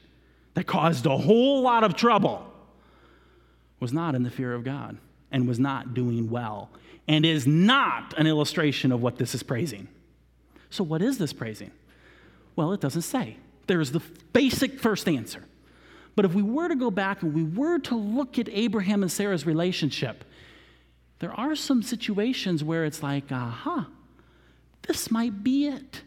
that 0.54 0.64
caused 0.64 1.06
a 1.06 1.16
whole 1.16 1.62
lot 1.62 1.84
of 1.84 1.94
trouble 1.94 2.44
was 3.80 3.92
not 3.92 4.14
in 4.14 4.22
the 4.22 4.30
fear 4.30 4.54
of 4.54 4.64
God 4.64 4.96
and 5.30 5.46
was 5.46 5.58
not 5.58 5.94
doing 5.94 6.30
well 6.30 6.70
and 7.06 7.24
is 7.24 7.46
not 7.46 8.14
an 8.16 8.26
illustration 8.26 8.92
of 8.92 9.02
what 9.02 9.18
this 9.18 9.34
is 9.34 9.42
praising. 9.42 9.88
So, 10.70 10.82
what 10.82 11.02
is 11.02 11.18
this 11.18 11.32
praising? 11.32 11.70
Well, 12.56 12.72
it 12.72 12.80
doesn't 12.80 13.02
say. 13.02 13.36
There's 13.66 13.90
the 13.90 14.02
basic 14.32 14.78
first 14.80 15.08
answer. 15.08 15.42
But 16.16 16.24
if 16.24 16.34
we 16.34 16.42
were 16.42 16.68
to 16.68 16.76
go 16.76 16.90
back 16.90 17.22
and 17.22 17.34
we 17.34 17.42
were 17.42 17.78
to 17.80 17.96
look 17.96 18.38
at 18.38 18.48
Abraham 18.50 19.02
and 19.02 19.10
Sarah's 19.10 19.46
relationship, 19.46 20.24
there 21.18 21.32
are 21.32 21.56
some 21.56 21.82
situations 21.82 22.62
where 22.62 22.84
it's 22.84 23.02
like, 23.02 23.32
aha, 23.32 23.88
this 24.82 25.10
might 25.10 25.42
be 25.42 25.66
it. 25.66 26.02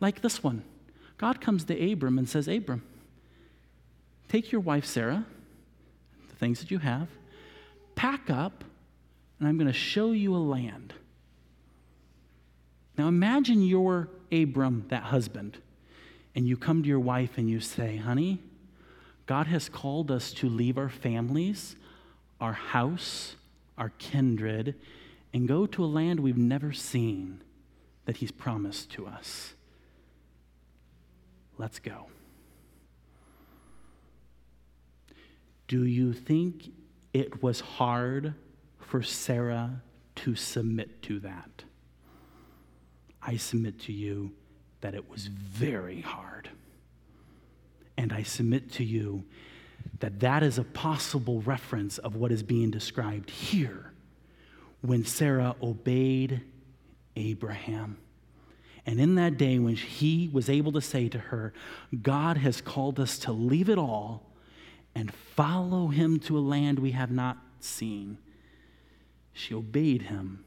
Like 0.00 0.22
this 0.22 0.42
one. 0.42 0.62
God 1.18 1.40
comes 1.40 1.64
to 1.64 1.92
Abram 1.92 2.16
and 2.16 2.28
says, 2.28 2.48
Abram, 2.48 2.82
Take 4.28 4.52
your 4.52 4.60
wife, 4.60 4.84
Sarah, 4.84 5.24
the 6.28 6.36
things 6.36 6.60
that 6.60 6.70
you 6.70 6.78
have, 6.78 7.08
pack 7.94 8.28
up, 8.28 8.62
and 9.38 9.48
I'm 9.48 9.56
going 9.56 9.68
to 9.68 9.72
show 9.72 10.12
you 10.12 10.34
a 10.34 10.38
land. 10.38 10.94
Now 12.96 13.08
imagine 13.08 13.62
you're 13.62 14.08
Abram, 14.32 14.84
that 14.88 15.04
husband, 15.04 15.58
and 16.34 16.46
you 16.46 16.56
come 16.56 16.82
to 16.82 16.88
your 16.88 17.00
wife 17.00 17.38
and 17.38 17.48
you 17.48 17.60
say, 17.60 17.96
honey, 17.96 18.40
God 19.26 19.46
has 19.46 19.68
called 19.68 20.10
us 20.10 20.32
to 20.34 20.48
leave 20.48 20.78
our 20.78 20.88
families, 20.88 21.76
our 22.40 22.52
house, 22.52 23.36
our 23.76 23.92
kindred, 23.98 24.74
and 25.32 25.46
go 25.46 25.66
to 25.66 25.84
a 25.84 25.86
land 25.86 26.20
we've 26.20 26.36
never 26.36 26.72
seen 26.72 27.42
that 28.06 28.16
He's 28.16 28.30
promised 28.32 28.90
to 28.92 29.06
us. 29.06 29.54
Let's 31.58 31.78
go. 31.78 32.06
Do 35.66 35.84
you 35.84 36.14
think 36.14 36.72
it 37.12 37.42
was 37.42 37.60
hard 37.60 38.34
for 38.88 39.02
Sarah 39.02 39.82
to 40.16 40.34
submit 40.34 41.02
to 41.02 41.20
that? 41.20 41.64
I 43.22 43.36
submit 43.36 43.80
to 43.80 43.92
you 43.92 44.32
that 44.80 44.94
it 44.94 45.10
was 45.10 45.26
very 45.26 46.00
hard. 46.00 46.48
And 47.96 48.12
I 48.12 48.22
submit 48.22 48.72
to 48.72 48.84
you 48.84 49.24
that 50.00 50.20
that 50.20 50.42
is 50.42 50.58
a 50.58 50.64
possible 50.64 51.42
reference 51.42 51.98
of 51.98 52.16
what 52.16 52.32
is 52.32 52.42
being 52.42 52.70
described 52.70 53.30
here 53.30 53.92
when 54.80 55.04
Sarah 55.04 55.54
obeyed 55.62 56.40
Abraham. 57.16 57.98
And 58.86 59.00
in 59.00 59.16
that 59.16 59.36
day, 59.36 59.58
when 59.58 59.76
he 59.76 60.30
was 60.32 60.48
able 60.48 60.72
to 60.72 60.80
say 60.80 61.08
to 61.10 61.18
her, 61.18 61.52
God 62.00 62.38
has 62.38 62.62
called 62.62 62.98
us 62.98 63.18
to 63.18 63.32
leave 63.32 63.68
it 63.68 63.76
all 63.76 64.32
and 64.94 65.12
follow 65.12 65.88
him 65.88 66.18
to 66.20 66.38
a 66.38 66.40
land 66.40 66.78
we 66.78 66.92
have 66.92 67.10
not 67.10 67.36
seen, 67.60 68.16
she 69.32 69.54
obeyed 69.54 70.02
him, 70.02 70.44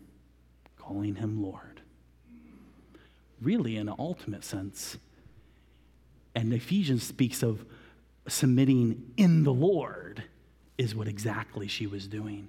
calling 0.78 1.16
him 1.16 1.42
Lord. 1.42 1.82
Really, 3.42 3.78
in 3.78 3.90
an 3.90 3.96
ultimate 3.98 4.44
sense. 4.44 4.98
And 6.36 6.54
Ephesians 6.54 7.04
speaks 7.04 7.44
of 7.44 7.66
submitting 8.28 9.14
in 9.18 9.44
the 9.44 9.54
Lord, 9.54 10.24
is 10.78 10.96
what 10.96 11.08
exactly 11.08 11.68
she 11.68 11.88
was 11.88 12.08
doing. 12.08 12.48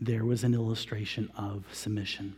There 0.00 0.24
was 0.24 0.44
an 0.44 0.54
illustration 0.54 1.30
of 1.36 1.64
submission. 1.72 2.36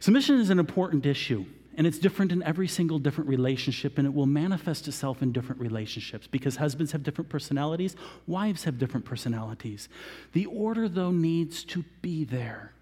Submission 0.00 0.40
is 0.40 0.50
an 0.50 0.58
important 0.58 1.06
issue, 1.06 1.44
and 1.78 1.86
it's 1.86 2.00
different 2.00 2.32
in 2.32 2.42
every 2.42 2.66
single 2.66 2.98
different 2.98 3.30
relationship, 3.30 3.98
and 3.98 4.06
it 4.06 4.12
will 4.12 4.26
manifest 4.26 4.88
itself 4.88 5.22
in 5.22 5.30
different 5.30 5.60
relationships 5.60 6.26
because 6.26 6.56
husbands 6.56 6.90
have 6.90 7.04
different 7.04 7.30
personalities, 7.30 7.94
wives 8.26 8.64
have 8.64 8.78
different 8.78 9.06
personalities. 9.06 9.88
The 10.32 10.46
order, 10.46 10.88
though, 10.88 11.12
needs 11.12 11.62
to 11.66 11.84
be 12.02 12.24
there. 12.24 12.72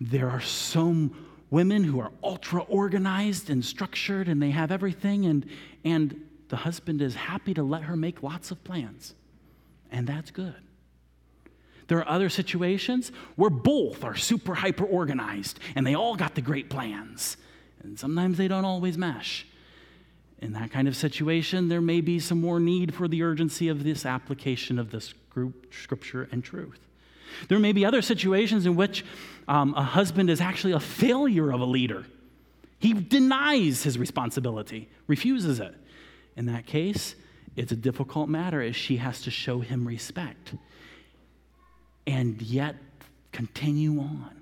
There 0.00 0.30
are 0.30 0.40
some 0.40 1.26
women 1.50 1.82
who 1.82 1.98
are 1.98 2.12
ultra 2.22 2.62
organized 2.62 3.50
and 3.50 3.64
structured, 3.64 4.28
and 4.28 4.40
they 4.40 4.50
have 4.50 4.70
everything, 4.70 5.26
and, 5.26 5.44
and 5.84 6.24
the 6.48 6.58
husband 6.58 7.02
is 7.02 7.16
happy 7.16 7.54
to 7.54 7.64
let 7.64 7.82
her 7.82 7.96
make 7.96 8.22
lots 8.22 8.52
of 8.52 8.62
plans, 8.62 9.14
and 9.90 10.06
that's 10.06 10.30
good. 10.30 10.62
There 11.88 11.98
are 11.98 12.08
other 12.08 12.28
situations 12.28 13.10
where 13.34 13.50
both 13.50 14.04
are 14.04 14.14
super 14.14 14.54
hyper 14.54 14.84
organized 14.84 15.58
and 15.74 15.84
they 15.84 15.96
all 15.96 16.14
got 16.14 16.36
the 16.36 16.40
great 16.40 16.70
plans. 16.70 17.36
And 17.82 17.98
sometimes 17.98 18.38
they 18.38 18.48
don't 18.48 18.64
always 18.64 18.98
mesh. 18.98 19.46
In 20.40 20.52
that 20.54 20.70
kind 20.70 20.88
of 20.88 20.96
situation, 20.96 21.68
there 21.68 21.80
may 21.80 22.00
be 22.00 22.18
some 22.18 22.40
more 22.40 22.60
need 22.60 22.94
for 22.94 23.08
the 23.08 23.22
urgency 23.22 23.68
of 23.68 23.84
this 23.84 24.06
application 24.06 24.78
of 24.78 24.90
this 24.90 25.12
group, 25.28 25.72
scripture 25.72 26.28
and 26.32 26.42
truth. 26.42 26.78
There 27.48 27.58
may 27.58 27.72
be 27.72 27.84
other 27.84 28.02
situations 28.02 28.66
in 28.66 28.74
which 28.74 29.04
um, 29.48 29.74
a 29.74 29.82
husband 29.82 30.30
is 30.30 30.40
actually 30.40 30.72
a 30.72 30.80
failure 30.80 31.52
of 31.52 31.60
a 31.60 31.64
leader. 31.64 32.04
He 32.78 32.94
denies 32.94 33.82
his 33.82 33.98
responsibility, 33.98 34.88
refuses 35.06 35.60
it. 35.60 35.74
In 36.36 36.46
that 36.46 36.66
case, 36.66 37.14
it's 37.56 37.72
a 37.72 37.76
difficult 37.76 38.28
matter 38.28 38.62
as 38.62 38.74
she 38.74 38.96
has 38.96 39.22
to 39.22 39.30
show 39.30 39.60
him 39.60 39.86
respect 39.86 40.54
and 42.06 42.40
yet 42.40 42.76
continue 43.32 44.00
on. 44.00 44.39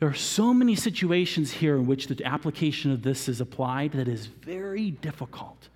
There 0.00 0.08
are 0.08 0.14
so 0.14 0.54
many 0.54 0.74
situations 0.76 1.52
here 1.52 1.76
in 1.76 1.86
which 1.86 2.06
the 2.06 2.24
application 2.24 2.90
of 2.90 3.02
this 3.02 3.28
is 3.28 3.42
applied 3.42 3.92
that 3.92 4.08
is 4.08 4.26
very 4.26 4.90
difficult. 4.90 5.68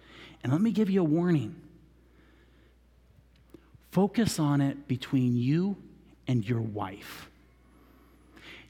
And 0.42 0.50
let 0.50 0.62
me 0.62 0.72
give 0.72 0.90
you 0.90 1.02
a 1.02 1.04
warning 1.04 1.54
focus 3.90 4.40
on 4.40 4.60
it 4.60 4.88
between 4.88 5.36
you 5.36 5.76
and 6.26 6.48
your 6.48 6.60
wife. 6.60 7.28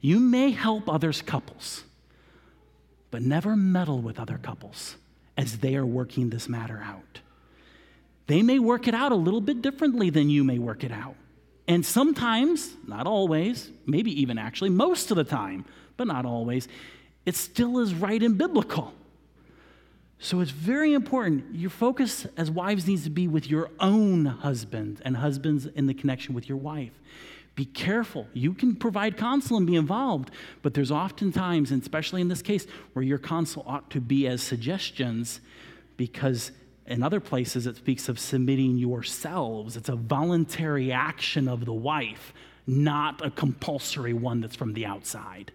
You 0.02 0.20
may 0.20 0.50
help 0.50 0.86
others' 0.86 1.22
couples, 1.22 1.84
but 3.10 3.22
never 3.22 3.56
meddle 3.56 4.02
with 4.02 4.20
other 4.20 4.36
couples 4.36 4.96
as 5.38 5.58
they 5.58 5.76
are 5.76 5.86
working 5.86 6.28
this 6.28 6.46
matter 6.46 6.82
out. 6.84 7.20
They 8.26 8.42
may 8.42 8.58
work 8.58 8.86
it 8.86 8.94
out 8.94 9.12
a 9.12 9.16
little 9.16 9.40
bit 9.40 9.62
differently 9.62 10.10
than 10.10 10.28
you 10.28 10.44
may 10.44 10.58
work 10.58 10.84
it 10.84 10.92
out. 10.92 11.16
And 11.66 11.84
sometimes, 11.84 12.74
not 12.86 13.06
always, 13.06 13.70
maybe 13.86 14.20
even 14.20 14.38
actually 14.38 14.70
most 14.70 15.10
of 15.10 15.16
the 15.16 15.24
time, 15.24 15.64
but 15.96 16.06
not 16.06 16.26
always, 16.26 16.68
it 17.24 17.36
still 17.36 17.78
is 17.78 17.94
right 17.94 18.22
and 18.22 18.36
biblical. 18.36 18.92
So 20.18 20.40
it's 20.40 20.50
very 20.50 20.92
important. 20.92 21.54
Your 21.54 21.70
focus 21.70 22.26
as 22.36 22.50
wives 22.50 22.86
needs 22.86 23.04
to 23.04 23.10
be 23.10 23.28
with 23.28 23.48
your 23.48 23.70
own 23.80 24.26
husband 24.26 25.00
and 25.04 25.16
husbands 25.16 25.66
in 25.66 25.86
the 25.86 25.94
connection 25.94 26.34
with 26.34 26.48
your 26.48 26.58
wife. 26.58 26.92
Be 27.54 27.64
careful. 27.64 28.26
You 28.32 28.52
can 28.52 28.74
provide 28.74 29.16
counsel 29.16 29.56
and 29.56 29.66
be 29.66 29.76
involved, 29.76 30.30
but 30.62 30.74
there's 30.74 30.90
often 30.90 31.30
times, 31.30 31.70
and 31.70 31.80
especially 31.80 32.20
in 32.20 32.28
this 32.28 32.42
case, 32.42 32.66
where 32.94 33.04
your 33.04 33.18
counsel 33.18 33.64
ought 33.66 33.90
to 33.90 34.00
be 34.00 34.26
as 34.26 34.42
suggestions 34.42 35.40
because 35.96 36.50
in 36.86 37.02
other 37.02 37.20
places, 37.20 37.66
it 37.66 37.76
speaks 37.76 38.08
of 38.08 38.18
submitting 38.18 38.76
yourselves. 38.76 39.76
It's 39.76 39.88
a 39.88 39.96
voluntary 39.96 40.92
action 40.92 41.48
of 41.48 41.64
the 41.64 41.72
wife, 41.72 42.34
not 42.66 43.24
a 43.24 43.30
compulsory 43.30 44.12
one 44.12 44.40
that's 44.40 44.56
from 44.56 44.74
the 44.74 44.84
outside. 44.84 45.52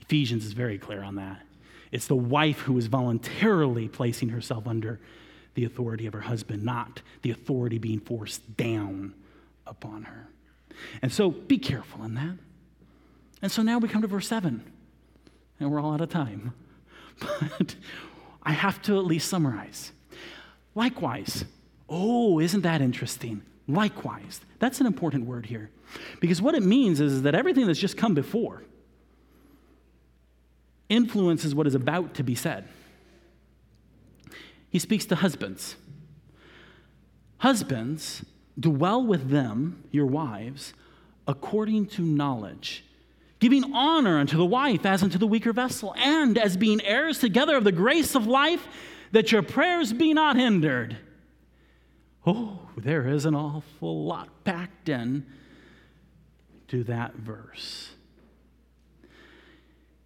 Ephesians 0.00 0.44
is 0.44 0.52
very 0.52 0.78
clear 0.78 1.02
on 1.02 1.16
that. 1.16 1.42
It's 1.90 2.06
the 2.06 2.16
wife 2.16 2.60
who 2.60 2.78
is 2.78 2.86
voluntarily 2.86 3.88
placing 3.88 4.28
herself 4.28 4.66
under 4.66 5.00
the 5.54 5.64
authority 5.64 6.06
of 6.06 6.12
her 6.12 6.20
husband, 6.20 6.62
not 6.62 7.00
the 7.22 7.30
authority 7.30 7.78
being 7.78 8.00
forced 8.00 8.56
down 8.56 9.14
upon 9.66 10.04
her. 10.04 10.28
And 11.02 11.12
so 11.12 11.30
be 11.30 11.58
careful 11.58 12.04
in 12.04 12.14
that. 12.14 12.36
And 13.42 13.50
so 13.50 13.62
now 13.62 13.78
we 13.78 13.88
come 13.88 14.02
to 14.02 14.08
verse 14.08 14.28
7, 14.28 14.62
and 15.58 15.70
we're 15.70 15.80
all 15.80 15.94
out 15.94 16.00
of 16.00 16.10
time. 16.10 16.52
But 17.18 17.76
I 18.42 18.52
have 18.52 18.82
to 18.82 18.98
at 18.98 19.06
least 19.06 19.28
summarize. 19.28 19.92
Likewise. 20.76 21.44
Oh, 21.88 22.38
isn't 22.38 22.60
that 22.60 22.80
interesting? 22.80 23.42
Likewise. 23.66 24.40
That's 24.60 24.78
an 24.78 24.86
important 24.86 25.26
word 25.26 25.46
here. 25.46 25.70
Because 26.20 26.40
what 26.40 26.54
it 26.54 26.62
means 26.62 27.00
is 27.00 27.22
that 27.22 27.34
everything 27.34 27.66
that's 27.66 27.80
just 27.80 27.96
come 27.96 28.14
before 28.14 28.62
influences 30.88 31.54
what 31.54 31.66
is 31.66 31.74
about 31.74 32.14
to 32.14 32.22
be 32.22 32.36
said. 32.36 32.68
He 34.68 34.78
speaks 34.78 35.06
to 35.06 35.16
husbands. 35.16 35.76
Husbands, 37.38 38.24
dwell 38.60 39.04
with 39.04 39.30
them, 39.30 39.82
your 39.90 40.06
wives, 40.06 40.74
according 41.26 41.86
to 41.86 42.02
knowledge, 42.02 42.84
giving 43.40 43.72
honor 43.74 44.18
unto 44.18 44.36
the 44.36 44.44
wife 44.44 44.84
as 44.84 45.02
unto 45.02 45.18
the 45.18 45.26
weaker 45.26 45.52
vessel, 45.52 45.94
and 45.98 46.38
as 46.38 46.56
being 46.56 46.80
heirs 46.82 47.18
together 47.18 47.56
of 47.56 47.64
the 47.64 47.72
grace 47.72 48.14
of 48.14 48.26
life 48.26 48.68
that 49.12 49.32
your 49.32 49.42
prayers 49.42 49.92
be 49.92 50.12
not 50.12 50.36
hindered. 50.36 50.96
Oh, 52.26 52.60
there 52.76 53.08
is 53.08 53.24
an 53.24 53.34
awful 53.34 54.04
lot 54.04 54.28
packed 54.44 54.88
in 54.88 55.26
to 56.68 56.82
that 56.84 57.14
verse. 57.14 57.90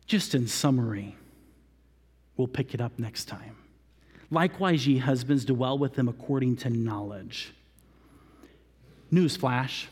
Just 0.06 0.34
in 0.34 0.46
summary, 0.46 1.16
we'll 2.36 2.48
pick 2.48 2.74
it 2.74 2.80
up 2.80 2.98
next 2.98 3.26
time. 3.26 3.56
Likewise, 4.30 4.86
ye 4.86 4.98
husbands, 4.98 5.44
dwell 5.44 5.78
with 5.78 5.94
them 5.94 6.08
according 6.08 6.56
to 6.56 6.70
knowledge. 6.70 7.52
Newsflash 9.12 9.86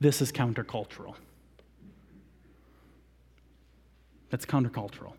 this 0.00 0.22
is 0.22 0.32
countercultural. 0.32 1.14
That's 4.30 4.46
countercultural. 4.46 5.12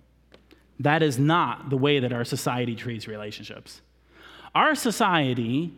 That 0.81 1.03
is 1.03 1.19
not 1.19 1.69
the 1.69 1.77
way 1.77 1.99
that 1.99 2.11
our 2.11 2.25
society 2.25 2.75
treats 2.75 3.07
relationships. 3.07 3.81
Our 4.55 4.73
society 4.73 5.71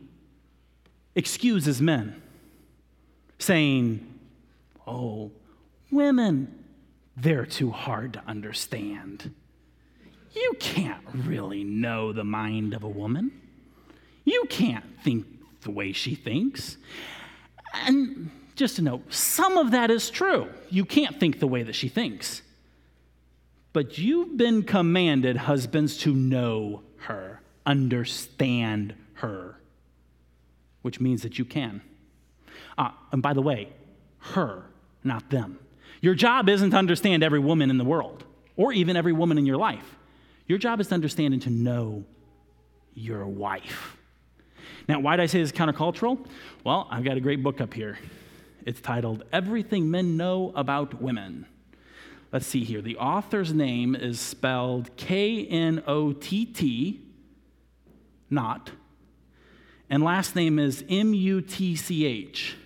excuses 1.14 1.82
men, 1.82 2.22
saying, 3.38 4.10
Oh, 4.88 5.32
women, 5.92 6.64
they're 7.18 7.46
too 7.46 7.70
hard 7.70 8.14
to 8.14 8.24
understand. 8.28 9.34
You 10.34 10.54
can't 10.60 11.06
really 11.14 11.64
know 11.64 12.14
the 12.14 12.24
mind 12.24 12.74
of 12.74 12.84
a 12.84 12.90
woman. 12.90 13.32
You 14.24 14.46
can't 14.50 14.86
think 15.02 15.26
the 15.62 15.72
way 15.72 15.92
she 15.92 16.16
thinks. 16.16 16.78
And 17.74 18.32
just 18.56 18.78
to 18.78 18.82
note, 18.82 19.14
some 19.14 19.58
of 19.58 19.72
that 19.72 19.92
is 19.92 20.10
true. 20.10 20.48
You 20.70 20.86
can't 20.86 21.20
think 21.20 21.40
the 21.40 21.48
way 21.48 21.64
that 21.64 21.76
she 21.76 21.90
thinks. 21.90 22.42
But 23.74 23.98
you've 23.98 24.38
been 24.38 24.64
commanded, 24.64 25.36
husbands, 25.36 25.98
to 26.00 26.14
know 26.14 26.84
her, 26.98 27.42
understand 27.66 28.94
her, 29.16 29.60
which 30.84 31.00
means 31.00 31.24
that 31.24 31.40
you 31.40 31.46
can. 31.46 31.82
Uh, 32.78 32.92
and 33.12 33.22
by 33.22 33.34
the 33.34 33.42
way, 33.42 33.70
her, 34.20 34.64
not 35.04 35.30
them. 35.32 35.60
Your 36.02 36.14
job 36.14 36.50
isn't 36.50 36.72
to 36.72 36.78
understand 36.78 37.24
every 37.24 37.40
woman 37.40 37.72
in 37.72 37.78
the 37.80 37.84
world 37.84 38.24
or 38.56 38.74
even 38.74 38.96
every 38.96 39.14
woman 39.14 39.40
in 39.40 39.46
your 39.46 39.58
life. 39.58 39.96
Your 40.48 40.60
job 40.60 40.80
is 40.80 40.88
to 40.88 40.94
understand 40.94 41.34
and 41.34 41.42
to 41.44 41.50
know 41.50 42.04
your 42.94 43.26
wife. 43.26 43.98
Now, 44.88 45.00
why 45.00 45.16
did 45.16 45.24
I 45.24 45.26
say 45.26 45.40
this 45.40 45.52
is 45.52 45.58
countercultural? 45.58 46.28
Well, 46.64 46.88
I've 46.92 47.04
got 47.04 47.18
a 47.18 47.22
great 47.22 47.42
book 47.42 47.60
up 47.62 47.74
here. 47.74 47.98
It's 48.66 48.82
titled 48.82 49.24
Everything 49.32 49.90
Men 49.90 50.16
Know 50.16 50.52
About 50.56 51.02
Women 51.02 51.48
let's 52.34 52.48
see 52.48 52.64
here. 52.64 52.82
The 52.82 52.98
author's 52.98 53.54
name 53.54 53.96
is 53.96 54.20
spelled 54.20 54.98
K 54.98 55.46
N 55.46 55.84
O 55.88 56.12
T 56.12 56.46
T, 56.46 57.00
not, 58.30 58.72
and 59.90 60.04
last 60.04 60.36
name 60.36 60.60
is 60.60 60.84
M 60.90 61.14
U 61.14 61.40
T 61.40 61.76
C 61.76 62.06
H. 62.06 62.58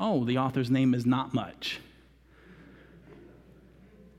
Oh, 0.00 0.24
the 0.24 0.38
author's 0.38 0.70
name 0.70 0.94
is 0.94 1.04
not 1.04 1.34
much. 1.34 1.78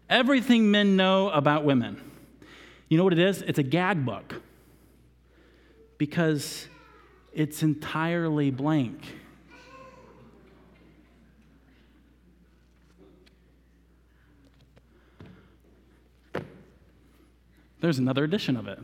Everything 0.08 0.70
men 0.70 0.96
know 0.96 1.30
about 1.30 1.66
women. 1.66 2.00
You 2.88 2.98
know 2.98 3.04
what 3.04 3.14
it 3.14 3.20
is? 3.20 3.42
It's 3.42 3.58
a 3.58 3.64
gag 3.64 4.06
book 4.06 4.42
because 5.98 6.68
it's 7.34 7.64
entirely 7.64 8.52
blank. 8.52 9.02
There's 17.82 17.98
another 17.98 18.24
edition 18.24 18.56
of 18.56 18.68
it. 18.68 18.80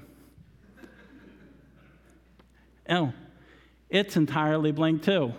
Oh, 2.90 3.14
it's 3.90 4.18
entirely 4.18 4.72
blank 4.72 5.04
too. 5.04 5.34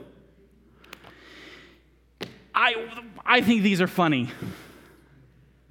I, 2.54 2.88
I 3.24 3.40
think 3.40 3.62
these 3.62 3.80
are 3.80 3.86
funny. 3.86 4.30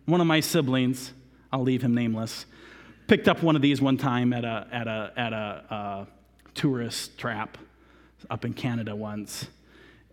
One 0.06 0.22
of 0.22 0.28
my 0.28 0.42
siblings, 0.42 1.14
I'll 1.52 1.64
leave 1.64 1.82
him 1.82 1.96
nameless, 1.96 2.46
picked 3.08 3.28
up 3.28 3.42
one 3.42 3.56
of 3.56 3.62
these 3.62 3.82
one 3.82 3.98
time 3.98 4.34
at 4.34 4.44
a, 4.44 4.68
at 4.72 4.88
a, 4.88 5.14
at 5.16 5.34
a 5.34 5.74
uh, 5.74 6.06
tourist 6.56 7.18
trap 7.18 7.58
up 8.30 8.44
in 8.44 8.54
Canada 8.54 8.96
once 8.96 9.48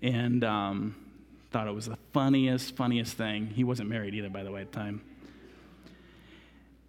and 0.00 0.44
um, 0.44 0.94
thought 1.50 1.66
it 1.66 1.74
was 1.74 1.86
the 1.86 1.98
funniest, 2.12 2.76
funniest 2.76 3.16
thing. 3.16 3.46
He 3.46 3.64
wasn't 3.64 3.88
married 3.88 4.14
either, 4.14 4.30
by 4.30 4.42
the 4.44 4.52
way, 4.52 4.60
at 4.60 4.70
the 4.70 4.78
time. 4.78 5.00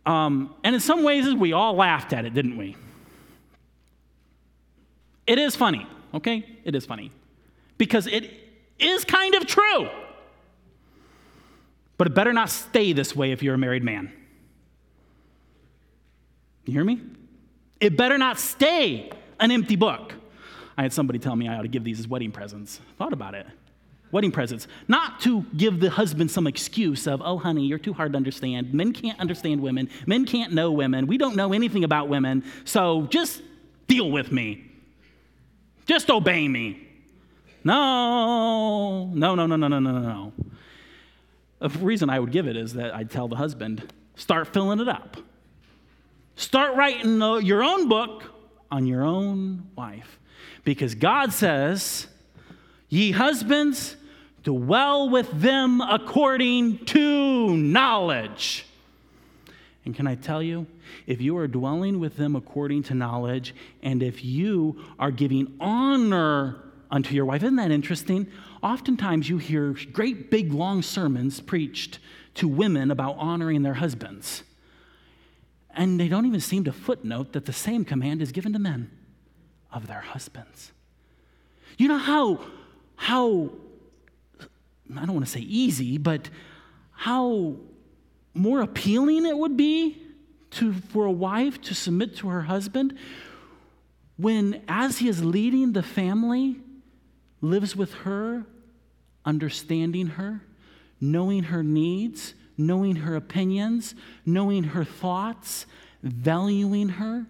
Um, 0.05 0.53
and 0.63 0.75
in 0.75 0.81
some 0.81 1.03
ways, 1.03 1.33
we 1.33 1.53
all 1.53 1.75
laughed 1.75 2.13
at 2.13 2.25
it, 2.25 2.33
didn't 2.33 2.57
we? 2.57 2.75
It 5.25 5.39
is 5.39 5.55
funny, 5.55 5.87
okay? 6.13 6.45
It 6.63 6.75
is 6.75 6.85
funny. 6.85 7.11
Because 7.77 8.07
it 8.07 8.31
is 8.77 9.03
kind 9.03 9.33
of 9.35 9.47
true. 9.47 9.89
But 11.97 12.07
it 12.07 12.13
better 12.13 12.33
not 12.33 12.49
stay 12.49 12.93
this 12.93 13.15
way 13.15 13.31
if 13.31 13.41
you're 13.41 13.55
a 13.55 13.57
married 13.57 13.83
man. 13.83 14.11
You 16.65 16.73
hear 16.73 16.83
me? 16.83 17.01
It 17.79 17.97
better 17.97 18.17
not 18.17 18.39
stay 18.39 19.11
an 19.39 19.51
empty 19.51 19.75
book. 19.75 20.13
I 20.77 20.83
had 20.83 20.93
somebody 20.93 21.19
tell 21.19 21.35
me 21.35 21.47
I 21.47 21.57
ought 21.57 21.61
to 21.61 21.67
give 21.67 21.83
these 21.83 21.99
as 21.99 22.07
wedding 22.07 22.31
presents. 22.31 22.79
Thought 22.97 23.13
about 23.13 23.33
it. 23.33 23.47
Wedding 24.15 24.31
presents. 24.31 24.69
Not 24.87 25.19
to 25.23 25.41
give 25.57 25.81
the 25.81 25.89
husband 25.89 26.31
some 26.31 26.47
excuse 26.47 27.05
of, 27.05 27.21
oh, 27.21 27.37
honey, 27.37 27.65
you're 27.65 27.77
too 27.77 27.91
hard 27.91 28.13
to 28.13 28.15
understand. 28.15 28.73
Men 28.73 28.93
can't 28.93 29.19
understand 29.19 29.59
women. 29.59 29.89
Men 30.07 30.23
can't 30.23 30.53
know 30.53 30.71
women. 30.71 31.05
We 31.05 31.17
don't 31.17 31.35
know 31.35 31.51
anything 31.51 31.83
about 31.83 32.07
women. 32.07 32.45
So 32.63 33.07
just 33.07 33.41
deal 33.87 34.09
with 34.09 34.31
me. 34.31 34.71
Just 35.85 36.09
obey 36.09 36.47
me. 36.47 36.87
No, 37.65 39.07
no, 39.07 39.35
no, 39.35 39.47
no, 39.47 39.57
no, 39.57 39.67
no, 39.67 39.79
no, 39.79 39.99
no. 39.99 40.33
The 41.59 41.67
reason 41.79 42.09
I 42.09 42.17
would 42.17 42.31
give 42.31 42.47
it 42.47 42.55
is 42.55 42.71
that 42.75 42.95
I'd 42.95 43.11
tell 43.11 43.27
the 43.27 43.35
husband, 43.35 43.91
start 44.15 44.47
filling 44.47 44.79
it 44.79 44.87
up. 44.87 45.17
Start 46.37 46.77
writing 46.77 47.21
uh, 47.21 47.35
your 47.35 47.65
own 47.65 47.89
book 47.89 48.23
on 48.71 48.87
your 48.87 49.03
own 49.03 49.67
wife. 49.75 50.19
Because 50.63 50.95
God 50.95 51.33
says, 51.33 52.07
Ye 52.87 53.11
husbands, 53.11 53.97
dwell 54.45 55.09
with 55.09 55.29
them 55.41 55.81
according 55.81 56.85
to 56.85 57.57
knowledge. 57.57 58.65
And 59.83 59.93
can 59.93 60.07
I 60.07 60.15
tell 60.15 60.41
you, 60.41 60.67
if 61.05 61.19
you 61.19 61.37
are 61.37 61.47
dwelling 61.47 61.99
with 61.99 62.15
them 62.15 62.35
according 62.35 62.83
to 62.83 62.93
knowledge, 62.93 63.53
and 63.83 64.01
if 64.01 64.23
you 64.23 64.83
are 64.97 65.11
giving 65.11 65.57
honor 65.59 66.63
unto 66.89 67.13
your 67.13 67.25
wife, 67.25 67.43
isn't 67.43 67.57
that 67.57 67.71
interesting? 67.71 68.27
Oftentimes 68.63 69.29
you 69.29 69.39
hear 69.39 69.75
great 69.91 70.31
big 70.31 70.53
long 70.53 70.81
sermons 70.81 71.41
preached 71.41 71.99
to 72.35 72.47
women 72.47 72.91
about 72.91 73.17
honoring 73.17 73.63
their 73.63 73.75
husbands. 73.75 74.43
And 75.71 75.99
they 75.99 76.07
don't 76.07 76.25
even 76.25 76.39
seem 76.39 76.63
to 76.65 76.71
footnote 76.71 77.33
that 77.33 77.45
the 77.45 77.53
same 77.53 77.83
command 77.83 78.21
is 78.21 78.31
given 78.31 78.53
to 78.53 78.59
men 78.59 78.91
of 79.71 79.87
their 79.87 80.01
husbands. 80.01 80.71
You 81.77 81.89
know 81.89 81.97
how, 81.97 82.39
how 82.95 83.51
I 84.91 85.05
don't 85.05 85.15
want 85.15 85.25
to 85.25 85.31
say 85.31 85.41
easy, 85.41 85.97
but 85.97 86.29
how 86.91 87.55
more 88.33 88.61
appealing 88.61 89.25
it 89.25 89.37
would 89.37 89.57
be 89.57 89.97
to, 90.51 90.73
for 90.73 91.05
a 91.05 91.11
wife 91.11 91.61
to 91.63 91.73
submit 91.73 92.17
to 92.17 92.29
her 92.29 92.43
husband 92.43 92.97
when, 94.17 94.61
as 94.67 94.99
he 94.99 95.09
is 95.09 95.23
leading 95.23 95.73
the 95.73 95.83
family, 95.83 96.57
lives 97.41 97.75
with 97.75 97.93
her, 97.93 98.45
understanding 99.25 100.07
her, 100.07 100.41
knowing 101.01 101.43
her 101.43 101.63
needs, 101.63 102.33
knowing 102.57 102.97
her 102.97 103.15
opinions, 103.15 103.95
knowing 104.25 104.63
her 104.63 104.85
thoughts, 104.85 105.65
valuing 106.01 106.89
her, 106.89 107.25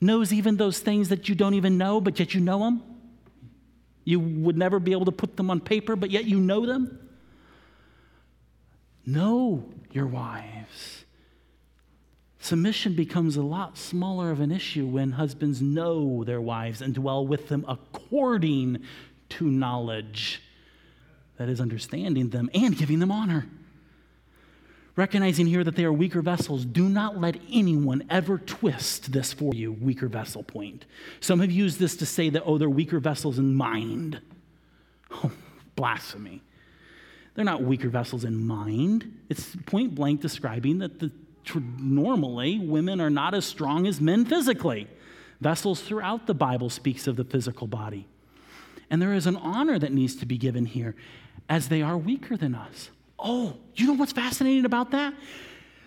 knows 0.00 0.32
even 0.32 0.56
those 0.56 0.78
things 0.78 1.08
that 1.08 1.28
you 1.28 1.34
don't 1.34 1.54
even 1.54 1.76
know, 1.76 2.00
but 2.00 2.18
yet 2.18 2.32
you 2.32 2.40
know 2.40 2.60
them. 2.60 2.82
You 4.08 4.20
would 4.20 4.56
never 4.56 4.80
be 4.80 4.92
able 4.92 5.04
to 5.04 5.12
put 5.12 5.36
them 5.36 5.50
on 5.50 5.60
paper, 5.60 5.94
but 5.94 6.10
yet 6.10 6.24
you 6.24 6.40
know 6.40 6.64
them. 6.64 6.98
Know 9.04 9.68
your 9.92 10.06
wives. 10.06 11.04
Submission 12.38 12.94
becomes 12.94 13.36
a 13.36 13.42
lot 13.42 13.76
smaller 13.76 14.30
of 14.30 14.40
an 14.40 14.50
issue 14.50 14.86
when 14.86 15.12
husbands 15.12 15.60
know 15.60 16.24
their 16.24 16.40
wives 16.40 16.80
and 16.80 16.94
dwell 16.94 17.26
with 17.26 17.48
them 17.48 17.66
according 17.68 18.78
to 19.28 19.44
knowledge. 19.44 20.42
That 21.36 21.50
is, 21.50 21.60
understanding 21.60 22.30
them 22.30 22.48
and 22.54 22.78
giving 22.78 23.00
them 23.00 23.12
honor. 23.12 23.46
Recognizing 24.98 25.46
here 25.46 25.62
that 25.62 25.76
they 25.76 25.84
are 25.84 25.92
weaker 25.92 26.20
vessels, 26.22 26.64
do 26.64 26.88
not 26.88 27.20
let 27.20 27.36
anyone 27.52 28.02
ever 28.10 28.36
twist 28.36 29.12
this 29.12 29.32
for 29.32 29.54
you, 29.54 29.70
weaker 29.70 30.08
vessel 30.08 30.42
point. 30.42 30.86
Some 31.20 31.38
have 31.38 31.52
used 31.52 31.78
this 31.78 31.94
to 31.98 32.04
say 32.04 32.30
that, 32.30 32.42
oh, 32.44 32.58
they're 32.58 32.68
weaker 32.68 32.98
vessels 32.98 33.38
in 33.38 33.54
mind. 33.54 34.20
Oh, 35.10 35.30
blasphemy. 35.74 36.42
They're 37.34 37.44
not 37.44 37.62
weaker 37.62 37.88
vessels 37.88 38.24
in 38.24 38.46
mind. 38.46 39.20
It's 39.30 39.56
point 39.64 39.94
blank 39.94 40.20
describing 40.20 40.80
that 40.80 40.98
the, 40.98 41.10
normally 41.78 42.58
women 42.58 43.00
are 43.00 43.08
not 43.08 43.32
as 43.32 43.46
strong 43.46 43.86
as 43.86 43.98
men 43.98 44.26
physically. 44.26 44.86
Vessels 45.40 45.80
throughout 45.80 46.26
the 46.26 46.34
Bible 46.34 46.68
speaks 46.68 47.06
of 47.06 47.16
the 47.16 47.24
physical 47.24 47.66
body. 47.66 48.06
And 48.90 49.00
there 49.00 49.14
is 49.14 49.26
an 49.26 49.36
honor 49.36 49.78
that 49.78 49.92
needs 49.92 50.14
to 50.16 50.26
be 50.26 50.36
given 50.36 50.66
here 50.66 50.94
as 51.48 51.68
they 51.68 51.80
are 51.80 51.96
weaker 51.96 52.36
than 52.36 52.54
us. 52.54 52.90
Oh, 53.18 53.56
you 53.74 53.86
know 53.86 53.94
what's 53.94 54.12
fascinating 54.12 54.64
about 54.64 54.92
that? 54.92 55.14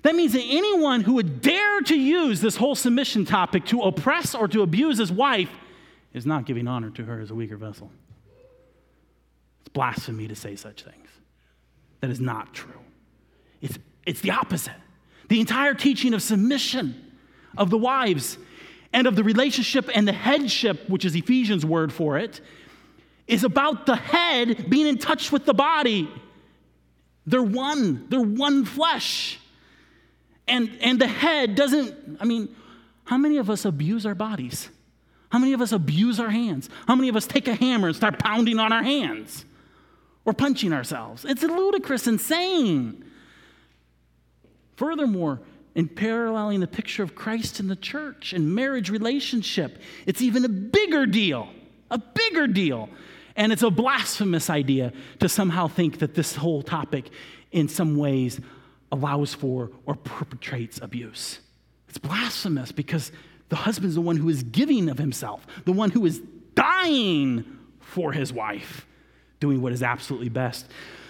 That 0.04 0.16
means 0.16 0.34
that 0.34 0.44
anyone 0.44 1.02
who 1.02 1.14
would 1.14 1.42
dare 1.42 1.82
to 1.82 1.96
use 1.96 2.42
this 2.42 2.56
whole 2.56 2.76
submission 2.76 3.26
topic 3.26 3.66
to 3.66 3.82
oppress 3.82 4.34
or 4.34 4.48
to 4.48 4.64
abuse 4.64 4.98
his 4.98 5.12
wife 5.12 5.52
is 6.14 6.26
not 6.26 6.46
giving 6.46 6.68
honor 6.68 6.90
to 6.92 7.04
her 7.06 7.20
as 7.20 7.30
a 7.30 7.36
weaker 7.36 7.58
vessel. 7.58 7.92
It's 9.62 9.70
blasphemy 9.70 10.28
to 10.28 10.36
say 10.36 10.56
such 10.56 10.84
things. 10.84 11.08
That 12.02 12.10
is 12.10 12.20
not 12.20 12.54
true. 12.54 12.74
It's, 13.62 13.78
it's 14.06 14.22
the 14.22 14.32
opposite. 14.32 14.74
The 15.30 15.40
entire 15.40 15.76
teaching 15.76 16.14
of 16.14 16.22
submission 16.22 17.12
of 17.58 17.70
the 17.70 17.78
wives 17.78 18.38
and 18.92 19.08
of 19.08 19.16
the 19.16 19.24
relationship 19.24 19.90
and 19.94 20.08
the 20.08 20.14
headship, 20.14 20.90
which 20.90 21.06
is 21.06 21.16
Ephesians' 21.16 21.66
word 21.66 21.94
for 21.94 22.18
it, 22.18 22.42
is 23.28 23.44
about 23.44 23.86
the 23.86 23.96
head 23.96 24.70
being 24.70 24.88
in 24.88 24.98
touch 24.98 25.32
with 25.32 25.46
the 25.46 25.54
body. 25.54 26.10
They're 27.26 27.44
one, 27.44 28.08
they're 28.10 28.20
one 28.20 28.66
flesh. 28.66 29.40
And, 30.48 30.78
and 30.82 31.00
the 31.00 31.08
head 31.08 31.56
doesn't, 31.56 32.18
I 32.20 32.26
mean, 32.26 32.54
how 33.06 33.18
many 33.18 33.38
of 33.38 33.50
us 33.50 33.66
abuse 33.66 34.06
our 34.06 34.16
bodies? 34.16 34.70
How 35.30 35.40
many 35.40 35.54
of 35.54 35.62
us 35.62 35.72
abuse 35.72 36.20
our 36.20 36.30
hands? 36.30 36.70
How 36.88 36.96
many 36.96 37.08
of 37.10 37.16
us 37.16 37.26
take 37.26 37.48
a 37.48 37.56
hammer 37.56 37.88
and 37.88 37.96
start 37.96 38.20
pounding 38.20 38.60
on 38.60 38.74
our 38.74 38.84
hands 38.84 39.46
or 40.26 40.34
punching 40.34 40.74
ourselves? 40.74 41.26
It's 41.26 41.44
ludicrous, 41.44 42.08
insane. 42.08 43.06
Furthermore, 44.76 45.40
in 45.74 45.88
paralleling 45.88 46.60
the 46.60 46.68
picture 46.68 47.02
of 47.04 47.16
Christ 47.16 47.60
in 47.60 47.68
the 47.68 47.78
church 47.78 48.34
and 48.34 48.54
marriage 48.54 48.90
relationship, 48.90 49.80
it's 50.06 50.22
even 50.22 50.44
a 50.44 50.50
bigger 50.50 51.06
deal, 51.06 51.48
a 51.90 51.98
bigger 51.98 52.48
deal 52.48 52.90
and 53.36 53.52
it's 53.52 53.64
a 53.64 53.70
blasphemous 53.70 54.50
idea 54.50 54.94
to 55.20 55.30
somehow 55.30 55.68
think 55.68 56.00
that 56.00 56.14
this 56.16 56.36
whole 56.36 56.62
topic, 56.62 57.10
in 57.52 57.68
some 57.68 57.98
ways, 57.98 58.40
allows 58.92 59.34
for 59.34 59.72
or 59.86 59.96
perpetrates 59.96 60.80
abuse. 60.82 61.40
It's 61.88 61.98
blasphemous 61.98 62.72
because 62.72 63.12
the 63.50 63.56
husband 63.58 63.90
is 63.90 63.96
the 63.96 64.02
one 64.02 64.18
who 64.18 64.30
is 64.30 64.44
giving 64.44 64.90
of 64.90 64.98
himself, 64.98 65.46
the 65.66 65.72
one 65.72 65.92
who 65.92 66.06
is 66.06 66.22
dying 66.56 67.44
for 67.80 68.12
his 68.14 68.32
wife, 68.32 68.86
doing 69.40 69.62
what 69.62 69.74
is 69.74 69.84
absolutely 69.84 70.30
best. 70.30 70.68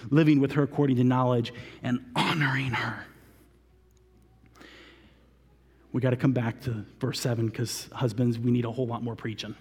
living 0.10 0.40
with 0.40 0.54
her 0.54 0.64
according 0.64 0.96
to 0.98 1.04
knowledge, 1.04 1.54
and 1.84 2.00
honoring 2.16 2.72
her. 2.72 3.06
We 5.94 6.02
got 6.02 6.12
to 6.12 6.16
come 6.16 6.32
back 6.32 6.62
to 6.62 6.86
verse 7.00 7.20
7 7.20 7.48
because, 7.48 7.90
husbands, 7.92 8.40
we 8.40 8.52
need 8.52 8.66
a 8.66 8.72
whole 8.72 8.88
lot 8.88 9.04
more 9.04 9.16
preaching. 9.16 9.56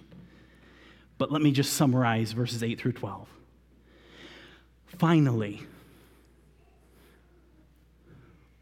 But 1.21 1.31
let 1.31 1.43
me 1.43 1.51
just 1.51 1.73
summarize 1.73 2.31
verses 2.31 2.63
8 2.63 2.79
through 2.79 2.93
12. 2.93 3.27
Finally, 4.97 5.61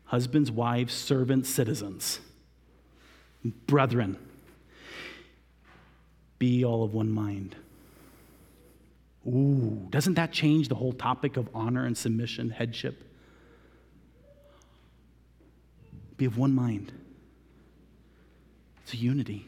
husbands, 0.04 0.52
wives, 0.52 0.94
servants, 0.94 1.48
citizens, 1.48 2.20
brethren, 3.66 4.18
be 6.38 6.66
all 6.66 6.84
of 6.84 6.94
one 6.94 7.10
mind. 7.10 7.56
Ooh, 9.26 9.88
doesn't 9.90 10.16
that 10.16 10.34
change 10.34 10.68
the 10.68 10.76
whole 10.76 10.92
topic 10.92 11.38
of 11.38 11.48
honor 11.54 11.86
and 11.86 11.98
submission, 11.98 12.50
headship? 12.50 13.02
Be 16.18 16.26
of 16.26 16.38
one 16.38 16.54
mind. 16.54 16.92
It's 18.84 18.94
a 18.96 18.98
unity. 18.98 19.48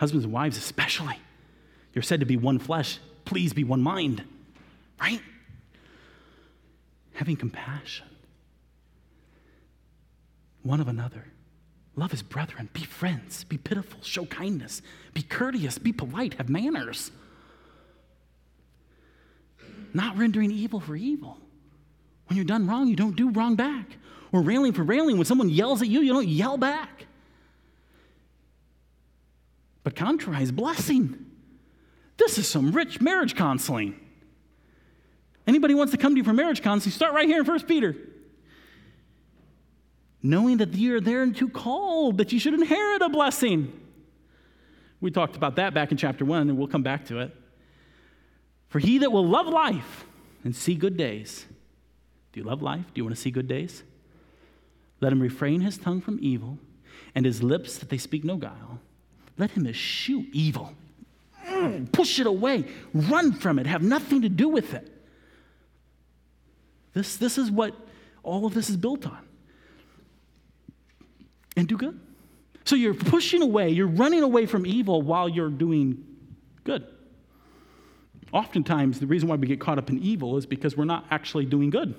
Husbands 0.00 0.24
and 0.24 0.34
wives, 0.34 0.58
especially. 0.58 1.20
You're 1.94 2.02
said 2.02 2.20
to 2.20 2.26
be 2.26 2.36
one 2.36 2.58
flesh. 2.58 2.98
Please 3.24 3.52
be 3.52 3.64
one 3.64 3.80
mind, 3.80 4.22
right? 5.00 5.20
Having 7.14 7.36
compassion 7.36 8.06
one 10.64 10.80
of 10.80 10.88
another. 10.88 11.24
Love 11.94 12.10
his 12.10 12.22
brethren. 12.22 12.68
Be 12.72 12.82
friends. 12.82 13.44
Be 13.44 13.56
pitiful. 13.56 14.00
Show 14.02 14.24
kindness. 14.24 14.82
Be 15.12 15.22
courteous. 15.22 15.78
Be 15.78 15.92
polite. 15.92 16.34
Have 16.34 16.48
manners. 16.48 17.12
Not 19.92 20.18
rendering 20.18 20.50
evil 20.50 20.80
for 20.80 20.96
evil. 20.96 21.38
When 22.26 22.36
you're 22.36 22.44
done 22.44 22.66
wrong, 22.66 22.88
you 22.88 22.96
don't 22.96 23.14
do 23.14 23.30
wrong 23.30 23.54
back. 23.54 23.86
Or 24.32 24.40
railing 24.40 24.72
for 24.72 24.82
railing. 24.82 25.16
When 25.18 25.26
someone 25.26 25.50
yells 25.50 25.82
at 25.82 25.88
you, 25.88 26.00
you 26.00 26.12
don't 26.12 26.26
yell 26.26 26.56
back. 26.56 27.06
But 29.84 29.94
contrariwise 29.94 30.52
blessing. 30.52 31.23
This 32.16 32.38
is 32.38 32.48
some 32.48 32.72
rich 32.72 33.00
marriage 33.00 33.34
counseling. 33.34 33.98
Anybody 35.46 35.74
wants 35.74 35.92
to 35.92 35.98
come 35.98 36.14
to 36.14 36.18
you 36.18 36.24
for 36.24 36.32
marriage 36.32 36.62
counseling, 36.62 36.92
start 36.92 37.12
right 37.12 37.26
here 37.26 37.40
in 37.40 37.46
1 37.46 37.64
Peter 37.64 37.96
knowing 40.24 40.56
that 40.56 40.74
you're 40.74 41.02
there 41.02 41.22
and 41.22 41.34
thereunto 41.36 41.52
called, 41.52 42.16
that 42.16 42.32
you 42.32 42.40
should 42.40 42.54
inherit 42.54 43.02
a 43.02 43.10
blessing. 43.10 43.78
We 45.00 45.10
talked 45.10 45.36
about 45.36 45.56
that 45.56 45.74
back 45.74 45.92
in 45.92 45.98
chapter 45.98 46.24
one, 46.24 46.48
and 46.48 46.56
we'll 46.56 46.66
come 46.66 46.82
back 46.82 47.04
to 47.06 47.20
it. 47.20 47.36
For 48.68 48.78
he 48.78 48.98
that 48.98 49.12
will 49.12 49.26
love 49.26 49.46
life 49.46 50.06
and 50.42 50.56
see 50.56 50.74
good 50.74 50.96
days. 50.96 51.44
Do 52.32 52.40
you 52.40 52.46
love 52.46 52.62
life? 52.62 52.86
Do 52.86 52.92
you 52.94 53.04
want 53.04 53.14
to 53.14 53.20
see 53.20 53.30
good 53.30 53.46
days? 53.46 53.82
Let 55.00 55.12
him 55.12 55.20
refrain 55.20 55.60
his 55.60 55.76
tongue 55.76 56.00
from 56.00 56.18
evil 56.22 56.58
and 57.14 57.26
his 57.26 57.42
lips 57.42 57.76
that 57.78 57.90
they 57.90 57.98
speak 57.98 58.24
no 58.24 58.36
guile. 58.36 58.80
Let 59.36 59.50
him 59.50 59.66
eschew 59.66 60.24
evil. 60.32 60.72
Push 61.92 62.20
it 62.20 62.26
away. 62.26 62.64
Run 62.92 63.32
from 63.32 63.58
it. 63.58 63.66
Have 63.66 63.82
nothing 63.82 64.22
to 64.22 64.28
do 64.28 64.48
with 64.48 64.74
it. 64.74 64.90
This, 66.92 67.16
this 67.16 67.38
is 67.38 67.50
what 67.50 67.74
all 68.22 68.46
of 68.46 68.54
this 68.54 68.70
is 68.70 68.76
built 68.76 69.06
on 69.06 69.18
and 71.56 71.68
do 71.68 71.76
good. 71.76 72.00
So 72.64 72.76
you're 72.76 72.94
pushing 72.94 73.42
away, 73.42 73.70
you're 73.70 73.86
running 73.86 74.22
away 74.22 74.46
from 74.46 74.64
evil 74.64 75.02
while 75.02 75.28
you're 75.28 75.50
doing 75.50 76.02
good. 76.64 76.86
Oftentimes, 78.32 78.98
the 79.00 79.06
reason 79.06 79.28
why 79.28 79.36
we 79.36 79.46
get 79.46 79.60
caught 79.60 79.78
up 79.78 79.90
in 79.90 79.98
evil 80.02 80.36
is 80.36 80.46
because 80.46 80.76
we're 80.76 80.84
not 80.84 81.04
actually 81.10 81.44
doing 81.44 81.70
good. 81.70 81.94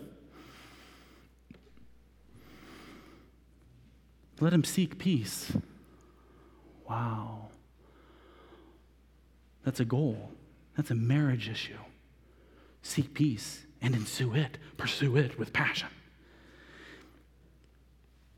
Let 4.41 4.51
him 4.51 4.63
seek 4.63 4.97
peace. 4.97 5.53
Wow. 6.89 7.49
That's 9.65 9.79
a 9.79 9.85
goal. 9.85 10.31
That's 10.77 10.91
a 10.91 10.95
marriage 10.95 11.49
issue. 11.49 11.77
Seek 12.83 13.13
peace 13.13 13.65
and 13.81 13.95
ensue 13.95 14.35
it, 14.35 14.57
pursue 14.77 15.17
it 15.17 15.37
with 15.37 15.51
passion. 15.51 15.89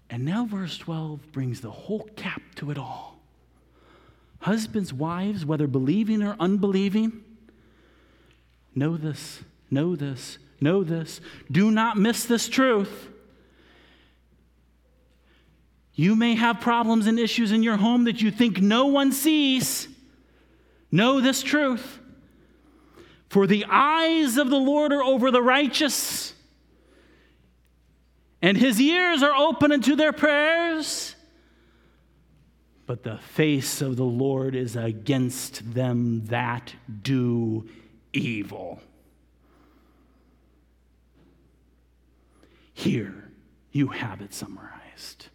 And 0.10 0.24
now, 0.24 0.46
verse 0.46 0.78
12 0.78 1.34
brings 1.34 1.60
the 1.60 1.70
whole 1.70 2.10
cap 2.16 2.42
to 2.56 2.72
it 2.72 2.78
all. 2.78 3.20
Husbands, 4.40 4.94
wives, 4.94 5.46
whether 5.46 5.68
believing 5.68 6.24
or 6.24 6.38
unbelieving, 6.40 7.24
know 8.74 8.96
this, 8.96 9.42
know 9.70 9.98
this, 9.98 10.38
know 10.62 10.84
this. 10.84 11.20
Do 11.52 11.72
not 11.72 11.98
miss 11.98 12.24
this 12.24 12.48
truth. 12.48 13.10
You 15.94 16.16
may 16.16 16.36
have 16.36 16.62
problems 16.62 17.08
and 17.08 17.20
issues 17.20 17.52
in 17.52 17.64
your 17.64 17.76
home 17.76 18.06
that 18.06 18.22
you 18.22 18.32
think 18.32 18.62
no 18.62 18.86
one 18.86 19.12
sees. 19.12 19.90
Know 20.92 21.20
this 21.22 21.44
truth. 21.44 22.00
For 23.30 23.46
the 23.46 23.66
eyes 23.70 24.38
of 24.38 24.50
the 24.50 24.58
Lord 24.58 24.94
are 24.94 25.04
over 25.04 25.32
the 25.32 25.42
righteous 25.42 26.34
and 28.42 28.58
his 28.58 28.80
ears 28.80 29.24
are 29.24 29.36
open 29.36 29.72
unto 29.72 29.96
their 29.96 30.14
prayers. 30.14 31.16
But 32.86 33.04
the 33.04 33.18
face 33.18 33.82
of 33.82 33.98
the 33.98 34.06
Lord 34.06 34.56
is 34.56 34.76
against 34.76 35.74
them 35.74 36.26
that 36.28 36.74
do 37.02 37.68
evil. 38.14 38.80
Here, 42.74 43.30
you 43.72 43.88
have 43.88 44.22
it 44.22 44.34
summarized. 44.34 45.28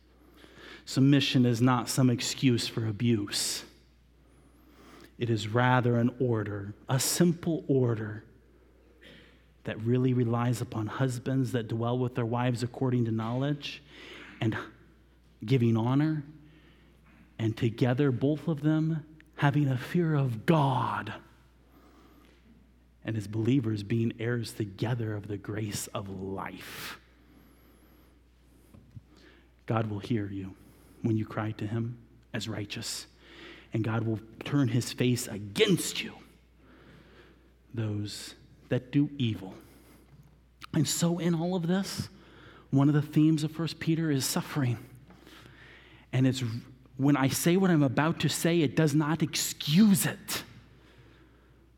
Submission 0.84 1.44
is 1.44 1.60
not 1.60 1.88
some 1.88 2.08
excuse 2.08 2.68
for 2.68 2.86
abuse, 2.86 3.64
it 5.22 5.30
is 5.30 5.46
rather 5.46 5.98
an 5.98 6.10
order, 6.18 6.74
a 6.88 6.98
simple 6.98 7.62
order 7.68 8.24
that 9.62 9.80
really 9.80 10.12
relies 10.12 10.60
upon 10.60 10.88
husbands 10.88 11.52
that 11.52 11.68
dwell 11.68 11.96
with 11.96 12.16
their 12.16 12.26
wives 12.26 12.64
according 12.64 13.04
to 13.04 13.12
knowledge 13.12 13.84
and 14.40 14.56
giving 15.44 15.76
honor, 15.76 16.24
and 17.38 17.56
together, 17.56 18.10
both 18.10 18.48
of 18.48 18.62
them 18.62 19.06
having 19.36 19.68
a 19.68 19.78
fear 19.78 20.12
of 20.16 20.44
God, 20.44 21.12
and 23.04 23.16
as 23.16 23.28
believers 23.28 23.84
being 23.84 24.12
heirs 24.18 24.52
together 24.52 25.14
of 25.14 25.28
the 25.28 25.36
grace 25.36 25.86
of 25.94 26.08
life. 26.10 26.98
God 29.66 29.88
will 29.88 30.00
hear 30.00 30.26
you 30.26 30.56
when 31.02 31.16
you 31.16 31.24
cry 31.24 31.52
to 31.52 31.66
Him 31.68 31.98
as 32.34 32.48
righteous, 32.48 33.06
and 33.72 33.82
God 33.82 34.04
will 34.04 34.20
turn 34.44 34.68
His 34.68 34.92
face 34.92 35.26
against 35.26 36.02
you, 36.02 36.12
those 37.74 38.34
that 38.68 38.90
do 38.90 39.10
evil. 39.18 39.54
And 40.74 40.88
so, 40.88 41.18
in 41.18 41.34
all 41.34 41.54
of 41.54 41.66
this, 41.66 42.08
one 42.70 42.88
of 42.88 42.94
the 42.94 43.02
themes 43.02 43.44
of 43.44 43.58
1 43.58 43.68
Peter 43.78 44.10
is 44.10 44.24
suffering. 44.24 44.78
And 46.12 46.26
it's 46.26 46.42
when 46.96 47.16
I 47.16 47.28
say 47.28 47.56
what 47.56 47.70
I'm 47.70 47.82
about 47.82 48.20
to 48.20 48.28
say, 48.28 48.60
it 48.60 48.76
does 48.76 48.94
not 48.94 49.22
excuse 49.22 50.06
it. 50.06 50.44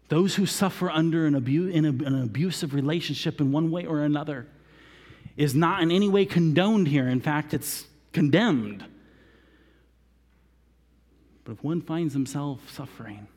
Those 0.08 0.34
who 0.34 0.46
suffer 0.46 0.90
under 0.90 1.26
an, 1.26 1.34
abu- 1.34 1.68
in 1.68 1.84
a, 1.84 1.88
an 1.88 2.22
abusive 2.22 2.74
relationship 2.74 3.40
in 3.40 3.50
one 3.50 3.70
way 3.70 3.86
or 3.86 4.00
another 4.02 4.46
is 5.36 5.54
not 5.54 5.82
in 5.82 5.90
any 5.90 6.08
way 6.08 6.24
condoned 6.26 6.88
here. 6.88 7.08
In 7.08 7.20
fact, 7.20 7.54
it's 7.54 7.86
condemned. 8.12 8.84
But 11.44 11.52
if 11.52 11.64
one 11.64 11.82
finds 11.82 12.14
himself 12.14 12.70
suffering, 12.70 13.28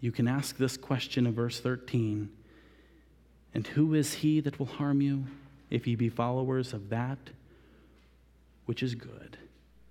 you 0.00 0.12
can 0.12 0.28
ask 0.28 0.58
this 0.58 0.76
question 0.76 1.26
in 1.26 1.32
verse 1.32 1.60
13 1.60 2.30
And 3.54 3.66
who 3.68 3.94
is 3.94 4.14
he 4.14 4.40
that 4.40 4.58
will 4.58 4.66
harm 4.66 5.00
you 5.00 5.24
if 5.70 5.86
ye 5.86 5.94
be 5.94 6.10
followers 6.10 6.72
of 6.72 6.90
that 6.90 7.18
which 8.66 8.82
is 8.82 8.94
good? 8.94 9.38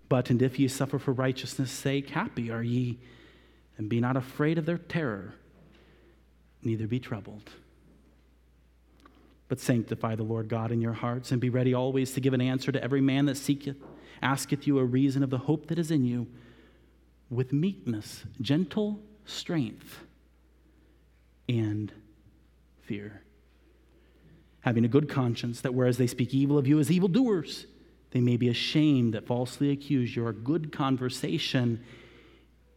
But 0.09 0.29
and 0.29 0.41
if 0.41 0.59
ye 0.59 0.67
suffer 0.67 0.99
for 0.99 1.11
righteousness' 1.11 1.71
sake, 1.71 2.11
happy 2.11 2.51
are 2.51 2.61
ye, 2.61 2.99
and 3.79 3.89
be 3.89 3.99
not 3.99 4.15
afraid 4.15 4.59
of 4.59 4.67
their 4.67 4.77
terror, 4.77 5.33
neither 6.61 6.85
be 6.85 6.99
troubled. 6.99 7.49
But 9.47 9.59
sanctify 9.59 10.15
the 10.15 10.23
Lord 10.23 10.47
God 10.47 10.71
in 10.71 10.81
your 10.81 10.93
hearts, 10.93 11.31
and 11.31 11.41
be 11.41 11.49
ready 11.49 11.73
always 11.73 12.11
to 12.11 12.21
give 12.21 12.35
an 12.35 12.41
answer 12.41 12.71
to 12.71 12.83
every 12.83 13.01
man 13.01 13.25
that 13.25 13.37
seeketh, 13.37 13.77
asketh 14.21 14.67
you 14.67 14.79
a 14.79 14.85
reason 14.85 15.23
of 15.23 15.29
the 15.29 15.39
hope 15.39 15.67
that 15.67 15.79
is 15.79 15.91
in 15.91 16.05
you, 16.05 16.27
with 17.29 17.51
meekness, 17.51 18.23
gentle 18.41 18.99
strength 19.25 19.99
and 21.49 21.91
fear. 22.81 23.21
Having 24.61 24.85
a 24.85 24.89
good 24.89 25.09
conscience, 25.09 25.61
that 25.61 25.73
whereas 25.73 25.97
they 25.97 26.07
speak 26.07 26.33
evil 26.33 26.57
of 26.57 26.67
you 26.67 26.79
as 26.79 26.91
evildoers, 26.91 27.65
they 28.11 28.21
may 28.21 28.37
be 28.37 28.47
ashamed 28.47 29.13
that 29.13 29.25
falsely 29.25 29.71
accuse 29.71 30.15
your 30.15 30.31
good 30.31 30.71
conversation 30.71 31.83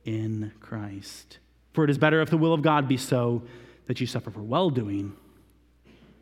in 0.05 0.53
Christ. 0.61 1.39
For 1.75 1.85
it 1.85 1.91
is 1.91 1.99
better 1.99 2.23
if 2.23 2.31
the 2.31 2.39
will 2.39 2.55
of 2.55 2.63
God 2.63 2.89
be 2.89 2.97
so 2.97 3.43
that 3.87 4.01
you 4.01 4.07
suffer 4.07 4.31
for 4.31 4.43
well 4.43 4.71
doing 4.71 5.15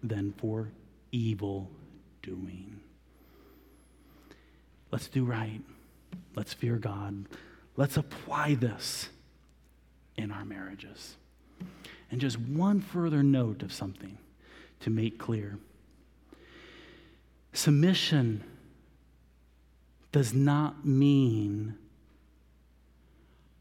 than 0.02 0.32
for 0.36 0.70
evil 1.12 1.70
doing. 2.22 2.80
Let's 4.94 5.08
do 5.08 5.24
right. 5.24 5.60
Let's 6.36 6.54
fear 6.54 6.76
God. 6.76 7.26
Let's 7.76 7.96
apply 7.96 8.54
this 8.54 9.08
in 10.16 10.30
our 10.30 10.44
marriages. 10.44 11.16
And 12.12 12.20
just 12.20 12.38
one 12.38 12.80
further 12.80 13.20
note 13.20 13.64
of 13.64 13.72
something 13.72 14.18
to 14.82 14.90
make 14.90 15.18
clear 15.18 15.58
submission 17.52 18.44
does 20.12 20.32
not 20.32 20.86
mean 20.86 21.74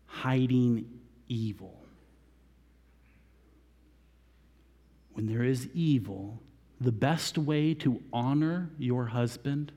hiding 0.05 0.85
evil. 1.29 1.83
When 5.13 5.25
there 5.25 5.43
is 5.43 5.67
evil, 5.73 6.43
the 6.79 6.91
best 6.91 7.39
way 7.39 7.73
to 7.73 8.03
honor 8.13 8.69
your 8.77 9.07
husband 9.07 9.71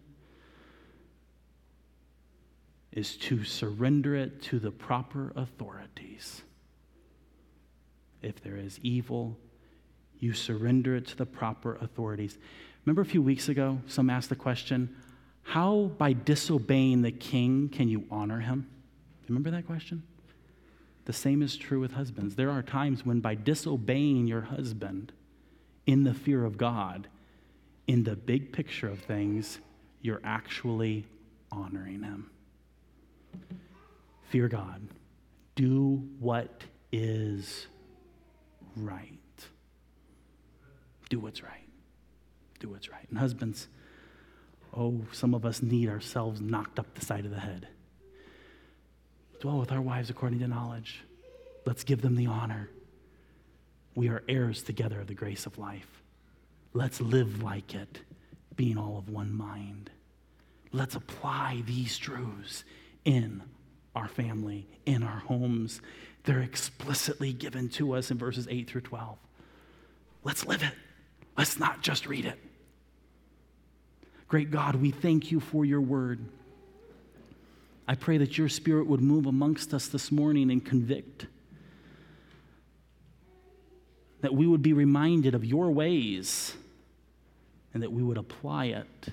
is 2.97 3.17
to 3.19 3.45
surrender 3.45 4.17
it 4.17 4.41
to 4.41 4.59
the 4.59 4.71
proper 4.71 5.31
authorities. 5.37 6.43
If 8.23 8.43
there 8.43 8.57
is 8.57 8.81
evil, 8.83 9.39
you 10.19 10.33
surrender 10.33 10.97
it 10.97 11.07
to 11.09 11.17
the 11.17 11.27
proper 11.27 11.77
authorities. 11.77 12.39
Remember 12.85 13.03
a 13.03 13.07
few 13.07 13.21
weeks 13.21 13.51
ago, 13.51 13.79
some 13.87 14.09
asked 14.09 14.31
the 14.31 14.35
question, 14.35 14.97
How 15.43 15.93
by 15.99 16.15
disobeying 16.15 17.03
the 17.03 17.13
king 17.13 17.69
can 17.69 17.89
you 17.89 18.05
honor 18.11 18.41
him? 18.41 18.67
Remember 19.29 19.51
that 19.51 19.67
question? 19.67 20.03
The 21.05 21.13
same 21.13 21.43
is 21.43 21.57
true 21.57 21.81
with 21.81 21.93
husbands. 21.93 22.35
There 22.35 22.51
are 22.51 22.63
times 22.63 23.05
when 23.05 23.21
by 23.21 23.35
disobeying 23.35 24.27
your 24.27 24.41
husband 24.41 25.13
in 25.87 26.05
the 26.05 26.15
fear 26.15 26.45
of 26.45 26.57
God, 26.57 27.09
in 27.87 28.05
the 28.05 28.17
big 28.17 28.53
picture 28.53 28.89
of 28.89 29.01
things, 29.01 29.59
you're 30.01 30.23
actually 30.25 31.05
honoring 31.53 32.03
him. 32.03 32.31
Fear 34.29 34.49
God. 34.49 34.89
Do 35.55 36.03
what 36.19 36.63
is 36.93 37.67
right. 38.77 39.19
Do 41.09 41.21
what's 41.21 41.43
right. 41.43 41.69
Do 42.59 42.69
what's 42.69 42.91
right. 42.91 43.07
And 43.09 43.19
husbands, 43.19 43.69
oh, 44.77 45.03
some 45.13 45.35
of 45.35 45.45
us 45.45 45.63
need 45.63 45.89
ourselves 45.89 46.41
knocked 46.41 46.79
up 46.79 46.95
the 46.95 47.05
side 47.05 47.25
of 47.25 47.31
the 47.31 47.41
head. 47.41 47.69
Dwell 49.41 49.59
with 49.59 49.73
our 49.73 49.81
wives 49.81 50.11
according 50.11 50.41
to 50.41 50.49
knowledge. 50.49 51.05
Let's 51.65 51.85
give 51.85 52.01
them 52.03 52.17
the 52.17 52.27
honor. 52.27 52.71
We 53.95 54.09
are 54.09 54.23
heirs 54.29 54.63
together 54.63 55.01
of 55.01 55.07
the 55.07 55.15
grace 55.15 55.47
of 55.47 55.59
life. 55.59 56.03
Let's 56.73 57.01
live 57.01 57.43
like 57.43 57.75
it, 57.75 58.01
being 58.55 58.77
all 58.77 58.99
of 58.99 59.09
one 59.09 59.33
mind. 59.33 59.91
Let's 60.73 60.95
apply 60.95 61.63
these 61.67 61.97
truths 61.97 62.65
in 63.07 63.43
our 63.95 64.09
family, 64.09 64.67
in 64.85 65.03
our 65.03 65.21
homes. 65.21 65.81
They're 66.25 66.43
explicitly 66.43 67.33
given 67.33 67.71
to 67.71 67.95
us 67.95 68.11
in 68.11 68.19
verses 68.19 68.47
8 68.51 68.69
through 68.69 68.83
12. 68.83 69.17
Let's 70.23 70.45
live 70.45 70.63
it. 70.63 70.73
Let's 71.39 71.59
not 71.59 71.81
just 71.81 72.07
read 72.07 72.27
it. 72.27 72.39
Great 74.29 74.51
God, 74.51 74.75
we 74.75 74.91
thank 74.91 75.31
you 75.31 75.39
for 75.39 75.65
your 75.65 75.81
word. 75.81 76.19
I 77.89 77.95
pray 77.95 78.19
that 78.19 78.37
your 78.37 78.49
spirit 78.49 78.89
would 78.89 79.01
move 79.01 79.27
amongst 79.27 79.73
us 79.73 79.87
this 79.87 80.11
morning 80.11 80.51
and 80.51 80.65
convict. 80.65 81.27
That 84.23 84.35
we 84.35 84.49
would 84.49 84.63
be 84.63 84.73
reminded 84.73 85.37
of 85.37 85.45
your 85.45 85.71
ways 85.71 86.57
and 87.73 87.85
that 87.85 87.93
we 87.93 88.03
would 88.03 88.19
apply 88.19 88.67
it 88.67 89.09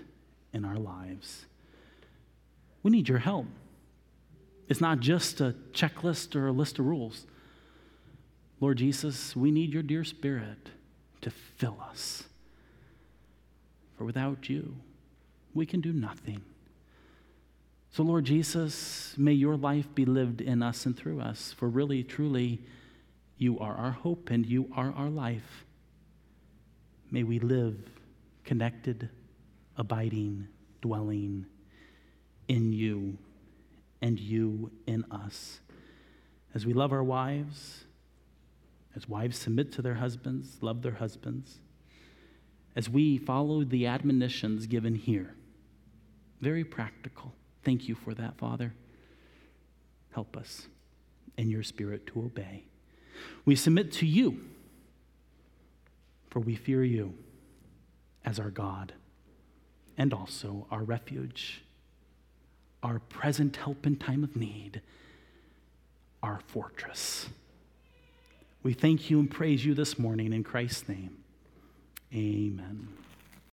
in 0.52 0.66
our 0.66 0.80
lives. 0.80 1.46
We 2.82 2.90
need 2.90 3.08
your 3.08 3.20
help. 3.20 3.46
It's 4.68 4.82
not 4.82 5.00
just 5.00 5.42
a 5.42 5.56
checklist 5.74 6.36
or 6.36 6.48
a 6.48 6.52
list 6.52 6.80
of 6.80 6.86
rules. 6.86 7.26
Lord 8.60 8.78
Jesus, 8.78 9.36
we 9.36 9.52
need 9.52 9.74
your 9.74 9.84
dear 9.84 10.04
spirit 10.04 10.70
to 11.22 11.30
fill 11.30 11.78
us. 11.90 12.24
For 13.98 14.06
without 14.06 14.50
you, 14.50 14.78
we 15.54 15.66
can 15.66 15.82
do 15.82 15.92
nothing. 15.92 16.42
So, 17.92 18.04
Lord 18.04 18.26
Jesus, 18.26 19.14
may 19.18 19.34
your 19.34 19.56
life 19.56 19.94
be 19.94 20.06
lived 20.06 20.42
in 20.42 20.64
us 20.64 20.86
and 20.86 20.98
through 20.98 21.22
us. 21.22 21.54
For 21.56 21.70
really, 21.70 22.04
truly, 22.04 22.62
you 23.38 23.60
are 23.60 23.76
our 23.76 23.92
hope 23.92 24.30
and 24.30 24.46
you 24.46 24.72
are 24.76 24.94
our 24.98 25.10
life. 25.10 25.66
May 27.12 27.24
we 27.24 27.40
live 27.40 27.78
connected, 28.46 29.10
abiding, 29.78 30.48
dwelling 30.82 31.46
in 32.48 32.74
you 32.74 33.18
and 34.04 34.20
you 34.20 34.70
in 34.86 35.06
us. 35.10 35.62
As 36.54 36.66
we 36.66 36.74
love 36.74 36.92
our 36.92 37.04
wives, 37.04 37.86
as 38.98 39.08
wives 39.08 39.38
submit 39.38 39.72
to 39.72 39.82
their 39.82 39.96
husbands, 39.96 40.58
love 40.60 40.82
their 40.82 40.96
husbands, 40.96 41.60
as 42.76 42.90
we 42.90 43.18
follow 43.18 43.64
the 43.64 43.88
admonitions 43.88 44.68
given 44.68 44.96
here, 44.96 45.36
very 46.42 46.66
practical. 46.66 47.34
Thank 47.64 47.88
you 47.88 47.96
for 47.96 48.14
that, 48.16 48.38
Father. 48.38 48.74
Help 50.12 50.36
us 50.36 50.68
in 51.38 51.50
your 51.50 51.64
spirit 51.64 52.06
to 52.08 52.20
obey. 52.20 52.66
We 53.46 53.56
submit 53.56 53.94
to 53.94 54.06
you, 54.06 54.42
for 56.30 56.42
we 56.42 56.56
fear 56.56 56.84
you 56.84 57.14
as 58.26 58.38
our 58.38 58.50
God 58.50 58.92
and 59.98 60.14
also 60.14 60.68
our 60.70 60.84
refuge, 60.84 61.64
our 62.84 63.00
present 63.00 63.56
help 63.56 63.88
in 63.88 63.96
time 63.96 64.24
of 64.24 64.36
need, 64.36 64.82
our 66.22 66.40
fortress. 66.48 67.30
We 68.62 68.74
thank 68.74 69.10
you 69.10 69.20
and 69.20 69.32
praise 69.32 69.66
you 69.66 69.74
this 69.74 69.98
morning 69.98 70.34
in 70.34 70.44
Christ's 70.44 70.88
name. 70.88 71.18
Amen. 72.14 72.90